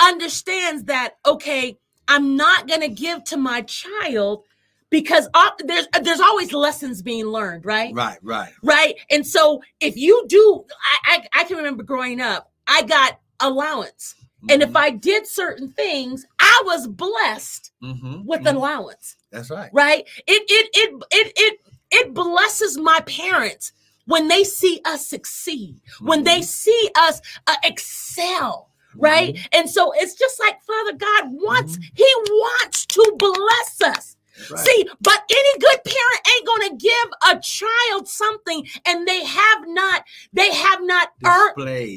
understands 0.02 0.86
that 0.86 1.16
okay, 1.26 1.78
I'm 2.08 2.36
not 2.36 2.68
going 2.68 2.82
to 2.82 2.90
give 2.90 3.24
to 3.26 3.38
my 3.38 3.62
child 3.62 4.46
because 4.90 5.28
there's 5.66 5.88
there's 6.02 6.20
always 6.20 6.54
lessons 6.54 7.02
being 7.02 7.26
learned, 7.26 7.66
right? 7.66 7.94
right. 7.94 8.20
Right. 8.22 8.54
Right? 8.62 8.96
And 9.10 9.26
so 9.26 9.62
if 9.80 9.98
you 9.98 10.24
do 10.28 10.66
I 11.08 11.18
I, 11.34 11.42
I 11.42 11.44
can 11.46 11.58
remember 11.58 11.84
growing 11.84 12.22
up, 12.22 12.52
I 12.68 12.84
got 12.84 13.20
allowance. 13.40 14.16
And 14.50 14.62
if 14.62 14.76
I 14.76 14.90
did 14.90 15.26
certain 15.28 15.72
things, 15.72 16.26
I 16.40 16.62
was 16.66 16.88
blessed 16.88 17.72
Mhm, 17.82 18.26
with 18.26 18.46
an 18.46 18.56
allowance 18.56 19.16
that's 19.32 19.50
right. 19.50 19.70
right? 19.74 20.06
It 20.28 20.44
it 20.50 20.70
it 20.74 21.04
it 21.12 21.34
it 21.36 21.60
it 21.92 22.14
blesses 22.14 22.78
my 22.78 23.00
parents 23.02 23.72
when 24.06 24.28
they 24.28 24.44
see 24.44 24.82
us 24.86 25.08
succeed 25.08 25.80
when 26.02 26.24
they 26.24 26.40
Mhm, 26.40 26.44
see 26.44 26.90
us 26.98 27.22
uh, 27.48 27.56
excel 27.64 28.70
right? 28.96 29.34
Mhm, 29.34 29.48
and 29.54 29.70
so 29.70 29.92
it's 29.96 30.14
just 30.14 30.40
like 30.40 30.62
father 30.64 30.94
god 30.94 31.24
wants 31.32 31.78
Mhm. 31.78 31.84
he 31.96 32.14
wants 32.30 32.86
to 32.86 33.16
bless 33.18 33.82
us 33.82 34.18
right. 34.52 34.66
see 34.66 34.88
but 35.02 35.22
any 35.30 35.60
good 35.60 35.80
parent 35.84 36.28
ain't 36.36 36.48
gonna 36.48 36.78
give 36.78 37.10
a 37.32 37.40
child 37.40 38.08
something 38.08 38.66
and 38.86 39.08
they 39.08 39.24
have 39.24 39.68
not 39.68 40.04
they 40.34 40.52
have 40.52 40.80
not 40.82 41.10
earned. 41.26 41.54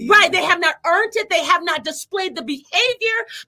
Right, 0.08 0.30
they 0.30 0.44
have 0.44 0.60
not 0.60 0.76
earned 0.84 1.12
it. 1.16 1.30
They 1.30 1.44
have 1.44 1.62
not 1.62 1.84
displayed 1.84 2.36
the 2.36 2.42
behavior 2.42 2.66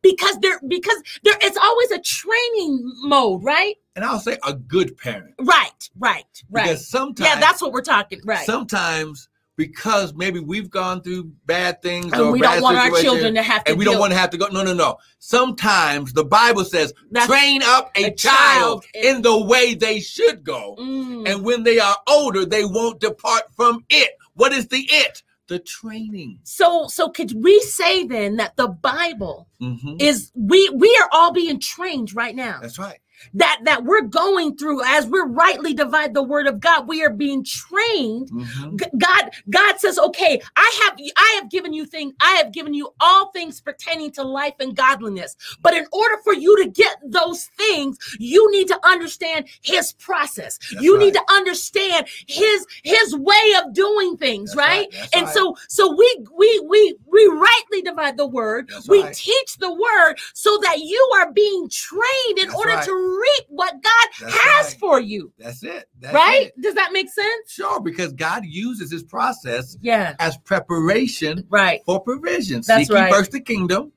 because 0.03 0.39
they're 0.41 0.61
because 0.67 1.03
there 1.25 1.37
it's 1.41 1.57
always 1.57 1.91
a 1.91 1.99
training 1.99 2.93
mode, 3.03 3.45
right? 3.45 3.77
And 3.97 4.05
I'll 4.05 4.21
say 4.21 4.39
a 4.47 4.55
good 4.55 4.97
parent. 4.97 5.35
Right, 5.41 5.91
right, 5.99 6.25
right. 6.51 6.65
Because 6.65 6.89
sometimes 6.89 7.29
Yeah, 7.29 7.41
that's 7.41 7.61
what 7.61 7.73
we're 7.73 7.83
talking. 7.83 8.21
Right. 8.25 8.47
sometimes 8.47 9.28
because 9.59 10.15
maybe 10.15 10.39
we've 10.39 10.71
gone 10.71 11.03
through 11.03 11.25
bad 11.45 11.83
things 11.83 12.13
and 12.13 12.23
or 12.23 12.31
we 12.33 12.41
don't 12.41 12.63
want 12.63 12.79
our 12.79 12.93
children 13.03 13.35
to 13.35 13.43
have 13.43 13.65
to. 13.65 13.71
and 13.73 13.79
we 13.79 13.85
don't 13.85 13.99
want 13.99 14.13
to 14.13 14.19
have 14.19 14.31
to 14.31 14.39
go. 14.39 14.47
No, 14.47 14.63
no, 14.63 14.73
no. 14.73 14.97
Sometimes 15.19 16.13
the 16.15 16.25
Bible 16.25 16.65
says, 16.65 16.95
That's- 17.11 17.29
train 17.29 17.63
up 17.65 17.91
a, 17.97 18.05
a 18.05 18.15
child 18.15 18.39
child 18.39 18.85
in- 18.95 19.17
in 19.17 19.23
the 19.23 19.37
way 19.37 19.75
they 19.75 19.99
should 20.01 20.45
go. 20.45 20.77
Mm, 20.79 21.29
And 21.29 21.45
when 21.45 21.65
they 21.65 21.79
are 21.81 21.97
older, 22.09 22.47
they 22.47 22.65
won't 22.65 23.01
depart 23.01 23.43
from 23.57 23.85
it. 23.91 24.11
What 24.35 24.53
is 24.53 24.69
the 24.69 24.87
it? 24.89 25.23
The 25.49 25.59
training. 25.59 26.39
so, 26.45 26.87
so 26.89 27.09
could 27.09 27.33
we 27.43 27.59
say 27.63 28.05
then 28.07 28.37
that 28.37 28.57
the 28.57 28.69
Bible 28.69 29.49
Mhm. 29.61 30.01
is 30.01 30.31
we 30.35 30.69
we 30.71 30.95
are 31.03 31.09
all 31.11 31.33
being 31.33 31.59
trained 31.59 32.15
right 32.15 32.37
now? 32.37 32.59
That's 32.61 32.79
right. 32.79 32.99
That 33.35 33.61
that 33.65 33.85
we're 33.85 34.03
going 34.03 34.57
through 34.57 34.83
as 34.85 35.07
we're 35.07 35.29
rightly 35.29 35.75
divide 35.75 36.15
the 36.15 36.23
word 36.23 36.47
of 36.47 36.61
God. 36.61 36.89
We 36.89 37.05
are 37.05 37.11
being 37.11 37.45
trained 37.45 38.31
Mhm. 38.31 38.79
G- 38.81 38.87
God, 38.99 39.31
God 39.51 39.81
says, 39.81 39.99
okay, 39.99 40.41
I 40.57 40.81
have 40.85 40.99
I 41.17 41.39
have 41.41 41.51
given 41.51 41.73
you 41.73 41.87
things, 41.87 42.15
I 42.21 42.33
have 42.43 42.53
given 42.53 42.75
you 42.75 42.91
all 43.01 43.31
things 43.33 43.61
pertaining 43.61 44.13
to 44.13 44.23
life 44.25 44.55
and 44.61 44.77
godliness. 44.77 45.37
But 45.63 45.75
in 45.75 45.87
order 45.93 46.17
for 46.25 46.35
you 46.35 46.57
to 46.65 46.71
get 46.71 46.97
those 47.05 47.45
things, 47.59 47.99
you 48.19 48.51
need 48.53 48.69
to 48.69 48.81
understand 48.87 49.49
his 49.63 49.93
process. 49.95 50.59
That's 50.59 50.83
you 50.83 50.99
need 50.99 51.15
to 51.15 51.23
understand 51.31 52.09
his 52.27 52.67
his 52.85 53.15
way 53.17 53.55
of 53.65 53.75
doing 53.75 54.17
things, 54.17 54.55
That's 54.55 54.59
right? 54.69 54.89
That's 54.93 55.17
And 55.17 55.27
right. 55.27 55.35
so 55.35 55.57
so 55.69 55.95
we 55.97 56.27
we 56.37 56.61
we 56.69 56.97
we 57.07 57.27
rightly 57.27 57.83
divide 57.83 58.17
the 58.17 58.27
word. 58.27 58.69
That's 58.71 58.89
we 58.89 59.03
right. 59.03 59.15
teach 59.15 59.57
the 59.59 59.73
word 59.73 60.17
so 60.35 60.59
that 60.65 60.81
you 60.81 61.11
are 61.21 61.33
being 61.33 61.69
trained 61.71 62.39
in 62.39 62.51
order 62.51 62.75
right. 62.77 62.85
to 62.87 62.93
reap 63.09 63.45
what 63.49 63.73
God 63.73 64.09
That's 64.21 64.39
has 64.39 64.67
right. 64.73 64.77
for 64.81 65.01
you. 65.01 65.33
that's 65.39 65.63
it. 65.63 65.89
That's 66.01 66.15
right? 66.15 66.47
it. 66.47 66.61
Does 66.63 66.75
that 66.75 66.91
make 66.93 67.09
sense? 67.11 67.51
Sure, 67.51 67.81
because 67.81 68.13
God 68.13 68.45
uses 68.45 68.91
his 68.91 69.03
process 69.03 69.77
Yeah. 69.81 70.15
as 70.19 70.37
preparation 70.39 71.45
Right. 71.49 71.81
for 71.87 72.01
provision. 72.01 72.63
That's 72.67 72.89
Seek 72.89 72.95
right. 72.95 73.13
first 73.13 73.33
the 73.33 73.41
kingdom 73.41 73.93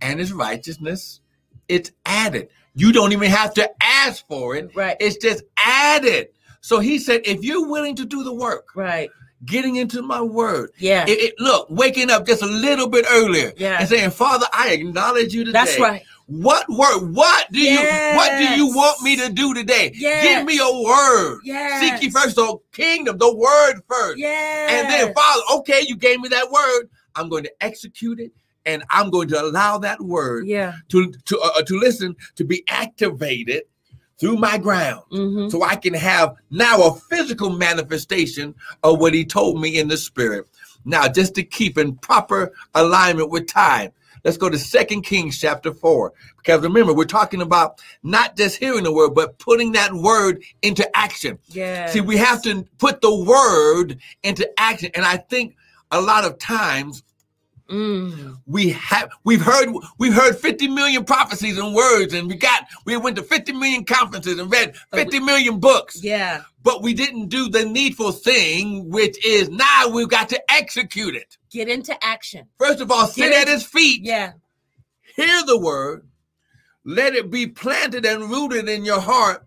and 0.00 0.18
his 0.20 0.32
righteousness. 0.32 1.20
It's 1.68 1.90
added. 2.06 2.48
You 2.74 2.92
don't 2.92 3.12
even 3.12 3.30
have 3.30 3.54
to 3.54 3.70
ask 3.82 4.26
for 4.26 4.56
it. 4.56 4.70
Right. 4.74 4.96
It's 5.00 5.16
just 5.16 5.42
added. 5.56 6.28
So 6.60 6.80
he 6.80 6.98
said, 6.98 7.22
if 7.24 7.42
you're 7.42 7.68
willing 7.68 7.96
to 7.96 8.04
do 8.04 8.22
the 8.24 8.32
work, 8.32 8.68
Right. 8.74 9.10
getting 9.44 9.76
into 9.76 10.02
my 10.02 10.20
word, 10.20 10.70
Yeah. 10.78 11.04
it, 11.06 11.10
it- 11.18 11.34
look, 11.38 11.66
waking 11.70 12.10
up 12.10 12.26
just 12.26 12.42
a 12.42 12.46
little 12.46 12.88
bit 12.88 13.04
earlier 13.10 13.52
Yeah. 13.56 13.78
and 13.80 13.88
saying, 13.88 14.10
Father, 14.10 14.46
I 14.52 14.70
acknowledge 14.70 15.34
you 15.34 15.44
today. 15.44 15.52
That's 15.52 15.78
right. 15.78 16.02
What 16.28 16.68
word? 16.68 17.14
What 17.14 17.50
do 17.50 17.58
you 17.60 17.78
what 17.78 18.36
do 18.38 18.44
you 18.54 18.66
want 18.74 19.00
me 19.02 19.16
to 19.16 19.32
do 19.32 19.54
today? 19.54 19.92
Yes. 19.94 20.24
Give 20.24 20.46
me 20.46 20.58
a 20.58 20.82
word. 20.84 21.40
Yes. 21.42 21.80
Seek 21.80 22.02
ye 22.02 22.10
first 22.10 22.36
the 22.36 22.58
kingdom, 22.72 23.16
the 23.16 23.34
word 23.34 23.80
first. 23.88 24.18
Yeah. 24.18 24.66
And 24.68 24.90
then, 24.90 25.14
Father, 25.14 25.40
okay, 25.56 25.80
you 25.86 25.96
gave 25.96 26.20
me 26.20 26.28
that 26.28 26.50
word. 26.50 26.90
I'm 27.14 27.30
going 27.30 27.44
to 27.44 27.52
execute 27.62 28.20
it, 28.20 28.32
and 28.66 28.84
I'm 28.90 29.08
going 29.08 29.28
to 29.28 29.40
allow 29.40 29.78
that 29.78 30.00
word 30.02 30.46
Yeah. 30.46 30.74
to 30.90 31.10
to 31.12 31.40
uh, 31.40 31.62
to 31.62 31.78
listen 31.78 32.14
to 32.36 32.44
be 32.44 32.62
activated 32.68 33.62
through 34.20 34.36
my 34.36 34.58
ground, 34.58 35.04
Mm-hmm. 35.12 35.48
so 35.48 35.62
I 35.62 35.76
can 35.76 35.94
have 35.94 36.34
now 36.50 36.82
a 36.88 36.94
physical 36.94 37.50
manifestation 37.50 38.54
of 38.82 38.98
what 39.00 39.14
He 39.14 39.24
told 39.24 39.60
me 39.62 39.78
in 39.78 39.88
the 39.88 39.96
spirit. 39.96 40.46
Now, 40.84 41.08
just 41.08 41.34
to 41.36 41.42
keep 41.42 41.78
in 41.78 41.96
proper 41.96 42.52
alignment 42.74 43.30
with 43.30 43.46
time. 43.46 43.92
Let's 44.28 44.36
go 44.36 44.50
to 44.50 44.58
Second 44.58 45.04
Kings 45.04 45.38
chapter 45.40 45.72
4. 45.72 46.12
Because 46.36 46.60
remember, 46.60 46.92
we're 46.92 47.06
talking 47.06 47.40
about 47.40 47.80
not 48.02 48.36
just 48.36 48.58
hearing 48.58 48.84
the 48.84 48.92
word, 48.92 49.14
but 49.14 49.38
putting 49.38 49.72
that 49.72 49.90
word 49.90 50.42
into 50.60 50.86
action. 50.94 51.38
Yeah. 51.46 51.86
See, 51.86 52.02
we 52.02 52.18
have 52.18 52.42
to 52.42 52.66
put 52.76 53.00
the 53.00 53.24
word 53.24 53.96
into 54.22 54.46
action. 54.60 54.90
And 54.94 55.02
I 55.02 55.16
think 55.16 55.56
a 55.92 55.98
lot 55.98 56.26
of 56.26 56.38
times 56.38 57.04
Mm. 57.70 58.38
we 58.46 58.70
have 58.70 59.10
we've 59.24 59.42
heard 59.42 59.68
we've 59.98 60.14
heard 60.14 60.38
50 60.38 60.68
million 60.68 61.04
prophecies 61.04 61.58
and 61.58 61.74
words, 61.74 62.14
and 62.14 62.26
we 62.26 62.34
got 62.36 62.64
we 62.86 62.96
went 62.96 63.16
to 63.16 63.22
50 63.22 63.52
million 63.52 63.84
conferences 63.84 64.38
and 64.38 64.50
read 64.50 64.74
50 64.92 65.20
million 65.20 65.60
books, 65.60 66.02
Yeah. 66.02 66.42
but 66.62 66.82
we 66.82 66.94
didn't 66.94 67.28
do 67.28 67.50
the 67.50 67.66
needful 67.66 68.12
thing, 68.12 68.88
which 68.88 69.22
is 69.24 69.50
now 69.50 69.88
we've 69.88 70.08
got 70.08 70.30
to 70.30 70.42
execute 70.50 71.14
it. 71.14 71.36
Get 71.50 71.68
into 71.68 71.94
action. 72.02 72.46
First 72.58 72.80
of 72.80 72.90
all, 72.90 73.06
sit 73.06 73.30
Get 73.30 73.48
at 73.48 73.52
his 73.52 73.64
feet, 73.64 74.02
Yeah. 74.02 74.32
hear 75.16 75.42
the 75.44 75.58
word, 75.58 76.06
let 76.84 77.14
it 77.14 77.30
be 77.30 77.46
planted 77.48 78.06
and 78.06 78.30
rooted 78.30 78.68
in 78.68 78.84
your 78.84 79.00
heart 79.00 79.46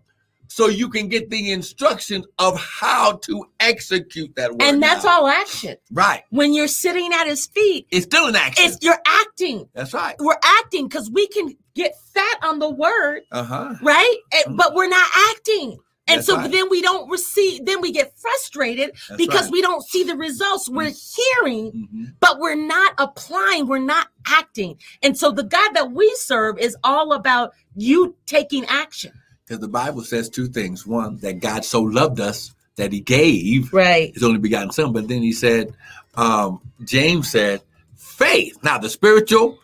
so 0.52 0.68
you 0.68 0.88
can 0.88 1.08
get 1.08 1.30
the 1.30 1.50
instructions 1.50 2.26
of 2.38 2.60
how 2.60 3.12
to 3.12 3.44
execute 3.60 4.34
that 4.36 4.50
word. 4.50 4.62
And 4.62 4.82
that's 4.82 5.04
now. 5.04 5.20
all 5.22 5.28
action. 5.28 5.76
Right. 5.90 6.22
When 6.30 6.52
you're 6.52 6.68
sitting 6.68 7.10
at 7.14 7.26
his 7.26 7.46
feet, 7.46 7.86
It's 7.90 8.04
still 8.04 8.26
an 8.26 8.36
action. 8.36 8.66
it's 8.66 8.78
you're 8.82 9.00
acting. 9.06 9.66
that's 9.74 9.94
right. 9.94 10.14
We're 10.18 10.36
acting 10.60 10.88
because 10.88 11.10
we 11.10 11.26
can 11.28 11.56
get 11.74 11.94
fat 12.12 12.38
on 12.42 12.58
the 12.58 12.68
word, 12.68 13.22
Uh-huh. 13.32 13.74
right? 13.80 14.16
But 14.50 14.74
we're 14.74 14.88
not 14.90 15.08
acting. 15.30 15.78
And 16.08 16.18
That's 16.18 16.26
so 16.26 16.36
right. 16.36 16.50
then 16.50 16.68
we 16.68 16.82
don't 16.82 17.08
receive, 17.08 17.64
then 17.64 17.80
we 17.80 17.92
get 17.92 18.12
frustrated 18.18 18.90
That's 19.08 19.16
because 19.16 19.42
right. 19.44 19.52
we 19.52 19.62
don't 19.62 19.82
see 19.86 20.02
the 20.02 20.16
results. 20.16 20.68
We're 20.68 20.90
hearing, 20.92 21.88
Mhm. 21.94 22.14
but 22.20 22.40
we're 22.40 22.56
not 22.56 22.92
applying, 22.98 23.68
we're 23.68 23.78
not 23.78 24.08
acting. 24.26 24.78
And 25.02 25.16
so 25.16 25.30
the 25.30 25.44
God 25.44 25.70
that 25.74 25.92
we 25.92 26.12
serve 26.16 26.58
is 26.58 26.76
all 26.84 27.12
about 27.12 27.52
you 27.76 28.16
taking 28.26 28.64
action. 28.66 29.12
Because 29.52 29.60
the 29.60 29.68
Bible 29.68 30.00
says 30.02 30.30
two 30.30 30.46
things. 30.48 30.86
One, 30.86 31.18
that 31.18 31.40
God 31.40 31.62
so 31.62 31.82
loved 31.82 32.20
us 32.20 32.54
that 32.76 32.90
he 32.90 33.00
gave 33.00 33.70
Right. 33.70 34.10
his 34.14 34.22
only 34.22 34.38
begotten 34.38 34.70
son. 34.70 34.94
But 34.94 35.08
then 35.08 35.20
he 35.20 35.32
said, 35.32 35.74
um, 36.14 36.62
James 36.84 37.30
said, 37.30 37.60
faith. 37.94 38.56
Now, 38.62 38.78
the 38.78 38.88
spiritual 38.88 39.58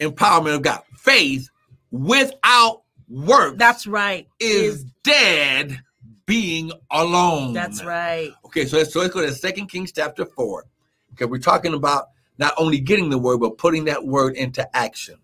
empowerment 0.00 0.56
of 0.56 0.60
God, 0.60 0.82
faith 0.98 1.48
without 1.90 2.82
work 3.08 3.56
That's 3.56 3.86
right. 3.86 4.28
is 4.38 4.84
dead 5.02 5.80
being 6.26 6.70
alone. 6.90 7.54
That's 7.54 7.82
right. 7.82 8.32
Okay, 8.44 8.66
so 8.66 8.76
let's, 8.76 8.92
so 8.92 9.00
let's 9.00 9.14
go 9.14 9.22
to 9.22 9.32
Second 9.32 9.68
Kings 9.68 9.92
chapter 9.92 10.26
4. 10.26 10.66
Okay, 11.14 11.24
we're 11.24 11.38
talking 11.38 11.72
about 11.72 12.08
not 12.36 12.52
only 12.58 12.80
getting 12.80 13.08
the 13.08 13.16
word, 13.16 13.38
but 13.40 13.56
putting 13.56 13.86
that 13.86 14.04
word 14.04 14.36
into 14.36 14.76
action. 14.76 15.14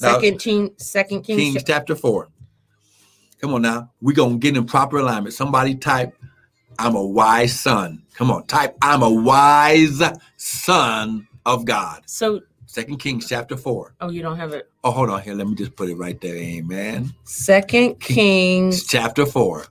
Now- 0.00 0.12
Second 0.20 0.38
King, 0.38 0.70
Second 0.76 1.22
Kings. 1.22 1.54
Kings 1.54 1.64
chapter 1.66 1.96
4. 1.96 2.28
Come 3.40 3.54
on 3.54 3.62
now. 3.62 3.90
We're 4.00 4.14
going 4.14 4.32
to 4.32 4.38
get 4.38 4.56
in 4.56 4.64
proper 4.66 4.98
alignment. 4.98 5.34
Somebody 5.34 5.74
type, 5.74 6.16
I'm 6.78 6.94
a 6.94 7.04
wise 7.04 7.58
son. 7.58 8.02
Come 8.14 8.30
on, 8.30 8.46
type, 8.46 8.76
I'm 8.82 9.02
a 9.02 9.10
wise 9.10 10.02
son 10.36 11.26
of 11.44 11.64
God. 11.64 12.02
So, 12.06 12.40
Second 12.66 12.98
Kings 12.98 13.28
chapter 13.28 13.56
4. 13.56 13.94
oh, 14.02 14.10
you 14.10 14.20
don't 14.22 14.36
have 14.36 14.52
it. 14.52 14.70
Oh, 14.84 14.90
hold 14.90 15.08
on 15.08 15.22
here. 15.22 15.34
Let 15.34 15.46
me 15.48 15.54
just 15.54 15.74
put 15.76 15.88
it 15.88 15.94
right 15.96 16.20
there. 16.20 16.34
Amen. 16.36 17.14
Second 17.24 18.00
Kings. 18.00 18.84
chapter 18.84 19.24
4. 19.24 19.64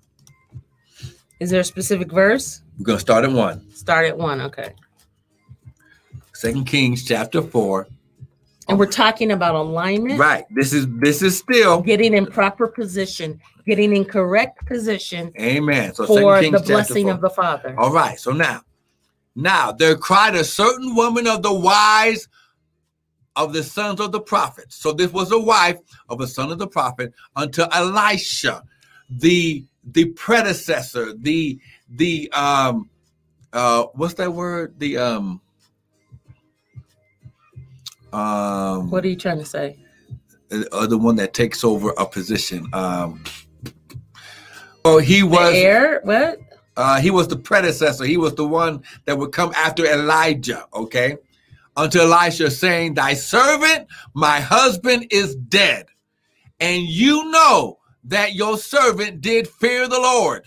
Is 1.39 1.49
there 1.49 1.59
a 1.59 1.65
specific 1.65 2.11
verse? 2.11 2.61
We're 2.79 2.85
going 2.85 2.95
to 2.97 3.01
start 3.01 3.25
at 3.25 3.31
1. 3.31 3.73
Start 3.75 4.05
at 4.05 4.17
one. 4.17 4.41
Okay. 4.41 4.73
Second 6.33 6.65
Kings 6.65 7.03
chapter 7.03 7.41
4. 7.41 7.87
And 8.67 8.79
we're 8.79 8.91
talking 8.91 9.31
about 9.31 9.55
alignment, 9.55 10.19
Right. 10.19 10.45
This 10.49 10.73
is 10.73 10.87
this 10.99 11.21
is 11.21 11.37
still 11.37 11.81
getting 11.81 12.13
in 12.13 12.25
proper 12.25 12.67
position, 12.67 13.39
getting 13.65 13.95
in 13.95 14.05
correct 14.05 14.65
position 14.65 15.31
Amen. 15.39 15.93
So 15.93 16.05
for 16.07 16.39
Kings 16.39 16.61
the 16.61 16.67
blessing 16.67 17.05
4. 17.05 17.13
of 17.13 17.21
the 17.21 17.29
Father. 17.29 17.75
All 17.77 17.91
right. 17.91 18.19
So 18.19 18.31
now, 18.31 18.61
now 19.35 19.71
there 19.71 19.95
cried 19.95 20.35
a 20.35 20.43
certain 20.43 20.95
woman 20.95 21.27
of 21.27 21.43
the 21.43 21.53
wise 21.53 22.27
of 23.35 23.53
the 23.53 23.63
sons 23.63 23.99
of 23.99 24.11
the 24.11 24.21
prophets. 24.21 24.77
So 24.77 24.91
this 24.93 25.11
was 25.11 25.31
a 25.31 25.39
wife 25.39 25.77
of 26.09 26.21
a 26.21 26.27
son 26.27 26.51
of 26.51 26.57
the 26.57 26.67
prophet 26.67 27.13
unto 27.35 27.63
Elisha, 27.71 28.63
the 29.09 29.65
the 29.91 30.05
predecessor, 30.05 31.13
the 31.13 31.59
the 31.89 32.31
um 32.31 32.89
uh 33.53 33.83
what's 33.93 34.15
that 34.15 34.33
word? 34.33 34.79
The 34.79 34.97
um 34.97 35.41
um 38.15 38.89
What 38.89 39.03
are 39.05 39.09
you 39.09 39.15
trying 39.15 39.39
to 39.39 39.45
say? 39.45 39.77
the 40.49 40.97
one 40.97 41.15
that 41.17 41.33
takes 41.33 41.63
over 41.63 41.89
a 41.97 42.05
position. 42.05 42.67
Um 42.73 43.23
Oh, 44.85 44.99
he 44.99 45.21
The 45.21 45.27
was 45.27 45.53
heir? 45.55 46.01
What? 46.03 46.39
uh, 46.77 46.99
he 46.99 47.09
was 47.09 47.27
the 47.27 47.35
predecessor. 47.37 48.05
He 48.05 48.17
was 48.17 48.35
the 48.35 48.45
one 48.47 48.83
that 49.05 49.17
would 49.17 49.31
come 49.31 49.51
after 49.55 49.85
Elijah. 49.85 50.65
Okay. 50.73 51.17
Unto 51.75 51.99
Elisha 51.99 52.51
saying, 52.51 52.93
Thy 52.93 53.15
servant, 53.15 53.87
my 54.13 54.39
husband, 54.39 55.07
is 55.09 55.35
dead. 55.35 55.87
And 56.59 56.83
you 56.83 57.29
know 57.31 57.79
that 58.05 58.33
your 58.35 58.57
servant 58.57 59.21
did 59.21 59.47
fear 59.47 59.87
the 59.87 59.99
Lord. 59.99 60.45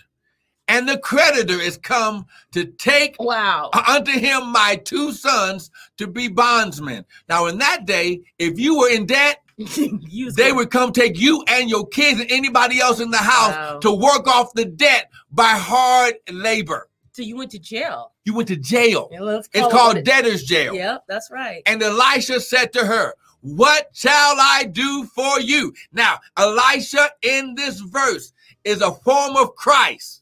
And 0.68 0.88
the 0.88 0.98
creditor 0.98 1.58
is 1.60 1.78
come 1.78 2.26
to 2.52 2.64
take 2.66 3.16
Wow. 3.18 3.70
Uh, 3.72 3.82
unto 3.88 4.12
him 4.12 4.52
my 4.52 4.76
two 4.84 5.12
sons 5.12 5.70
to 5.96 6.06
be 6.06 6.28
bondsmen. 6.28 7.04
Now, 7.28 7.46
in 7.46 7.58
that 7.58 7.86
day, 7.86 8.20
if 8.38 8.58
you 8.60 8.78
were 8.78 8.90
in 8.90 9.06
debt, 9.06 9.42
they 10.36 10.52
would 10.52 10.70
come 10.70 10.92
take 10.92 11.18
you 11.18 11.42
and 11.48 11.68
your 11.70 11.86
kids 11.88 12.20
and 12.20 12.30
anybody 12.30 12.80
else 12.80 13.00
in 13.00 13.10
the 13.10 13.16
house 13.16 13.54
Wow. 13.56 13.78
to 13.80 13.92
work 13.92 14.26
off 14.28 14.52
the 14.54 14.64
debt 14.66 15.10
by 15.32 15.48
hard 15.48 16.14
labor. 16.30 16.88
So 17.12 17.22
you 17.22 17.36
went 17.36 17.50
to 17.52 17.58
jail. 17.58 18.12
You 18.24 18.34
went 18.34 18.48
to 18.48 18.56
jail. 18.56 19.08
Let's 19.18 19.48
It's 19.52 19.66
called 19.72 19.96
it. 19.96 20.04
debtor's 20.04 20.44
jail. 20.44 20.74
Yep, 20.74 21.04
that's 21.08 21.30
right. 21.32 21.62
And 21.66 21.82
Elisha 21.82 22.40
said 22.40 22.72
to 22.74 22.86
her, 22.86 23.14
What 23.40 23.88
shall 23.92 24.36
I 24.38 24.64
do 24.70 25.04
for 25.06 25.40
you? 25.40 25.72
Now, 25.92 26.20
Elisha 26.36 27.10
in 27.22 27.54
this 27.56 27.80
verse 27.80 28.32
is 28.62 28.82
a 28.82 28.92
form 28.92 29.34
of 29.36 29.56
Christ. 29.56 30.17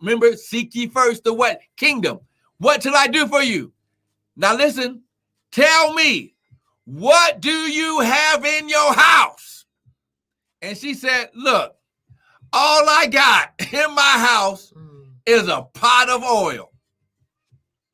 Remember, 0.00 0.36
seek 0.36 0.74
ye 0.74 0.88
first 0.88 1.24
the 1.24 1.32
what? 1.32 1.60
Kingdom. 1.76 2.20
What 2.58 2.82
shall 2.82 2.96
I 2.96 3.06
do 3.08 3.26
for 3.26 3.42
you? 3.42 3.72
Now 4.36 4.54
listen, 4.56 5.02
tell 5.52 5.92
me, 5.94 6.34
what 6.84 7.40
do 7.40 7.50
you 7.50 8.00
have 8.00 8.44
in 8.44 8.68
your 8.68 8.92
house? 8.94 9.64
And 10.62 10.76
she 10.76 10.94
said, 10.94 11.30
Look, 11.34 11.76
all 12.52 12.88
I 12.88 13.06
got 13.06 13.54
in 13.72 13.94
my 13.94 14.02
house 14.02 14.72
Mm. 14.76 15.12
is 15.26 15.48
a 15.48 15.62
pot 15.72 16.08
of 16.08 16.22
oil. 16.22 16.70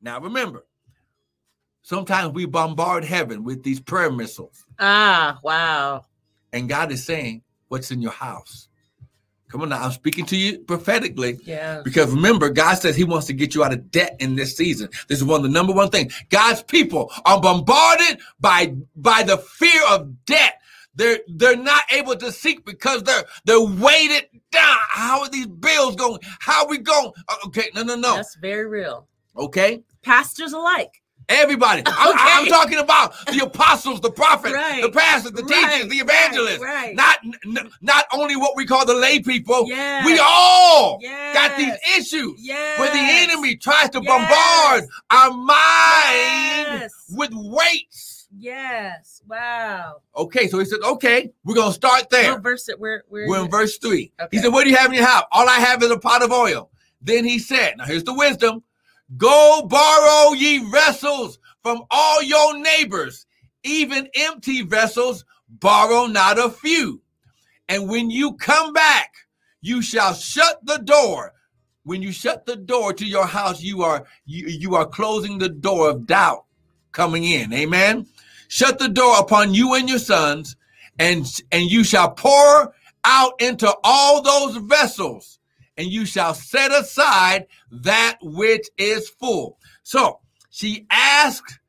Now 0.01 0.19
remember, 0.19 0.65
sometimes 1.83 2.33
we 2.33 2.45
bombard 2.45 3.03
heaven 3.05 3.43
with 3.43 3.63
these 3.63 3.79
prayer 3.79 4.11
missiles, 4.11 4.65
Ah, 4.79 5.39
wow. 5.43 6.05
and 6.53 6.67
God 6.69 6.91
is 6.91 7.03
saying, 7.05 7.43
What's 7.67 7.91
in 7.91 8.01
your 8.01 8.11
house? 8.11 8.67
Come 9.51 9.63
on 9.63 9.69
now, 9.69 9.83
I'm 9.83 9.91
speaking 9.91 10.25
to 10.27 10.37
you 10.37 10.59
prophetically. 10.59 11.37
Yeah. 11.43 11.81
Because 11.83 12.09
remember, 12.09 12.49
God 12.49 12.75
says 12.75 12.95
He 12.95 13.03
wants 13.03 13.27
to 13.27 13.33
get 13.33 13.53
you 13.53 13.65
out 13.65 13.73
of 13.73 13.91
debt 13.91 14.15
in 14.19 14.35
this 14.37 14.55
season. 14.55 14.89
This 15.09 15.17
is 15.17 15.25
one 15.25 15.37
of 15.37 15.43
the 15.43 15.49
number 15.49 15.73
one 15.73 15.89
things. 15.89 16.13
God's 16.29 16.63
people 16.63 17.11
are 17.25 17.41
bombarded 17.41 18.19
by 18.39 18.75
by 18.95 19.23
the 19.23 19.37
fear 19.37 19.81
of 19.89 20.25
debt. 20.25 20.53
They're 20.95 21.19
they're 21.27 21.57
not 21.57 21.83
able 21.91 22.15
to 22.15 22.31
seek 22.31 22.65
because 22.65 23.03
they're 23.03 23.25
they're 23.43 23.59
weighted 23.59 24.27
down. 24.51 24.77
How 24.89 25.21
are 25.21 25.29
these 25.29 25.47
bills 25.47 25.97
going? 25.97 26.19
How 26.39 26.63
are 26.63 26.69
we 26.69 26.77
going? 26.77 27.11
Uh, 27.27 27.35
Okay, 27.47 27.69
no, 27.75 27.83
no, 27.83 27.95
no. 27.95 28.15
That's 28.15 28.35
very 28.35 28.65
real. 28.65 29.07
Okay, 29.35 29.83
Pastors 30.01 30.53
alike. 30.53 31.00
Everybody. 31.31 31.83
I'm, 31.85 32.15
I'm 32.17 32.45
talking 32.47 32.77
about 32.79 33.13
the 33.27 33.39
apostles, 33.45 34.01
the 34.01 34.11
prophets, 34.11 34.53
Right. 34.53 34.81
the 34.81 34.89
pastors, 34.91 35.31
the 35.31 35.43
Right, 35.43 35.71
teachers, 35.71 35.89
the 35.89 35.97
evangelists. 35.97 36.59
right. 36.59 36.95
Not 36.95 37.19
n- 37.45 37.69
not 37.81 38.05
only 38.13 38.35
what 38.35 38.55
we 38.55 38.65
call 38.65 38.85
the 38.85 38.93
lay 38.93 39.19
people. 39.19 39.67
Yes. 39.67 40.05
We 40.05 40.19
all 40.19 40.99
Yes. 41.01 41.33
got 41.33 41.57
these 41.57 41.73
issues 41.97 42.35
Yes. 42.39 42.79
where 42.79 42.91
the 42.91 42.99
enemy 42.99 43.55
tries 43.55 43.89
to 43.91 44.01
bombard 44.01 44.85
our 45.09 45.31
mind 45.31 46.89
with 47.09 47.31
weights. 47.33 48.27
Yes. 48.37 49.21
Wow. 49.27 49.97
Okay, 50.15 50.47
so 50.47 50.59
he 50.59 50.65
said, 50.65 50.79
okay, 50.83 51.31
we're 51.43 51.55
gonna 51.55 51.73
start 51.73 52.09
there. 52.09 52.33
What 52.33 52.43
verse 52.43 52.69
where 52.77 53.03
where 53.09 53.27
We're 53.27 53.43
in 53.43 53.51
verse 53.51 53.77
three. 53.77 54.11
Okay. 54.21 54.37
He 54.37 54.41
said, 54.41 54.53
What 54.53 54.63
do 54.63 54.69
you 54.69 54.77
have 54.77 54.87
in 54.87 54.93
your 54.93 55.05
house? 55.05 55.25
All 55.31 55.47
I 55.49 55.57
have 55.59 55.83
is 55.83 55.91
a 55.91 55.99
pot 55.99 56.21
of 56.23 56.31
oil. 56.31 56.69
Then 57.01 57.25
he 57.25 57.39
said, 57.39 57.75
Now 57.77 57.85
here's 57.85 58.03
the 58.05 58.13
wisdom 58.13 58.63
go 59.17 59.63
borrow 59.67 60.33
ye 60.33 60.59
vessels 60.71 61.39
from 61.63 61.83
all 61.91 62.21
your 62.21 62.57
neighbors, 62.57 63.25
even 63.63 64.09
empty 64.15 64.61
vessels, 64.63 65.25
borrow 65.47 66.05
not 66.05 66.39
a 66.39 66.49
few. 66.49 67.01
And 67.67 67.89
when 67.89 68.09
you 68.09 68.33
come 68.33 68.73
back, 68.73 69.11
you 69.61 69.81
shall 69.81 70.13
shut 70.13 70.59
the 70.65 70.77
door. 70.77 71.33
When 71.83 72.01
you 72.01 72.11
shut 72.11 72.45
the 72.45 72.55
door 72.55 72.93
to 72.93 73.05
your 73.05 73.25
house, 73.25 73.61
you 73.61 73.83
are 73.83 74.05
you, 74.25 74.47
you 74.47 74.75
are 74.75 74.85
closing 74.85 75.37
the 75.37 75.49
door 75.49 75.89
of 75.89 76.05
doubt 76.05 76.45
coming 76.91 77.23
in. 77.23 77.51
Amen. 77.53 78.05
Shut 78.49 78.79
the 78.79 78.89
door 78.89 79.19
upon 79.19 79.53
you 79.53 79.73
and 79.75 79.89
your 79.89 79.99
sons, 79.99 80.55
and 80.99 81.25
and 81.51 81.71
you 81.71 81.83
shall 81.83 82.11
pour 82.11 82.73
out 83.03 83.33
into 83.41 83.73
all 83.83 84.21
those 84.21 84.57
vessels, 84.57 85.39
and 85.81 85.91
you 85.91 86.05
shall 86.05 86.35
set 86.35 86.71
aside 86.71 87.47
that 87.71 88.19
which 88.21 88.69
is 88.77 89.09
full. 89.09 89.57
So 89.81 90.19
she 90.51 90.85
asked, 90.91 91.59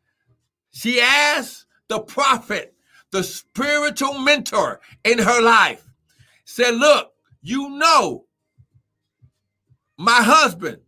she 0.71 1.01
asked 1.01 1.65
the 1.89 1.99
prophet, 2.01 2.75
the 3.11 3.23
spiritual 3.23 4.19
mentor 4.19 4.81
in 5.03 5.19
her 5.19 5.41
life, 5.41 5.83
said, 6.45 6.75
Look, 6.75 7.15
you 7.41 7.71
know, 7.71 8.27
my 9.97 10.23
husband, 10.23 10.83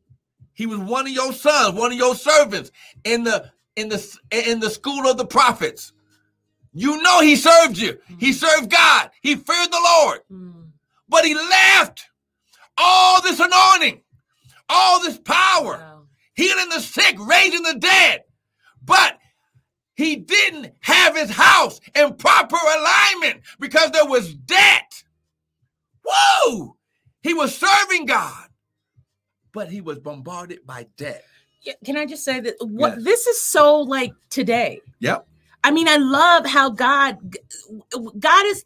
he 0.52 0.66
was 0.66 0.78
one 0.80 1.06
of 1.06 1.12
your 1.12 1.32
sons, 1.32 1.78
one 1.78 1.92
of 1.92 1.98
your 1.98 2.14
servants 2.14 2.72
in 3.04 3.24
the 3.24 3.50
in 3.74 3.88
the 3.88 4.18
in 4.30 4.60
the 4.60 4.68
school 4.68 5.08
of 5.08 5.16
the 5.16 5.24
prophets. 5.26 5.94
You 6.74 7.00
know 7.00 7.20
he 7.22 7.36
served 7.36 7.78
you. 7.78 7.98
He 8.18 8.34
served 8.34 8.70
God. 8.70 9.10
He 9.22 9.34
feared 9.34 9.72
the 9.72 9.80
Lord. 9.82 10.20
Mm. 10.30 10.72
But 11.08 11.24
he 11.24 11.34
left 11.34 12.10
all 12.78 13.22
this 13.22 13.40
anointing, 13.40 14.02
all 14.68 15.00
this 15.00 15.18
power, 15.18 15.78
Wow. 15.78 16.02
healing 16.34 16.68
the 16.70 16.80
sick, 16.80 17.16
raising 17.18 17.62
the 17.62 17.74
dead. 17.74 18.22
But 18.84 19.18
he 19.96 20.16
didn't 20.16 20.72
have 20.80 21.16
his 21.16 21.30
house 21.30 21.80
in 21.94 22.14
proper 22.16 22.56
alignment 22.56 23.42
because 23.60 23.90
there 23.92 24.06
was 24.06 24.34
debt. 24.34 25.02
Whoa! 26.04 26.76
He 27.22 27.32
was 27.32 27.56
serving 27.56 28.06
God, 28.06 28.48
but 29.52 29.70
he 29.70 29.80
was 29.80 29.98
bombarded 30.00 30.66
by 30.66 30.86
debt. 30.96 31.24
Yeah, 31.62 31.74
Can 31.84 31.96
I 31.96 32.04
just 32.04 32.24
say 32.24 32.40
that 32.40 32.56
what 32.60 32.96
Yes. 32.96 33.04
this 33.04 33.26
is 33.26 33.40
so 33.40 33.80
like 33.80 34.12
today? 34.28 34.80
Yep. 35.00 35.26
I 35.62 35.70
mean, 35.70 35.88
I 35.88 35.96
love 35.96 36.44
how 36.44 36.68
God 36.68 37.16
God 38.18 38.46
is 38.46 38.64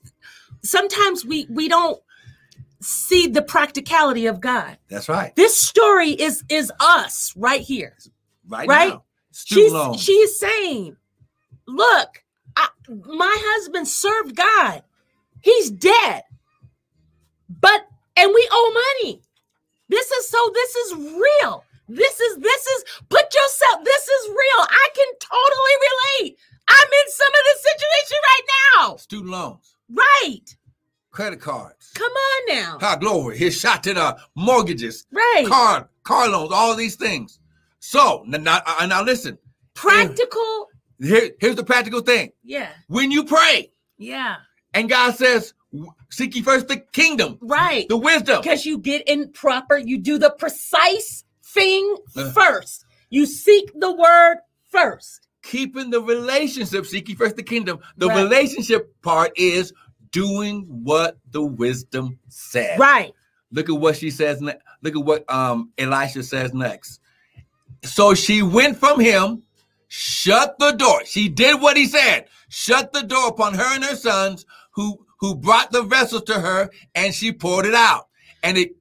sometimes 0.64 1.24
we 1.24 1.46
we 1.48 1.68
don't 1.68 2.00
see 2.80 3.26
the 3.26 3.42
practicality 3.42 4.26
of 4.26 4.40
God. 4.40 4.78
That's 4.88 5.08
right. 5.08 5.34
This 5.36 5.60
story 5.60 6.10
is 6.10 6.44
is 6.48 6.72
us 6.80 7.32
right 7.36 7.60
here. 7.60 7.96
Right, 8.46 8.68
Right? 8.68 8.88
now. 8.94 9.04
Student 9.30 9.94
She's 9.96 10.04
she's 10.04 10.38
saying, 10.40 10.96
"Look, 11.66 12.24
I, 12.56 12.68
my 12.88 13.36
husband 13.40 13.86
served 13.86 14.34
God. 14.34 14.82
He's 15.42 15.70
dead. 15.70 16.22
But 17.48 17.86
and 18.16 18.32
we 18.34 18.48
owe 18.50 18.84
money. 19.02 19.22
This 19.88 20.10
is 20.10 20.28
so 20.28 20.50
this 20.54 20.74
is 20.76 20.94
real. 20.94 21.64
This 21.88 22.20
is 22.20 22.38
this 22.38 22.66
is 22.66 22.84
put 23.08 23.34
yourself 23.34 23.84
this 23.84 24.08
is 24.08 24.28
real. 24.28 24.60
I 24.68 24.88
can 24.94 25.06
totally 25.20 25.76
relate. 25.88 26.38
I'm 26.68 26.86
in 26.86 27.12
some 27.12 27.28
of 27.28 27.44
this 27.44 27.62
situation 27.62 28.18
right 28.22 28.46
now. 28.76 28.96
Student 28.96 29.30
loans, 29.30 29.74
Right. 29.90 30.56
Credit 31.18 31.40
cards. 31.40 31.90
Come 31.96 32.12
on 32.12 32.54
now. 32.54 32.78
Ah, 32.80 32.94
glory. 32.94 33.36
His 33.36 33.58
shot 33.58 33.82
to 33.82 33.92
the 33.92 34.16
mortgages, 34.36 35.04
Right. 35.10 35.46
car, 35.48 35.90
car 36.04 36.28
loans, 36.28 36.52
all 36.52 36.76
these 36.76 36.94
things. 36.94 37.40
So 37.80 38.22
now, 38.24 38.38
now, 38.38 38.62
uh, 38.64 39.02
listen. 39.02 39.36
Practical. 39.74 40.68
Here, 41.00 41.30
here's 41.40 41.56
the 41.56 41.64
practical 41.64 42.02
thing. 42.02 42.30
Yeah. 42.44 42.68
When 42.86 43.10
you 43.10 43.24
pray 43.24 43.72
Yeah. 43.96 44.36
and 44.74 44.88
God 44.88 45.16
says, 45.16 45.54
seek 46.08 46.36
ye 46.36 46.42
first 46.42 46.68
the 46.68 46.76
kingdom, 46.76 47.38
Right. 47.40 47.88
the 47.88 47.96
wisdom. 47.96 48.40
because 48.40 48.64
you 48.64 48.78
get 48.78 49.02
in 49.08 49.32
proper, 49.32 49.76
you 49.76 49.98
do 49.98 50.18
the 50.18 50.30
precise 50.30 51.24
thing 51.44 51.96
Uh. 52.16 52.30
first. 52.30 52.84
You 53.10 53.26
seek 53.26 53.72
the 53.74 53.90
word 53.92 54.36
first. 54.70 55.26
keeping 55.42 55.88
the 55.90 56.00
relationship, 56.02 56.84
seeking 56.84 57.16
first 57.16 57.34
the 57.36 57.42
kingdom. 57.42 57.78
The 57.96 58.06
Right. 58.08 58.22
relationship 58.22 58.92
part 59.02 59.32
is 59.36 59.72
doing 60.10 60.66
what 60.68 61.18
the 61.30 61.42
wisdom 61.42 62.18
said. 62.28 62.78
Right. 62.78 63.12
Look 63.50 63.68
at 63.68 63.76
what 63.76 63.96
she 63.96 64.10
says. 64.10 64.40
Ne- 64.40 64.58
look 64.82 64.96
at 64.96 65.04
what 65.04 65.30
um 65.32 65.72
Elisha 65.78 66.22
says 66.22 66.52
next. 66.52 67.00
So 67.84 68.14
she 68.14 68.42
went 68.42 68.76
from 68.76 69.00
him, 69.00 69.42
shut 69.88 70.58
the 70.58 70.72
door. 70.72 71.04
She 71.04 71.28
did 71.28 71.60
what 71.60 71.76
he 71.76 71.86
said. 71.86 72.26
Shut 72.48 72.92
the 72.92 73.02
door 73.02 73.28
upon 73.28 73.54
her 73.54 73.74
and 73.74 73.84
her 73.84 73.96
sons, 73.96 74.44
who 74.72 75.04
who 75.20 75.34
brought 75.34 75.70
the 75.72 75.82
vessels 75.82 76.22
to 76.24 76.34
her, 76.34 76.70
and 76.94 77.14
she 77.14 77.32
poured 77.32 77.66
it 77.66 77.74
out. 77.74 78.08
And 78.42 78.56
it 78.56 78.76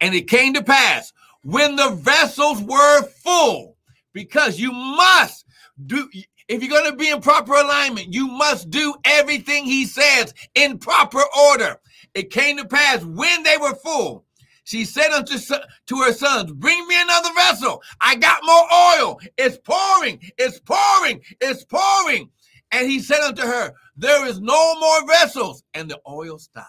and 0.00 0.14
it 0.14 0.28
came 0.28 0.54
to 0.54 0.62
pass 0.62 1.12
when 1.42 1.76
the 1.76 1.90
vessels 1.90 2.62
were 2.62 3.02
full, 3.02 3.76
because 4.12 4.58
you 4.58 4.72
must 4.72 5.46
do. 5.86 6.08
If 6.50 6.64
you're 6.64 6.70
going 6.80 6.90
to 6.90 6.96
be 6.96 7.08
in 7.08 7.20
proper 7.20 7.54
alignment, 7.54 8.12
you 8.12 8.26
must 8.26 8.70
do 8.70 8.96
everything 9.04 9.64
he 9.64 9.86
says 9.86 10.34
in 10.56 10.78
proper 10.78 11.22
order. 11.48 11.76
It 12.12 12.30
came 12.30 12.56
to 12.56 12.64
pass 12.64 13.04
when 13.04 13.44
they 13.44 13.56
were 13.56 13.76
full. 13.76 14.24
She 14.64 14.84
said 14.84 15.12
unto 15.12 15.38
to 15.38 15.96
her 15.98 16.12
sons, 16.12 16.52
Bring 16.52 16.88
me 16.88 17.00
another 17.00 17.30
vessel. 17.36 17.80
I 18.00 18.16
got 18.16 18.40
more 18.44 18.64
oil. 19.06 19.20
It's 19.38 19.58
pouring. 19.58 20.20
It's 20.38 20.58
pouring. 20.58 21.22
It's 21.40 21.64
pouring. 21.64 22.30
And 22.72 22.90
he 22.90 22.98
said 22.98 23.20
unto 23.20 23.42
her, 23.42 23.72
There 23.96 24.26
is 24.26 24.40
no 24.40 24.74
more 24.80 25.06
vessels. 25.06 25.62
And 25.74 25.88
the 25.88 26.00
oil 26.08 26.36
stopped. 26.40 26.66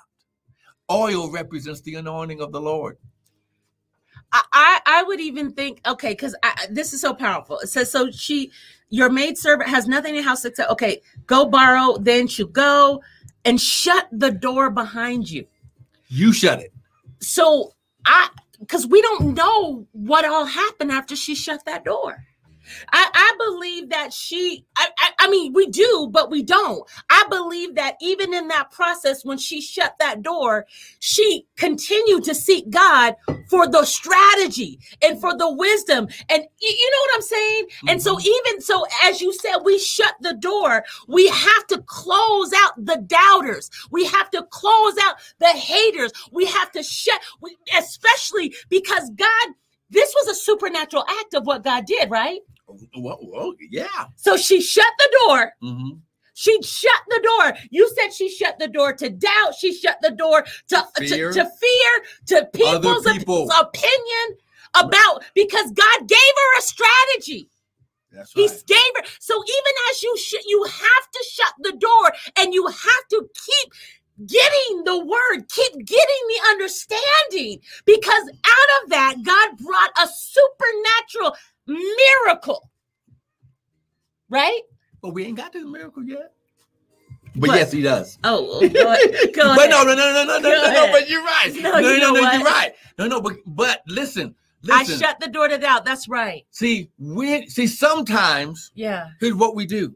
Oil 0.92 1.32
represents 1.32 1.82
the 1.82 1.96
anointing 1.96 2.40
of 2.40 2.52
the 2.52 2.62
Lord. 2.62 2.98
I, 4.32 4.44
I 4.54 4.80
I 4.86 5.04
would 5.04 5.20
even 5.20 5.52
think 5.54 5.82
okay 5.88 6.12
because 6.12 6.36
this 6.70 6.94
is 6.94 7.02
so 7.02 7.14
powerful. 7.14 7.60
It 7.60 7.68
says 7.68 7.92
so 7.92 8.12
she 8.12 8.52
your 8.92 9.10
maid 9.10 9.38
servant 9.38 9.68
has 9.68 9.88
nothing 9.88 10.16
in 10.16 10.24
house 10.24 10.46
except 10.46 10.70
okay 10.70 11.02
go 11.26 11.46
borrow 11.46 11.98
then 11.98 12.28
she'll 12.28 12.46
go 12.48 13.02
and 13.46 13.60
shut 13.60 14.08
the 14.12 14.32
door 14.32 14.70
behind 14.70 15.30
you. 15.30 15.46
You 16.08 16.34
shut 16.34 16.60
it. 16.60 16.74
So 17.20 17.74
I 18.06 18.30
because 18.60 18.86
we 18.86 19.02
don't 19.02 19.34
know 19.34 19.88
what 19.92 20.26
all 20.26 20.46
happened 20.46 20.92
after 20.92 21.16
she 21.16 21.36
shut 21.36 21.66
that 21.66 21.84
door. 21.84 22.24
I, 22.92 23.10
I 23.14 23.36
believe 23.38 23.90
that 23.90 24.14
she, 24.14 24.66
I, 24.76 24.90
I, 25.00 25.12
I 25.20 25.30
mean, 25.30 25.54
we 25.54 25.68
do, 25.68 26.10
but 26.12 26.30
we 26.30 26.44
don't. 26.44 26.88
I 27.10 27.26
believe 27.30 27.76
that 27.76 27.96
even 28.02 28.34
in 28.34 28.48
that 28.50 28.72
process, 28.72 29.24
when 29.26 29.38
she 29.38 29.62
shut 29.62 29.96
that 30.00 30.22
door, 30.22 30.66
she 31.00 31.46
continued 31.56 32.24
to 32.26 32.36
seek 32.36 32.70
God 32.70 33.16
for 33.50 33.68
the 33.68 33.86
strategy 33.86 34.80
and 35.02 35.20
for 35.20 35.38
the 35.38 35.52
wisdom. 35.52 36.08
And 36.30 36.44
you 36.60 36.92
know 36.92 37.02
what 37.02 37.16
I'm 37.16 37.22
saying? 37.22 37.68
And 37.88 38.02
so, 38.02 38.16
mm-hmm. 38.16 38.28
even 38.28 38.62
so, 38.62 38.86
as 39.04 39.22
you 39.22 39.34
said, 39.34 39.58
we 39.64 39.80
shut 39.80 40.16
the 40.22 40.34
door. 40.34 40.84
We 41.08 41.28
have 41.28 41.68
to 41.68 41.84
close 41.86 42.52
out 42.64 42.74
the 42.78 42.98
doubters. 42.98 43.70
We 43.92 44.06
have 44.06 44.30
to 44.32 44.44
close 44.50 44.96
out 45.04 45.16
the 45.40 45.48
haters. 45.48 46.12
We 46.32 46.46
have 46.46 46.72
to 46.72 46.84
shut, 46.84 47.22
especially 47.78 48.54
because 48.70 49.10
God, 49.12 49.48
this 49.90 50.14
was 50.16 50.30
a 50.30 50.40
supernatural 50.40 51.06
act 51.20 51.34
of 51.34 51.46
what 51.46 51.64
God 51.64 51.86
did, 51.86 52.10
right? 52.10 52.40
Well, 52.98 53.20
well 53.22 53.54
yeah. 53.70 54.06
So 54.16 54.38
she 54.38 54.62
shut 54.62 54.92
the 54.98 55.18
door. 55.26 55.54
Mhm. 55.64 56.00
She 56.34 56.62
shut 56.64 57.02
the 57.10 57.20
door. 57.24 57.58
You 57.70 57.92
said 57.96 58.14
she 58.14 58.30
shut 58.30 58.58
the 58.58 58.68
door 58.68 58.94
to 58.94 59.10
doubt. 59.10 59.54
She 59.60 59.74
shut 59.74 59.98
the 60.02 60.12
door 60.12 60.44
to 60.70 60.88
Fear. 60.98 61.34
to, 61.34 61.44
to 61.44 61.50
fear, 61.50 61.92
to 62.28 62.46
people's 62.54 63.06
op- 63.06 63.18
people. 63.18 63.52
opinion 63.52 64.38
about 64.76 65.24
because 65.36 65.72
God 65.72 66.08
gave 66.08 66.18
her 66.18 66.60
a 66.60 66.62
strategy. 66.62 67.50
That's 68.12 68.34
He 68.34 68.48
gave 68.48 68.92
her. 68.96 69.04
So 69.20 69.36
even 69.36 69.74
as 69.92 70.04
you 70.04 70.18
sh- 70.18 70.46
you 70.46 70.64
have 70.64 71.12
to 71.14 71.26
shut 71.32 71.54
the 71.60 71.74
door 71.74 72.14
and 72.38 72.54
you 72.54 72.66
have 72.68 73.08
to 73.12 73.30
keep 73.36 73.74
getting 74.28 74.84
the 74.84 75.00
word, 75.00 75.48
keep 75.50 75.74
getting 75.86 76.24
the 76.28 76.42
understanding 76.50 77.60
because 77.86 78.30
out 78.30 78.84
of 78.84 78.90
that 78.90 79.16
God 79.24 79.58
brought 79.58 79.92
a 80.02 80.08
supernatural 80.08 81.36
miracle. 81.72 82.70
Right? 84.30 84.62
But 85.02 85.14
we 85.14 85.26
ain't 85.26 85.38
got 85.38 85.54
this 85.54 85.66
miracle 85.66 86.04
yet. 86.04 86.34
But 87.36 87.50
What? 87.50 87.58
yes, 87.58 87.72
he 87.72 87.82
does. 87.82 88.18
Oh, 88.24 88.68
go 88.70 88.92
ahead. 88.92 89.02
Go 89.34 89.56
but 89.56 89.70
no, 89.70 89.84
no, 89.84 89.96
no, 89.96 90.14
no, 90.14 90.26
no, 90.26 90.40
no, 90.40 90.52
no, 90.52 90.72
no, 90.74 90.92
but 90.92 91.10
you're 91.10 91.24
right. 91.24 91.52
No, 91.56 91.72
No, 91.72 91.80
no, 91.80 91.90
you 91.92 92.00
no, 92.00 92.08
know 92.08 92.14
no, 92.14 92.22
what? 92.22 92.34
you're 92.34 92.44
right. 92.44 92.74
No, 92.98 93.08
no, 93.08 93.22
but 93.22 93.34
but 93.46 93.82
listen, 93.88 94.36
I 94.70 94.84
shut 94.84 95.20
the 95.20 95.28
door 95.28 95.48
to 95.48 95.58
doubt. 95.58 95.86
That's 95.86 96.08
right. 96.10 96.46
see, 96.52 96.92
we 97.00 97.48
see 97.48 97.68
sometimes 97.68 98.72
Yeah. 98.76 99.08
here's 99.20 99.34
what 99.34 99.56
we 99.56 99.66
do. 99.66 99.96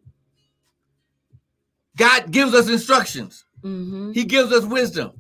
God 1.98 2.32
gives 2.32 2.54
us 2.54 2.70
instructions. 2.70 3.46
hmm 3.62 4.12
He 4.14 4.24
gives 4.24 4.52
us 4.52 4.64
wisdom. 4.66 5.12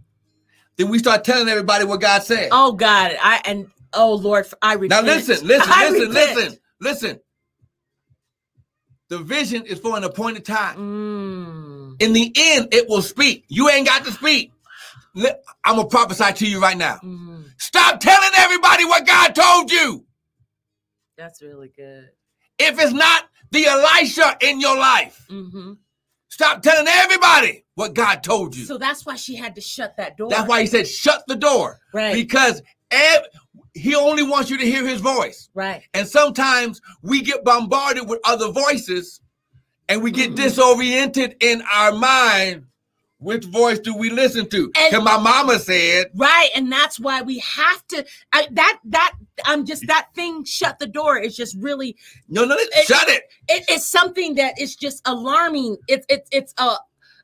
Then 0.78 0.89
we 0.89 0.99
start 0.99 1.24
telling 1.24 1.47
everybody 1.47 1.86
what 1.86 2.01
God 2.01 2.24
said. 2.24 2.49
Oh 2.51 2.72
God, 2.74 3.16
I 3.22 3.41
and 3.45 3.68
oh 3.96 4.16
Lord, 4.16 4.46
I 4.62 4.76
now 4.76 5.02
listen, 5.02 5.46
listen, 5.48 5.72
I 5.74 5.89
listen, 5.89 6.10
repent. 6.10 6.36
listen, 6.36 6.60
listen. 6.82 7.20
The 9.10 9.20
vision 9.20 9.66
is 9.66 9.80
for 9.80 9.96
an 9.98 10.04
appointed 10.04 10.46
time. 10.46 10.78
Mm. 10.78 12.02
In 12.02 12.14
the 12.14 12.34
end, 12.36 12.70
it 12.74 12.89
will 12.89 13.04
speak. 13.04 13.46
You 13.50 13.70
ain't 13.70 13.88
got 13.88 14.04
to 14.06 14.12
speak. 14.12 14.52
I'm 15.64 15.76
gonna 15.78 15.88
prophesy 15.88 16.34
to 16.34 16.48
you 16.48 16.60
right 16.62 16.78
now. 16.78 17.00
Mhm. 17.04 17.46
Stop 17.58 18.00
telling 18.00 18.32
everybody 18.38 18.86
what 18.86 19.06
God 19.06 19.34
told 19.34 19.72
you. 19.72 20.06
That's 21.18 21.41
really 21.41 21.72
good. 21.76 22.10
If 22.60 22.80
it's 22.80 22.91
not 22.91 23.26
the 23.52 23.66
Elisha 23.68 24.38
in 24.41 24.60
your 24.60 24.78
life, 24.78 25.26
hmm 25.30 25.74
stop 26.30 26.62
telling 26.62 26.88
everybody 26.89 27.64
what 27.76 27.93
God 27.93 28.22
told 28.22 28.56
you. 28.56 28.66
So 28.66 28.78
that's 28.78 29.06
why 29.06 29.16
she 29.16 29.36
had 29.36 29.56
to 29.56 29.62
shut 29.62 29.96
that 29.98 30.18
door. 30.18 30.30
That's 30.30 30.50
why 30.50 30.62
he 30.62 30.68
said, 30.68 30.86
shut 30.88 31.24
the 31.28 31.36
door. 31.38 31.80
Right. 31.93 32.14
Because 32.14 32.62
ev- 32.91 33.26
he 33.76 33.93
only 33.93 34.23
wants 34.23 34.49
you 34.49 34.57
to 34.57 34.65
hear 34.65 34.88
his 34.88 35.01
voice. 35.01 35.49
right. 35.53 35.84
And 35.93 36.07
sometimes 36.07 36.82
we 37.03 37.21
get 37.21 37.43
bombarded 37.43 38.07
with 38.09 38.19
other 38.23 38.49
voices 38.51 39.19
and 39.89 40.01
we 40.01 40.09
get 40.11 40.32
Mhm. 40.32 40.36
disoriented 40.38 41.36
in 41.41 41.61
our 41.71 41.91
mind. 41.91 42.65
Which 43.19 43.45
voice 43.45 43.80
do 43.80 43.95
we 43.95 44.09
listen 44.09 44.47
to? 44.49 44.71
And- 44.76 44.89
Because 44.91 45.03
my 45.03 45.17
mama 45.17 45.57
said, 45.59 46.07
Right, 46.15 46.49
and 46.55 46.71
that's 46.71 46.99
why 46.99 47.21
we 47.21 47.39
have 47.39 47.86
to. 47.88 48.05
I, 48.34 48.47
that 48.51 48.80
that 48.86 49.13
I'm 49.45 49.65
just 49.65 49.88
that 49.88 50.07
thing. 50.15 50.43
Shut 50.45 50.80
the 50.80 50.88
door 50.88 51.17
is 51.17 51.36
just 51.36 51.55
really. 51.59 51.95
no, 52.30 52.43
no, 52.45 52.55
It- 52.57 52.86
shut 52.88 53.07
it. 53.09 53.23
It, 53.47 53.65
it's 53.69 53.86
something 53.86 54.36
that 54.36 54.59
is 54.59 54.76
just 54.76 55.01
alarming. 55.05 55.78
It's 55.88 56.05
it's 56.09 56.28
it's 56.32 56.53
uh, 56.57 56.78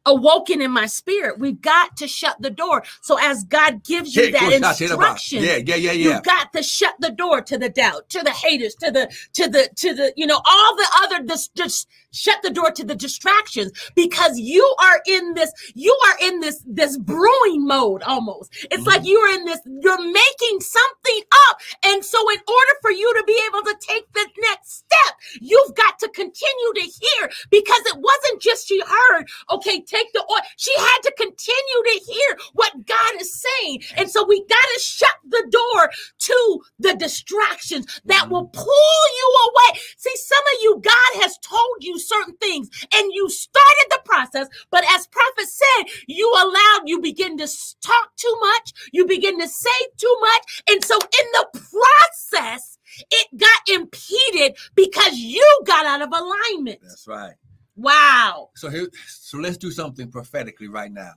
awoken 0.06 0.62
in 0.62 0.72
my 0.72 0.86
spirit. 0.86 1.40
We've 1.40 1.62
got 1.62 1.98
to 1.98 2.08
shut 2.08 2.38
the 2.42 2.50
door. 2.50 2.84
So 3.02 3.18
as 3.20 3.44
God 3.44 3.84
gives 3.84 4.16
you 4.16 4.32
that 4.32 4.40
cool, 4.40 4.52
shots, 4.60 4.80
hit 4.80 4.92
'em 4.92 5.00
up. 5.00 5.12
instruction, 5.12 5.44
Yeah, 5.44 5.58
yeah, 5.58 5.76
yeah, 5.76 5.92
yeah. 5.92 6.14
You've 6.16 6.24
got 6.24 6.54
to 6.54 6.64
shut 6.64 6.96
the 7.00 7.12
door 7.12 7.42
to 7.42 7.58
the 7.58 7.70
doubt, 7.70 8.10
to 8.10 8.24
the 8.24 8.32
haters, 8.32 8.76
to 8.76 8.92
the 8.92 9.12
to 9.34 9.48
the 9.48 9.70
to 9.76 9.94
the 9.94 10.14
you 10.16 10.26
know 10.26 10.42
all 10.46 10.76
the 10.76 10.88
other 11.04 11.24
this 11.24 11.48
just 11.50 11.88
shut 12.12 12.42
the 12.44 12.50
door 12.50 12.72
to 12.72 12.84
the 12.84 12.96
distractions 12.96 13.72
because 13.96 14.38
you 14.38 14.76
are 14.82 15.02
in 15.08 15.34
this 15.34 15.52
you 15.76 15.98
are 16.08 16.28
in 16.28 16.40
this 16.42 16.64
this 16.66 16.98
brewing 16.98 17.66
mode 17.66 18.04
almost. 18.04 18.52
It's 18.72 18.86
like 18.86 19.02
you're 19.04 19.34
in 19.34 19.46
this 19.46 19.60
you're 19.66 20.02
making 20.02 20.60
something 20.62 21.22
up 21.50 21.60
and 21.84 22.04
so 22.04 22.20
in 22.32 22.40
order 22.48 22.74
for 22.82 22.92
you 22.92 23.14
to 23.16 23.24
be 23.26 23.40
able 23.48 23.64
to 23.64 23.76
take 23.80 24.12
the 24.14 24.28
next 24.50 24.80
step, 24.80 25.16
you've 25.40 25.76
got 25.76 26.00
to 26.00 26.10
continue 26.10 26.74
to 26.76 26.82
hear 26.82 27.30
because 27.50 27.82
it 27.86 27.98
wasn't 27.98 28.42
just 28.42 28.68
she 28.68 28.82
heard, 28.82 29.28
okay, 29.52 29.82
take 29.92 30.12
the 30.14 30.24
oil. 30.32 30.42
She 30.58 30.72
had 30.78 31.00
to 31.04 31.14
continue 31.18 31.82
to 31.84 32.00
hear 32.08 32.38
what 32.54 32.86
God 32.86 33.22
is 33.22 33.44
saying. 33.60 33.84
And 33.98 34.10
so 34.10 34.26
we 34.26 34.46
got 34.48 34.56
to 34.56 34.80
shut 34.80 35.16
the 35.28 35.46
door 35.52 35.90
to 36.20 36.62
the 36.80 36.96
distractions 36.96 38.02
that 38.06 38.30
will 38.30 38.46
pull 38.46 39.04
you 39.18 39.36
away. 39.50 39.80
See, 39.98 40.16
some 40.16 40.44
of 40.56 40.62
you, 40.62 40.82
God 40.84 41.22
has 41.22 41.38
told 41.40 41.78
you 41.82 42.00
certain 42.00 42.36
things 42.38 42.70
and 42.94 43.12
you 43.14 43.30
started 43.30 43.88
the 43.90 44.02
process, 44.06 44.48
but 44.70 44.84
as 44.96 45.08
prophet 45.08 45.48
said, 45.48 45.86
you 46.08 46.32
allowed, 46.42 46.84
you 46.86 47.02
begin 47.02 47.38
to 47.38 47.48
talk 47.82 48.16
too 48.16 48.36
much, 48.40 48.74
you 48.92 49.06
begin 49.06 49.40
to 49.40 49.48
say 49.48 49.70
too 49.98 50.18
much. 50.22 50.64
And 50.70 50.84
so 50.84 50.96
in 50.96 51.28
the 51.34 51.48
process, 51.54 52.78
it 53.10 53.28
got 53.38 53.70
impeded 53.70 54.58
because 54.76 55.18
you 55.18 55.46
got 55.66 55.86
out 55.86 56.02
of 56.02 56.10
alignment. 56.10 56.80
That's 56.82 57.08
right. 57.08 57.34
Wow. 57.82 58.50
So 58.56 58.70
here, 58.70 58.88
so 59.08 59.38
let's 59.38 59.58
do 59.58 59.72
something 59.72 60.10
prophetically 60.10 60.68
right 60.68 60.92
now, 60.92 61.14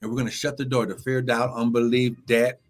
and 0.00 0.10
we're 0.10 0.16
going 0.16 0.28
to 0.28 0.32
shut 0.32 0.56
the 0.56 0.64
door 0.64 0.86
to 0.86 0.96
fear, 0.96 1.22
doubt, 1.22 1.52
unbelief, 1.54 2.16
debt, 2.26 2.60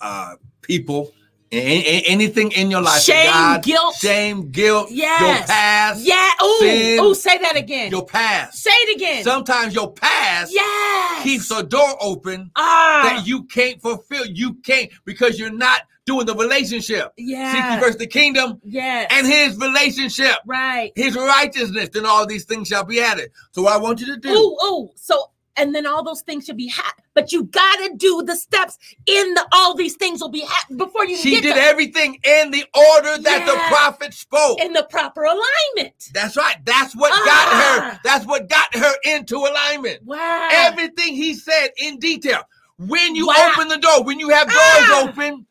uh, 0.00 0.36
people, 0.60 1.12
anything 1.52 2.52
in 2.52 2.70
your 2.70 2.82
life. 2.82 3.02
Shame, 3.02 3.26
God, 3.32 3.62
guilt. 3.62 3.94
shame, 3.96 4.50
guilt, 4.50 4.90
Yes. 4.90 5.20
your 5.20 5.46
past, 5.46 6.00
Yeah. 6.04 6.30
Oh, 6.40 6.58
sin, 6.60 6.98
oh, 7.00 7.12
say 7.12 7.38
that 7.38 7.56
again. 7.56 7.90
your 7.90 8.06
past. 8.06 8.62
Say 8.62 8.70
it 8.70 8.96
again. 8.96 9.24
Sometimes 9.24 9.74
your 9.74 9.92
past 9.92 10.52
yes. 10.52 11.22
keeps 11.22 11.50
a 11.50 11.62
door 11.62 11.96
open 12.00 12.50
ah. 12.56 13.00
that 13.04 13.26
you 13.26 13.44
can't 13.44 13.80
fulfill. 13.80 14.26
You 14.26 14.54
can't 14.54 14.90
because 15.04 15.38
you're 15.38 15.52
not 15.52 15.82
doing 16.10 16.26
the 16.26 16.34
relationship. 16.34 17.12
Seek 17.18 17.28
ye 17.28 17.32
Yeah. 17.34 17.78
first 17.80 17.98
the 17.98 18.06
kingdom 18.06 18.60
Yes. 18.64 19.06
and 19.10 19.26
his 19.26 19.56
relationship, 19.56 20.36
right. 20.44 20.92
his 20.96 21.14
righteousness, 21.16 21.88
then 21.92 22.04
all 22.04 22.26
these 22.26 22.44
things 22.44 22.66
shall 22.68 22.84
be 22.84 23.00
added. 23.00 23.30
So 23.52 23.62
what 23.62 23.72
I 23.74 23.76
want 23.76 24.00
you 24.00 24.06
to 24.06 24.16
do. 24.16 24.30
Ooh, 24.30 24.56
ooh. 24.66 24.90
So 24.96 25.30
and 25.56 25.74
then 25.74 25.84
all 25.84 26.02
those 26.02 26.22
things 26.22 26.46
should 26.46 26.56
be 26.56 26.68
ha- 26.68 26.94
but 27.12 27.32
you 27.32 27.44
gotta 27.44 27.92
do 27.96 28.22
the 28.24 28.34
steps 28.36 28.78
in 29.06 29.34
the 29.34 29.44
all 29.52 29.74
these 29.74 29.94
things 29.96 30.20
will 30.20 30.30
be 30.30 30.44
ha- 30.46 30.64
before 30.76 31.04
you 31.04 31.16
She 31.16 31.40
did 31.40 31.54
to- 31.54 31.62
everything 31.62 32.18
in 32.24 32.50
the 32.50 32.64
order 32.74 33.18
that 33.18 33.46
the 33.46 33.56
prophet 33.68 34.14
spoke. 34.14 34.60
in 34.60 34.72
the 34.72 34.84
proper 34.84 35.22
alignment. 35.24 35.94
That's 36.14 36.36
right. 36.36 36.56
That's 36.64 36.94
what 36.96 37.10
got 37.10 37.48
Ah. 37.48 37.90
her. 37.92 38.00
That's 38.04 38.24
what 38.26 38.48
got 38.48 38.74
her 38.74 38.94
into 39.04 39.36
alignment. 39.36 40.02
Wow. 40.04 40.48
Everything 40.52 41.14
he 41.14 41.34
said 41.34 41.68
in 41.78 41.98
detail. 41.98 42.42
When 42.78 43.14
you 43.14 43.26
Wow. 43.26 43.52
open 43.52 43.68
the 43.68 43.76
door, 43.76 44.02
when 44.04 44.18
you 44.18 44.30
have 44.30 44.46
doors 44.48 44.56
Ah. 44.58 45.04
open, 45.08 45.46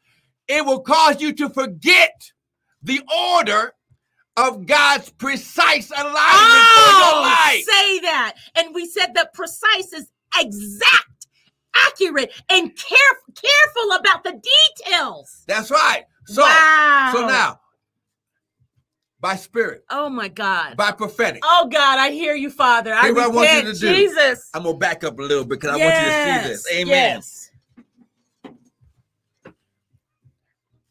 it 0.49 0.65
will 0.65 0.81
cause 0.81 1.21
you 1.21 1.31
to 1.33 1.47
forget 1.49 2.11
the 2.81 3.01
order 3.35 3.73
of 4.35 4.65
God's 4.65 5.09
precise 5.11 5.91
alignment 5.91 6.15
for 6.15 6.89
your 6.91 7.13
Oh, 7.13 7.21
life. 7.23 7.63
say 7.63 7.99
that. 7.99 8.35
And 8.55 8.73
we 8.73 8.85
said 8.87 9.13
that 9.15 9.33
precise 9.33 9.93
is 9.93 10.07
exact, 10.37 11.27
accurate, 11.75 12.31
and 12.49 12.75
care- 12.75 12.97
careful 13.35 13.91
about 13.99 14.23
the 14.23 14.41
details. 14.85 15.43
That's 15.47 15.69
right. 15.71 16.05
So, 16.25 16.41
wow. 16.41 17.09
so 17.13 17.27
now, 17.27 17.59
by 19.19 19.35
spirit, 19.35 19.83
Oh 19.89 20.09
my 20.09 20.29
God. 20.29 20.77
by 20.77 20.91
prophetic, 20.93 21.41
Oh 21.43 21.67
God, 21.69 21.99
I 21.99 22.11
hear 22.11 22.33
you, 22.35 22.49
Father. 22.49 22.93
I 22.93 23.01
Here's 23.03 23.15
what 23.15 23.23
I 23.25 23.27
want 23.27 23.51
you 23.51 23.57
repent, 23.57 23.75
to 23.75 23.81
do. 23.81 23.93
Jesus. 23.93 24.49
I'm 24.53 24.63
gonna 24.63 24.77
back 24.77 25.03
up 25.03 25.19
a 25.19 25.21
little 25.21 25.43
because 25.45 25.71
I 25.71 25.77
want 25.83 25.95
you 25.97 26.05
to 26.05 26.11
see 26.43 26.49
this. 26.49 26.65
Amen. 26.73 27.15
Yes. 27.15 27.48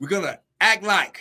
We're 0.00 0.08
gonna 0.08 0.38
act 0.60 0.82
like 0.82 1.20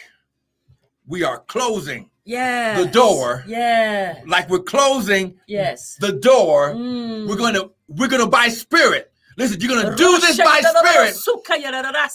we 1.06 1.24
are 1.24 1.40
closing, 1.40 2.10
Yes. 2.26 2.78
The 2.84 2.88
door. 2.92 3.44
Yeah. 3.48 4.22
like 4.28 4.50
we're 4.50 4.60
closing 4.60 5.40
Yes. 5.48 5.96
the 6.00 6.12
door. 6.14 6.74
Mm. 6.74 7.28
We're 7.28 7.38
gonna 7.38 7.70
we're 7.88 8.08
gonna 8.10 8.28
by 8.28 8.50
spirit. 8.50 9.12
Listen, 9.38 9.62
you're 9.62 9.70
gonna 9.82 9.96
do 9.96 10.20
this 10.20 10.38
by 10.38 10.60
spirit, 10.62 11.16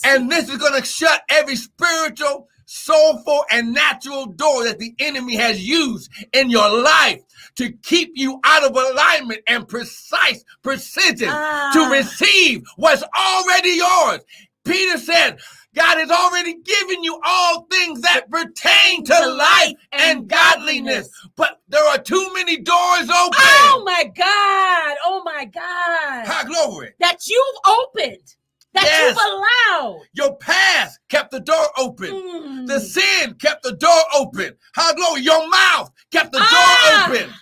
and 0.03 0.29
this 0.31 0.49
is 0.49 0.57
gonna 0.57 0.83
shut 0.85 1.21
every 1.29 1.55
spiritual, 1.55 2.47
soulful, 2.65 3.45
and 3.51 3.73
natural 3.73 4.25
door 4.27 4.65
that 4.65 4.77
the 4.77 4.93
enemy 4.99 5.35
has 5.35 5.65
used 5.67 6.11
in 6.33 6.49
your 6.49 6.69
life 6.69 7.21
to 7.55 7.71
keep 7.81 8.11
you 8.15 8.39
out 8.43 8.63
of 8.63 8.75
alignment 8.75 9.41
and 9.47 9.67
precise 9.67 10.43
precision 10.63 11.27
to 11.29 11.33
Ah. 11.33 11.89
receive 11.91 12.63
what's 12.75 13.03
already 13.17 13.69
yours. 13.71 14.19
Peter 14.65 14.97
said, 14.97 15.39
God 15.75 15.97
has 15.97 16.11
already 16.11 16.55
given 16.61 17.03
you 17.03 17.19
all 17.25 17.65
things 17.71 18.01
that 18.01 18.29
pertain 18.29 19.03
to 19.05 19.27
life 19.27 19.73
and 19.91 20.27
godliness, 20.27 21.09
but 21.35 21.59
there 21.67 21.83
are 21.85 21.97
too 21.97 22.31
many 22.33 22.57
doors 22.57 23.09
open. 23.09 23.33
Oh 23.39 23.81
my 23.85 24.03
God. 24.03 24.97
Oh 25.03 25.21
my 25.25 25.45
God. 25.45 26.27
High 26.27 26.43
glory. 26.43 26.93
That 26.99 27.25
you've 27.27 27.55
opened. 27.65 28.35
That 28.73 28.85
Yes. 28.85 29.15
you've 29.15 29.25
allowed. 29.25 30.01
Your 30.13 30.35
past 30.37 30.99
kept 31.09 31.31
the 31.31 31.39
door 31.39 31.65
open. 31.77 32.11
Mm. 32.11 32.67
The 32.67 32.79
sin 32.79 33.35
kept 33.35 33.63
the 33.63 33.73
door 33.73 34.01
open. 34.15 34.55
High 34.75 34.93
glory. 34.93 35.21
Your 35.21 35.47
mouth 35.47 35.91
kept 36.11 36.31
the 36.31 36.39
Ah. 36.39 37.07
door 37.07 37.15
open. 37.17 37.33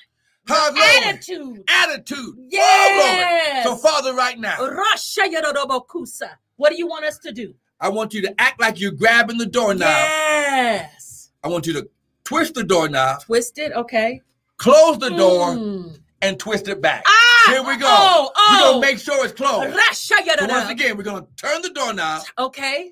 High 0.47 0.71
glory. 0.71 1.07
Attitude. 1.09 1.63
Attitude. 1.69 2.35
Oh, 2.37 2.47
Yes. 2.49 3.63
glory. 3.63 3.63
So, 3.63 3.81
Father, 3.81 4.13
right 4.13 4.39
now, 4.39 4.57
What 6.57 6.69
do 6.69 6.77
you 6.77 6.87
want 6.87 7.05
us 7.05 7.17
to 7.19 7.31
do? 7.31 7.55
I 7.81 7.89
want 7.89 8.13
you 8.13 8.21
to 8.21 8.33
act 8.39 8.59
like 8.61 8.79
you're 8.79 8.91
grabbing 8.91 9.37
the 9.39 9.45
doorknob. 9.47 9.87
Yes. 9.89 11.31
I 11.43 11.47
want 11.47 11.65
you 11.65 11.73
to 11.73 11.89
twist 12.23 12.53
the 12.53 12.63
doorknob, 12.63 13.23
Twist 13.23 13.57
it. 13.57 13.71
Okay. 13.73 14.21
close 14.57 14.99
the 14.99 15.09
door, 15.09 15.47
Mm. 15.55 15.99
and 16.21 16.39
twist 16.39 16.67
it 16.67 16.79
back. 16.79 17.03
Ah. 17.07 17.43
Here 17.47 17.63
we 17.63 17.75
go. 17.77 17.87
Oh. 17.89 18.31
oh. 18.35 18.47
We're 18.51 18.57
Oh. 18.67 18.71
gonna 18.73 18.81
make 18.81 18.99
sure 18.99 19.25
it's 19.25 19.33
closed. 19.33 19.73
So 19.93 20.15
once 20.47 20.69
again, 20.69 20.95
we're 20.95 21.03
gonna 21.03 21.25
turn 21.35 21.63
the 21.63 21.71
doorknob, 21.71 22.21
Okay. 22.37 22.91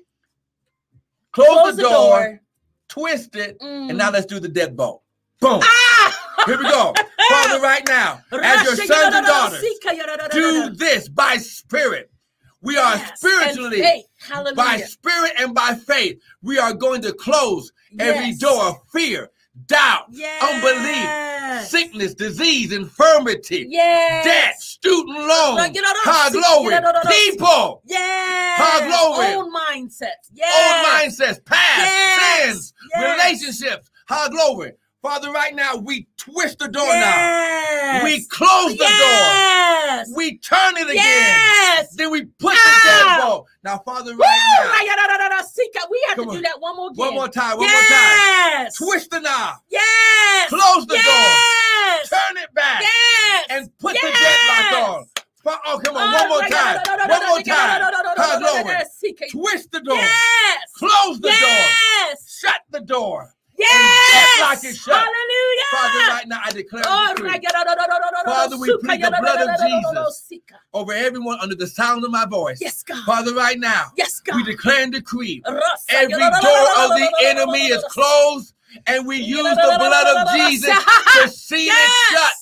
close, 1.30 1.46
Close 1.46 1.76
the, 1.76 1.82
door, 1.82 2.40
twist 2.88 3.36
it, 3.36 3.60
Mm. 3.60 3.90
and 3.90 3.98
now 3.98 4.10
let's 4.10 4.26
do 4.26 4.40
the 4.40 4.48
deadbolt. 4.48 5.02
Boom. 5.40 5.60
Ah. 5.62 6.42
Here 6.46 6.58
we 6.58 6.64
go. 6.64 6.92
Father, 7.30 7.60
right 7.60 7.86
now, 7.86 8.20
as 8.32 8.64
your 8.64 8.74
sons 8.76 9.14
and 9.14 9.24
daughters, 9.26 9.62
do 10.32 10.70
this 10.70 11.08
by 11.08 11.36
spirit. 11.36 12.10
We 12.62 12.76
are 12.76 12.96
Yes, 12.96 13.18
spiritually, 13.18 14.04
by 14.54 14.78
spirit 14.78 15.32
and 15.38 15.54
by 15.54 15.74
faith, 15.74 16.20
we 16.42 16.58
are 16.58 16.74
going 16.74 17.00
to 17.02 17.12
close 17.12 17.72
every 17.98 18.32
door 18.34 18.62
of 18.64 18.76
fear, 18.92 19.30
doubt, 19.66 20.06
unbelief, 20.42 21.66
sickness, 21.68 22.14
disease, 22.14 22.72
infirmity, 22.72 23.66
Yes. 23.68 24.24
debt, 24.24 24.60
student 24.60 25.18
loan, 25.18 25.56
Like, 25.56 25.74
you 25.74 25.80
know, 25.82 25.92
don't 25.92 26.04
high 26.04 26.30
glory, 26.30 26.74
you 26.74 26.80
know, 26.80 26.92
don't 26.92 27.08
people, 27.08 27.82
Yes. 27.86 28.58
High 28.60 28.86
glory. 28.86 29.34
Old 29.36 29.52
mindsets. 29.54 30.28
old 30.28 30.34
Yes. 30.34 30.86
mindsets, 31.18 31.44
past, 31.46 31.78
Yes. 31.80 32.44
sins, 32.46 32.74
Yes. 32.94 33.40
relationships, 33.40 33.90
high 34.06 34.28
glory. 34.28 34.72
Father, 35.02 35.32
right 35.32 35.54
now, 35.54 35.76
we 35.76 36.06
twist 36.18 36.58
the 36.58 36.68
door 36.68 36.86
now. 36.86 38.00
We 38.04 38.22
close 38.26 38.72
the 38.76 38.84
yes. 38.84 40.08
door. 40.08 40.16
We 40.16 40.36
turn 40.38 40.76
it 40.76 40.82
again. 40.90 40.96
Yes. 40.96 41.94
Then 41.96 42.10
we 42.10 42.26
put 42.26 42.54
Ah. 42.54 43.16
the 43.16 43.22
deadbolt. 43.24 43.46
Now, 43.64 43.78
Father, 43.78 44.12
Woo! 44.12 44.18
right 44.20 44.58
now, 44.60 44.68
Ra-ya-da-da-da-da, 44.68 45.42
Sika. 45.46 45.80
We 45.90 46.04
have 46.08 46.16
Come 46.16 46.24
to 46.26 46.30
on. 46.32 46.36
do 46.36 46.42
that 46.42 46.60
one 46.60 46.76
more 46.76 46.90
again. 46.90 47.06
one 47.06 47.14
more 47.14 47.28
time, 47.28 47.56
one 47.56 47.66
more 47.66 47.80
time. 47.80 47.88
yes. 47.88 48.76
Twist 48.76 49.10
the 49.10 49.20
knob, 49.20 49.54
Yes. 49.70 50.48
close 50.50 50.86
the 50.86 50.94
door, 50.94 51.02
yes. 51.02 52.08
turn 52.10 52.36
it 52.36 52.52
back, 52.54 52.82
Yes. 52.82 53.46
and 53.50 53.78
put 53.78 53.94
the 53.94 54.06
Yes. 54.06 54.68
deadlock 54.68 54.88
on. 54.90 55.06
Oh, 55.66 55.80
come 55.82 55.96
on, 55.96 56.12
one 56.12 56.28
more 56.28 56.40
time. 56.42 56.76
One 56.86 57.20
more 57.22 57.42
time. 57.42 58.86
Twist 59.30 59.72
the 59.72 59.80
door. 59.80 59.96
Yes. 59.96 60.58
Close 60.76 61.20
the 61.20 61.28
door. 61.28 61.38
Yes. 61.40 62.38
Shut 62.38 62.60
the 62.70 62.80
door. 62.80 63.34
Yes! 63.60 64.78
Hallelujah! 64.86 65.70
Father, 65.70 65.98
right 66.10 66.28
now 66.28 66.40
I 66.44 66.50
declare 66.50 66.82
Father, 68.24 68.58
we 68.58 68.76
plead 68.78 69.02
the 69.02 69.14
blood 69.20 69.40
of 69.40 69.50
Jesus 69.60 70.40
over 70.72 70.92
everyone 70.92 71.38
under 71.40 71.54
the 71.54 71.66
sound 71.66 72.04
of 72.04 72.10
my 72.10 72.24
voice. 72.26 72.58
Yes, 72.60 72.82
God. 72.82 73.04
Father, 73.04 73.34
right 73.34 73.58
now, 73.58 73.92
yes, 73.96 74.20
God. 74.20 74.36
we 74.36 74.44
declare 74.44 74.82
and 74.82 74.92
decree 74.92 75.42
every 75.88 76.16
door 76.18 76.66
of 76.78 76.90
the 76.90 77.12
enemy 77.22 77.66
is 77.66 77.84
closed 77.84 78.54
and 78.86 79.06
we 79.06 79.16
use 79.18 79.56
the 79.56 79.74
blood 79.78 80.16
of 80.16 80.28
Jesus 80.32 80.74
to 81.14 81.28
seal 81.28 81.72
it 81.74 81.90
shut. 82.10 82.32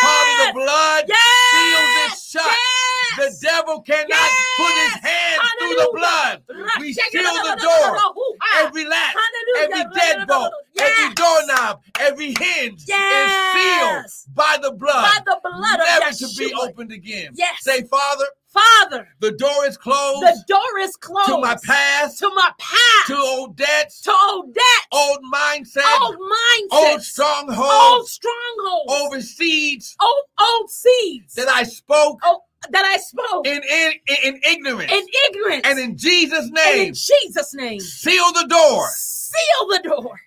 Father, 0.00 0.46
the 0.46 0.52
blood 0.54 1.04
seals 1.52 1.96
it 2.04 2.18
shut. 2.18 2.56
The 3.16 3.38
devil 3.42 3.82
cannot 3.82 4.08
Yes. 4.08 4.30
put 4.56 4.72
his 4.72 5.10
hands 5.10 5.42
through 5.58 5.74
the 5.76 5.90
blood. 5.94 6.42
We 6.80 6.92
seal 6.92 7.22
the 7.22 7.56
door, 7.60 8.24
every 8.56 8.86
latch, 8.86 9.16
every 9.58 9.84
deadbolt, 9.84 10.50
every 10.78 11.14
doorknob, 11.14 11.82
every 12.00 12.34
hinge 12.38 12.82
is 12.82 13.32
sealed 13.52 14.34
by 14.34 14.56
the 14.62 14.72
blood, 14.72 15.02
By 15.02 15.18
the 15.24 15.40
blood 15.42 15.80
of 15.80 15.86
never 15.86 16.12
to 16.12 16.28
be 16.38 16.54
opened 16.54 16.92
again. 16.92 17.32
Yes. 17.34 17.62
Say, 17.62 17.82
Father, 17.82 18.26
Father, 18.52 19.08
the 19.20 19.32
door 19.32 19.64
is 19.66 19.78
closed 19.78 20.20
the 20.20 20.44
door 20.46 20.78
is 20.80 20.94
closed 20.96 21.28
to 21.28 21.38
my 21.38 21.56
past, 21.64 22.18
to 22.18 22.28
my 22.34 22.50
past, 22.58 23.06
to 23.06 23.16
old 23.16 23.56
debts, 23.56 24.02
to 24.02 24.14
old 24.28 24.52
debts, 24.52 24.86
old 24.92 25.20
mindset, 25.32 26.00
old 26.02 26.16
mindsets, 26.16 26.90
old 26.92 27.02
strongholds, 27.02 27.72
old 27.72 28.08
strongholds, 28.08 28.92
over 28.92 29.20
seeds 29.22 29.96
old, 30.02 30.24
old 30.38 30.70
seeds 30.70 31.34
that 31.34 31.48
I 31.48 31.62
spoke 31.62 32.20
oh, 32.24 32.42
that 32.70 32.84
I 32.84 32.96
spoke 32.98 33.46
in, 33.46 33.60
in, 33.62 33.92
in 34.24 34.40
ignorance. 34.44 34.92
in 34.92 35.06
ignorance. 35.28 35.62
and 35.64 35.78
in 35.78 35.96
Jesus' 35.96 36.46
And 36.46 36.52
name, 36.54 36.88
in 36.88 36.94
Jesus' 36.94 37.54
name, 37.54 37.80
seal 37.80 38.32
the 38.32 38.46
door 38.48 38.88
seal 38.94 39.68
the 39.68 39.80
door 39.84 40.20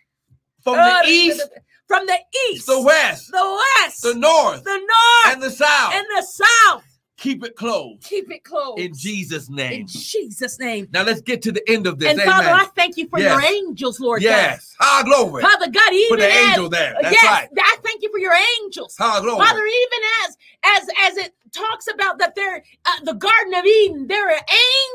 from 0.64 0.78
the 0.78 1.04
east, 1.08 1.48
from 1.88 2.06
the 2.08 2.18
east, 2.50 2.66
the 2.66 2.82
west, 2.82 3.32
the 3.32 3.62
west, 3.82 4.02
the 4.02 4.16
north, 4.16 4.64
the 4.64 4.78
north, 4.78 5.34
and 5.34 5.42
the 5.44 5.52
south. 5.52 5.94
and 5.94 6.06
the 6.18 6.24
south. 6.24 6.84
Keep 7.18 7.46
it 7.46 7.56
closed 7.56 8.04
Keep 8.04 8.30
it 8.30 8.44
closed 8.44 8.80
in 8.80 8.94
Jesus' 8.94 9.50
name. 9.50 9.82
in. 9.82 9.88
Jesus' 9.88 10.60
name. 10.60 10.88
Now 10.92 11.04
let's 11.04 11.22
get 11.22 11.42
to 11.44 11.52
the 11.52 11.64
end 11.70 11.88
of 11.88 11.98
this. 11.98 12.10
And 12.12 12.20
Amen. 12.20 12.34
Father, 12.36 12.50
I 12.50 12.66
thank 12.76 12.98
you 12.98 13.08
for 13.08 13.20
Yes. 13.20 13.32
your 13.32 13.42
angels, 13.42 14.00
Lord 14.02 14.22
yes. 14.22 14.76
Ah, 14.82 15.02
glory. 15.06 15.42
God. 15.42 15.52
Father 15.52 15.72
God, 15.72 15.94
even 15.94 16.10
Put 16.10 16.20
the 16.20 16.32
as, 16.34 16.50
angel 16.50 16.70
there. 16.70 16.94
That's 17.02 17.14
yes, 17.14 17.24
right. 17.24 17.50
I 17.58 17.78
thank 17.84 18.02
you 18.04 18.12
for 18.12 18.20
your 18.20 18.34
angels. 18.64 18.96
Ah, 19.00 19.22
glory. 19.22 19.46
Father, 19.46 19.66
even 19.66 20.00
as 20.26 20.38
as 20.66 20.90
as 21.12 21.18
it 21.26 21.34
talks 21.52 21.88
about 21.94 22.20
that 22.20 22.36
they're 22.36 22.64
uh, 22.86 22.92
the 23.04 23.14
Garden 23.14 23.54
of 23.54 23.66
Eden, 23.66 24.08
there 24.08 24.30
are 24.30 24.42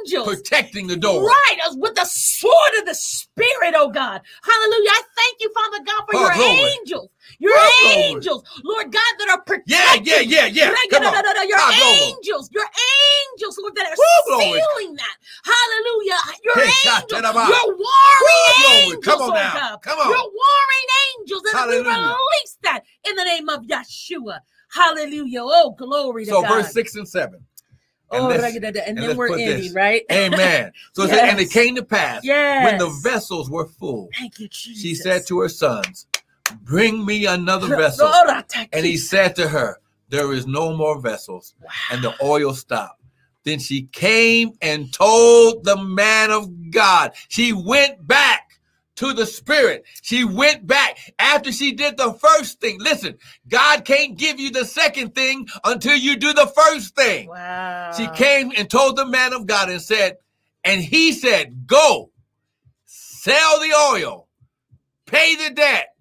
angels. 0.05 0.26
Protecting 0.28 0.86
the 0.86 0.96
door. 0.96 1.24
Right, 1.24 1.59
with 1.76 1.94
the 1.94 2.05
sword 2.05 2.72
of 2.78 2.86
the 2.86 2.94
Spirit, 2.94 3.74
oh 3.76 3.90
God. 3.90 4.20
Hallelujah. 4.42 4.90
I 4.90 5.03
thank 5.16 5.36
you, 5.40 5.53
Father 5.55 5.84
God, 5.84 6.03
for 6.07 6.14
Oh, 6.16 6.20
your 6.20 6.32
glory. 6.34 6.70
angels. 6.80 7.11
Your 7.38 7.53
Oh, 7.55 8.12
angels, 8.16 8.44
Lord 8.64 8.92
God, 8.92 9.12
that 9.18 9.28
are 9.30 9.42
protecting. 9.42 10.05
yeah, 10.05 10.20
yeah, 10.20 10.46
yeah. 10.46 10.46
yeah. 10.46 10.74
Come 10.90 11.05
on. 11.05 11.14
Your 11.48 11.59
glory. 11.59 12.03
angels, 12.12 12.51
your 12.53 12.64
angels, 12.64 13.59
Lord, 13.61 13.74
that 13.76 13.86
are 13.92 13.96
glory. 14.28 14.61
sealing 14.61 14.96
that. 14.96 15.16
Hallelujah. 15.44 16.18
Your 16.44 16.55
Hey, 16.57 16.88
angels, 16.90 17.11
your 17.11 17.61
angels, 18.82 19.05
Come 19.05 19.22
on 19.22 19.30
oh 19.30 19.34
now. 19.34 19.55
God. 19.55 19.82
Come 19.82 19.98
on. 19.98 20.09
Your 20.09 20.18
warring 20.18 20.88
angels, 21.18 21.42
and 21.46 21.68
we 21.68 21.76
release 21.78 22.59
that 22.62 22.82
in 23.09 23.16
the 23.16 23.24
name 23.24 23.48
of 23.48 23.62
Yeshua. 23.62 24.40
Hallelujah. 24.73 25.41
Oh, 25.43 25.75
glory 25.77 26.25
to 26.25 26.31
So 26.31 26.43
God. 26.43 26.49
verse 26.49 26.73
six 26.73 26.95
and 26.95 27.09
seven. 27.09 27.45
And 28.12 28.25
oh, 28.25 28.31
and, 28.31 28.77
and 28.77 28.99
then 28.99 29.16
we're 29.16 29.39
ending, 29.39 29.57
this. 29.57 29.73
right? 29.73 30.03
Amen. 30.12 30.73
So 30.95 31.05
it 31.05 31.11
said, 31.11 31.29
and 31.29 31.39
it 31.39 31.51
came 31.51 31.77
to 31.77 31.85
pass 31.85 32.25
yes. 32.25 32.64
when 32.64 32.79
the 32.79 32.89
vessels 33.03 33.49
were 33.49 33.66
full, 33.66 34.09
Thank 34.18 34.41
you, 34.41 34.49
Jesus. 34.49 34.83
she 34.83 34.97
said 34.97 35.29
to 35.29 35.39
her 35.39 35.49
sons, 35.49 36.07
Bring 36.62 37.05
me 37.07 37.27
another 37.27 37.68
vessel. 37.68 38.12
And 38.73 38.85
he 38.85 38.97
said 38.97 39.37
to 39.37 39.47
her, 39.47 39.79
There 40.09 40.33
is 40.33 40.47
no 40.49 40.77
more 40.77 41.01
vessels. 41.01 41.55
And 41.93 42.03
the 42.03 42.12
oil 42.21 42.53
stopped. 42.53 43.01
Then 43.45 43.61
she 43.61 43.83
came 43.93 44.53
and 44.61 44.93
told 44.93 45.64
the 45.64 45.77
man 45.77 46.31
of 46.31 46.51
God. 46.71 47.12
She 47.29 47.53
went 47.53 48.07
back 48.07 48.49
to 49.01 49.14
the 49.14 49.24
spirit. 49.24 49.84
She 50.03 50.24
went 50.24 50.66
back 50.66 50.98
after 51.18 51.51
she 51.51 51.72
did 51.72 51.96
the 51.96 52.12
first 52.12 52.61
thing. 52.61 52.78
Listen, 52.78 53.16
God 53.48 53.86
can't 53.86 54.18
give 54.18 54.38
you 54.38 54.51
the 54.51 54.66
second 54.66 55.14
thing 55.14 55.48
until 55.64 55.96
you 55.96 56.16
do 56.16 56.34
the 56.34 56.53
first 56.55 56.94
thing. 56.94 57.28
Wow. 57.28 57.92
She 57.96 58.07
came 58.09 58.53
and 58.55 58.68
told 58.68 58.96
the 58.96 59.07
man 59.07 59.32
of 59.32 59.46
God 59.46 59.70
and 59.70 59.80
said, 59.80 60.18
and 60.64 60.82
he 60.82 61.12
said, 61.12 61.66
Go, 61.66 62.11
sell 62.84 63.61
the 63.61 63.72
oil, 63.90 64.28
pay 65.07 65.34
the 65.48 65.55
debt, 65.55 65.94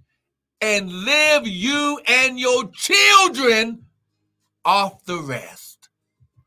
and 0.59 0.91
live 0.91 1.47
you 1.47 2.01
and 2.05 2.37
your 2.37 2.69
children 2.73 3.85
off 4.65 5.05
the 5.05 5.19
rest. 5.19 5.87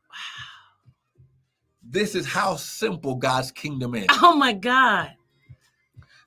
Wow. 0.07 0.83
This 1.81 2.13
is 2.13 2.27
how 2.27 2.57
simple 2.57 3.15
God's 3.15 3.51
kingdom 3.51 3.95
is. 3.95 4.05
Oh 4.21 4.35
my 4.35 4.53
God. 4.53 5.13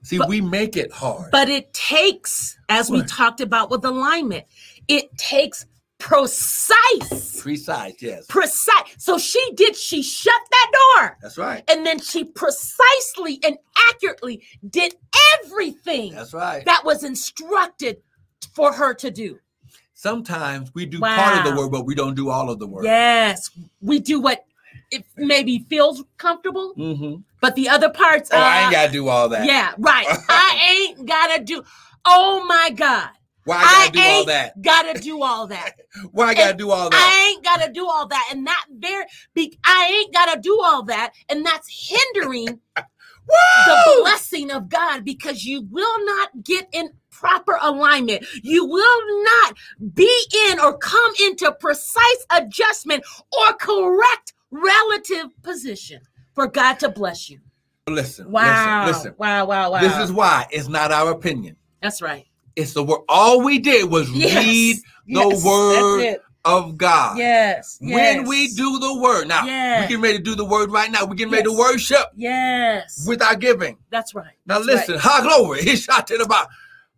See, 0.06 0.18
But- 0.18 0.28
we 0.28 0.40
make 0.40 0.76
it 0.76 0.92
hard. 0.92 1.32
But 1.32 1.48
it 1.48 1.72
takes, 1.74 2.56
as 2.68 2.88
we 2.88 3.02
talked 3.02 3.40
about 3.40 3.70
with 3.70 3.84
alignment, 3.84 4.44
it 4.86 5.10
takes 5.18 5.66
precise, 5.98 7.40
Precise, 7.40 7.94
yes. 8.00 8.24
precise. 8.28 8.84
So 8.98 9.18
she 9.18 9.42
did, 9.54 9.74
she 9.76 10.04
shut 10.04 10.40
that 10.50 10.70
door. 10.72 11.18
That's 11.22 11.36
right. 11.36 11.64
And 11.68 11.84
then 11.84 11.98
she 11.98 12.22
precisely 12.22 13.40
and 13.44 13.56
accurately 13.90 14.44
did 14.70 14.94
everything 15.40 16.14
That's 16.14 16.32
right. 16.32 16.64
that 16.66 16.84
was 16.84 17.02
instructed 17.02 17.96
for 18.54 18.72
her 18.72 18.94
to 18.94 19.10
do. 19.10 19.40
Sometimes 19.94 20.72
we 20.72 20.86
do 20.86 21.00
part 21.00 21.38
of 21.38 21.44
the 21.44 21.50
Wow. 21.50 21.62
work, 21.64 21.72
but 21.72 21.84
we 21.86 21.96
don't 21.96 22.14
do 22.14 22.30
all 22.30 22.48
of 22.48 22.60
the 22.60 22.66
work. 22.68 22.84
Yes, 22.84 23.50
we 23.80 23.98
do 23.98 24.20
what 24.20 24.44
it 24.90 25.04
maybe 25.16 25.66
feels 25.68 26.04
comfortable, 26.18 26.74
Mm-hmm. 26.76 27.16
but 27.40 27.54
the 27.56 27.68
other 27.68 27.90
parts, 27.90 28.30
Oh, 28.32 28.36
I 28.38 28.60
ain't 28.60 28.68
uh, 28.68 28.70
got 28.72 28.86
to 28.86 28.92
do 28.92 29.08
all 29.08 29.28
that. 29.30 29.46
yeah, 29.46 29.74
right. 29.78 30.06
I 30.28 30.86
ain't 30.96 31.06
gotta 31.06 31.42
do. 31.42 31.62
Oh 32.04 32.44
my 32.46 32.70
God, 32.70 33.10
Why 33.44 33.56
I 33.58 33.64
got 33.64 33.92
to 33.92 33.98
do 33.98 34.04
all 34.06 34.24
that? 34.26 34.62
gotta 34.62 35.00
do 35.00 35.22
all 35.22 35.46
that. 35.48 35.72
Why 36.12 36.26
I 36.28 36.34
got 36.34 36.44
to 36.44 36.48
and 36.50 36.58
do 36.58 36.70
all 36.70 36.90
that? 36.90 36.96
I 36.96 37.30
ain't 37.30 37.44
gotta 37.44 37.72
do 37.72 37.86
all 37.88 38.06
that, 38.08 38.28
and 38.32 38.46
that 38.46 38.64
very, 38.78 39.04
be, 39.34 39.58
I 39.64 39.90
ain't 40.02 40.14
gotta 40.14 40.40
do 40.40 40.60
all 40.62 40.82
that, 40.84 41.12
and 41.28 41.44
that's 41.44 41.68
hindering 41.90 42.60
the 42.76 44.00
blessing 44.02 44.50
of 44.52 44.68
God 44.68 45.04
because 45.04 45.44
you 45.44 45.66
will 45.70 46.04
not 46.06 46.30
get 46.44 46.68
in 46.72 46.90
proper 47.10 47.58
alignment. 47.60 48.24
You 48.42 48.64
will 48.66 49.24
not 49.24 49.56
be 49.94 50.10
in 50.48 50.60
or 50.60 50.76
come 50.78 51.12
into 51.22 51.50
precise 51.58 52.26
adjustment 52.30 53.04
or 53.36 53.52
correct 53.54 54.32
relative 54.62 55.26
position 55.42 56.00
for 56.34 56.46
God 56.46 56.78
to 56.80 56.88
bless 56.88 57.30
you. 57.30 57.40
Listen, 57.88 58.30
Wow. 58.30 58.86
listen, 58.86 59.02
listen. 59.02 59.14
Wow, 59.18 59.44
wow, 59.46 59.70
wow. 59.70 59.80
This 59.80 59.96
is 59.98 60.12
why 60.12 60.46
it's 60.50 60.68
not 60.68 60.90
our 60.92 61.10
opinion. 61.12 61.56
that's 61.80 62.02
right. 62.02 62.26
It's 62.56 62.72
the 62.72 62.82
word. 62.82 63.00
All 63.08 63.42
we 63.42 63.58
did 63.58 63.88
was 63.90 64.10
Yes. 64.10 64.44
read 64.44 64.76
the 65.06 65.28
Yes, 65.30 65.44
word 65.44 66.16
of 66.44 66.76
God. 66.78 67.18
Yes. 67.18 67.76
When 67.80 67.90
yes, 67.90 68.26
we 68.28 68.48
do 68.48 68.78
the 68.78 68.98
word, 68.98 69.28
now 69.28 69.44
Yes. 69.44 69.82
we 69.82 69.88
getting 69.88 70.02
ready 70.02 70.16
to 70.18 70.22
do 70.24 70.34
the 70.34 70.44
word 70.44 70.70
right 70.72 70.90
now. 70.90 71.04
We're 71.04 71.14
getting 71.14 71.32
ready 71.32 71.44
to 71.44 71.52
worship 71.56 72.06
Yes. 72.16 73.04
with 73.06 73.20
our 73.22 73.36
giving. 73.36 73.76
that's 73.90 74.14
right. 74.14 74.32
Now 74.46 74.54
That's 74.60 74.66
listen, 74.88 74.98
high 74.98 75.20
glory. 75.22 75.62
He 75.64 75.76
shot 75.76 76.06
to 76.08 76.18
the 76.18 76.26
bottom. 76.26 76.50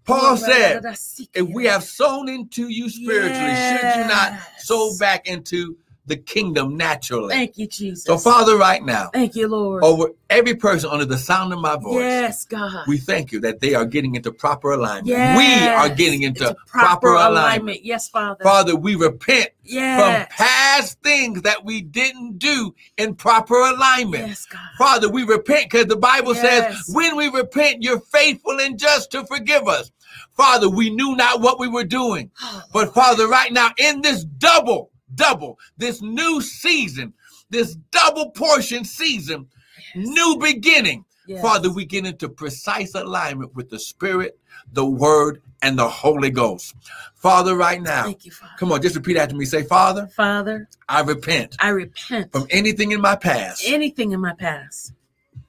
Paul 0.04 0.36
right. 0.36 0.40
said, 0.40 1.28
if 1.34 1.46
we 1.52 1.66
have 1.66 1.84
sown 1.84 2.28
into 2.30 2.68
you 2.68 2.88
spiritually, 2.88 3.54
should 3.54 3.96
you 3.96 4.04
not 4.09 4.40
sow 4.59 4.96
back 4.98 5.26
into 5.26 5.76
the 6.09 6.16
kingdom 6.16 6.76
naturally? 6.76 7.34
Thank 7.34 7.59
you, 7.59 7.66
Jesus. 7.66 8.04
So, 8.04 8.18
Father, 8.18 8.56
right 8.56 8.84
now, 8.84 9.11
Thank 9.12 9.36
you, 9.36 9.48
Lord. 9.48 9.84
over 9.84 10.11
every 10.30 10.54
person 10.54 10.90
under 10.90 11.04
the 11.04 11.18
sound 11.18 11.52
of 11.52 11.61
my 11.61 11.76
voice, 11.76 12.02
yes, 12.02 12.44
God. 12.44 12.86
we 12.86 12.98
thank 12.98 13.32
you 13.32 13.40
that 13.40 13.61
they 13.61 13.74
are 13.74 13.84
getting 13.84 14.14
into 14.14 14.32
proper 14.32 14.72
alignment. 14.72 15.06
Yes. 15.06 15.36
We 15.36 15.68
are 15.68 15.88
getting 15.94 16.22
into 16.22 16.50
a 16.50 16.54
proper, 16.66 17.14
alignment. 17.14 17.84
Yes, 17.84 18.09
Father. 18.09 18.42
Father, 18.42 18.74
we 18.76 18.94
repent 18.94 19.50
yes. 19.62 20.00
from 20.00 20.36
past 20.36 21.00
things 21.02 21.42
that 21.42 21.64
we 21.64 21.82
didn't 21.82 22.38
do 22.38 22.74
in 22.96 23.14
proper 23.14 23.54
alignment. 23.54 24.28
Yes, 24.28 24.46
God. 24.46 24.61
Father, 24.76 25.09
we 25.09 25.24
repent 25.24 25.70
because 25.70 25.86
the 25.86 25.96
Bible 25.96 26.34
Yes. 26.34 26.86
says, 26.86 26.94
when 26.94 27.16
we 27.16 27.28
repent, 27.28 27.82
you're 27.82 28.00
faithful 28.00 28.59
and 28.61 28.78
just 28.78 29.11
to 29.12 29.24
forgive 29.26 29.68
us. 29.68 29.90
Father, 30.36 30.68
we 30.68 30.90
knew 30.90 31.16
not 31.16 31.40
what 31.40 31.59
we 31.59 31.68
were 31.68 31.84
doing. 31.84 32.30
Oh, 32.42 32.62
But 32.72 32.94
Father, 32.94 33.26
right 33.26 33.52
now, 33.52 33.70
in 33.76 34.02
this 34.02 34.24
double, 34.24 34.90
double, 35.14 35.59
this 35.76 36.02
new 36.02 36.40
season, 36.40 37.12
this 37.50 37.76
double 37.90 38.30
portion 38.30 38.84
season, 38.84 39.46
new 39.94 40.36
beginning, 40.40 41.04
yes. 41.26 41.42
Father, 41.42 41.70
we 41.72 41.84
get 41.84 42.06
into 42.06 42.28
precise 42.28 42.94
alignment 42.94 43.54
with 43.54 43.70
the 43.70 43.78
Spirit, 43.78 44.38
the 44.72 44.84
Word, 44.84 45.42
and 45.62 45.78
the 45.78 45.88
Holy 45.88 46.30
Ghost. 46.30 46.74
Father, 47.14 47.56
right 47.56 47.82
now, 47.82 48.04
Thank 48.04 48.24
you, 48.24 48.30
Father. 48.30 48.52
come 48.59 48.72
on, 48.72 48.82
just 48.82 48.94
repeat 48.96 49.16
after 49.16 49.34
me. 49.34 49.44
Say, 49.44 49.62
Father, 49.64 50.06
Father, 50.09 50.68
I 50.88 51.00
repent 51.00 51.56
I 51.59 51.70
repent 51.70 52.32
from 52.32 52.46
anything 52.50 52.92
in 52.92 53.00
my 53.00 53.16
past, 53.16 53.62
anything 53.66 54.12
in 54.12 54.20
my 54.20 54.34
past, 54.34 54.92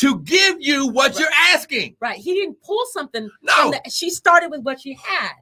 To 0.00 0.18
give 0.20 0.56
you 0.60 0.88
what 0.88 1.12
Right. 1.12 1.20
you're 1.20 1.32
asking? 1.54 1.96
Right. 2.00 2.18
He 2.18 2.34
didn't 2.34 2.60
pull 2.62 2.84
something. 2.92 3.30
No. 3.42 3.70
the- 3.70 3.90
she 3.90 4.10
started 4.10 4.50
with 4.50 4.62
what 4.62 4.80
she 4.80 4.94
had. 4.94 5.32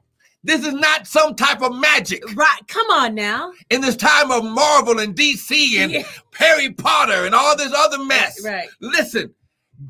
This 0.43 0.65
is 0.65 0.73
not 0.73 1.05
some 1.05 1.35
type 1.35 1.61
of 1.61 1.75
magic. 1.75 2.23
Right. 2.35 2.61
Come 2.67 2.89
on 2.91 3.13
now. 3.13 3.51
In 3.69 3.81
this 3.81 3.97
time 3.97 4.31
of 4.31 4.43
Marvel 4.45 4.99
and 4.99 5.13
DC 5.15 5.79
and 5.79 5.91
Yeah. 5.91 6.03
Harry 6.35 6.71
Potter 6.71 7.25
and 7.25 7.35
all 7.35 7.57
this 7.57 7.73
other 7.73 7.99
mess, 8.03 8.41
Right. 8.43 8.69
listen, 8.79 9.33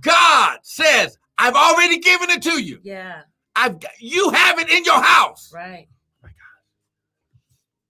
God 0.01 0.57
says, 0.63 1.17
I've 1.37 1.55
already 1.55 1.99
given 1.99 2.29
it 2.31 2.41
to 2.43 2.61
you. 2.61 2.79
Yeah. 2.83 3.21
I've 3.55 3.79
got, 3.79 3.91
you 3.99 4.29
have 4.31 4.57
it 4.59 4.69
in 4.69 4.83
your 4.85 5.01
house. 5.01 5.51
Right. 5.53 5.87
My 6.23 6.29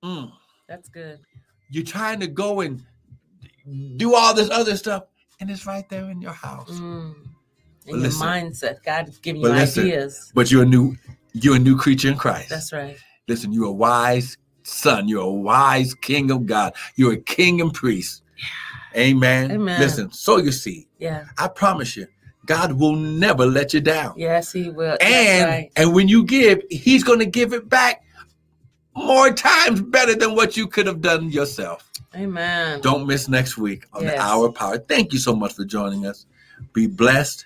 Mm. 0.03 0.31
That's 0.67 0.87
good. 0.89 1.19
You're 1.71 1.83
trying 1.83 2.19
to 2.21 2.27
go 2.27 2.61
and 2.61 2.83
do 3.97 4.15
all 4.15 4.33
this 4.33 4.49
other 4.49 4.75
stuff, 4.77 5.03
and 5.39 5.49
it's 5.49 5.65
right 5.65 5.87
there 5.89 6.09
in 6.09 6.21
your 6.21 6.33
house. 6.33 6.71
Mm. 6.71 7.13
But 7.85 7.93
And 7.93 8.01
your 8.01 8.09
listen. 8.11 8.27
mindset. 8.27 8.83
God 8.83 9.07
is 9.07 9.17
giving 9.19 9.41
you 9.41 9.47
But 9.47 9.57
listen. 9.57 9.85
ideas. 9.85 10.31
But 10.35 10.51
you're 10.51 10.63
a 10.63 10.65
new, 10.65 10.95
you're 11.33 11.55
a 11.55 11.59
new 11.59 11.77
creature 11.77 12.09
in 12.09 12.17
Christ. 12.17 12.49
That's 12.49 12.73
right. 12.73 12.97
Listen, 13.27 13.51
you're 13.53 13.65
a 13.65 13.71
wise 13.71 14.37
son. 14.63 15.07
You're 15.07 15.23
a 15.23 15.31
wise 15.31 15.93
king 15.95 16.31
of 16.31 16.45
God. 16.45 16.73
You're 16.95 17.13
a 17.13 17.21
king 17.21 17.61
and 17.61 17.73
priest. 17.73 18.23
Amen. 18.95 19.51
Amen. 19.51 19.79
Listen, 19.79 20.11
sow 20.11 20.37
your 20.37 20.51
seed. 20.51 20.87
Yeah. 20.97 21.25
I 21.37 21.47
promise 21.47 21.95
you, 21.95 22.07
God 22.45 22.73
will 22.73 22.95
never 22.95 23.45
let 23.45 23.73
you 23.73 23.81
down. 23.81 24.15
Yes, 24.17 24.51
he 24.51 24.69
will. 24.69 24.97
That's 24.99 25.03
and 25.03 25.49
right. 25.49 25.71
and 25.75 25.93
when 25.93 26.07
you 26.07 26.23
give, 26.25 26.61
He's 26.71 27.03
going 27.03 27.19
to 27.19 27.25
give 27.25 27.53
it 27.53 27.69
back 27.69 28.03
more 28.95 29.31
times 29.31 29.81
better 29.81 30.15
than 30.15 30.35
what 30.35 30.57
you 30.57 30.67
could 30.67 30.87
have 30.87 31.01
done 31.01 31.29
yourself. 31.31 31.88
Amen. 32.15 32.81
Don't 32.81 33.05
miss 33.05 33.27
next 33.27 33.57
week 33.57 33.85
on 33.93 34.05
the 34.05 34.19
Hour 34.19 34.47
of 34.47 34.55
Power. 34.55 34.77
Thank 34.77 35.13
you 35.13 35.19
so 35.19 35.35
much 35.35 35.53
for 35.53 35.63
joining 35.63 36.05
us. 36.05 36.25
Be 36.73 36.87
blessed. 36.87 37.45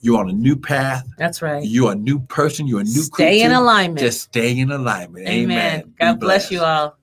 You're 0.00 0.18
on 0.18 0.30
a 0.30 0.32
new 0.32 0.56
path. 0.56 1.06
That's 1.18 1.42
right. 1.42 1.62
You're 1.62 1.92
a 1.92 1.94
new 1.94 2.20
person. 2.20 2.66
You're 2.66 2.80
a 2.80 2.84
new 2.84 3.02
Stay 3.02 3.40
creature. 3.40 3.46
in 3.46 3.52
alignment. 3.52 3.98
Just 3.98 4.22
stay 4.22 4.58
in 4.58 4.70
alignment. 4.70 5.28
Amen. 5.28 5.82
Amen. 5.82 5.94
God 5.98 6.20
bless 6.20 6.50
you 6.50 6.60
all. 6.60 6.96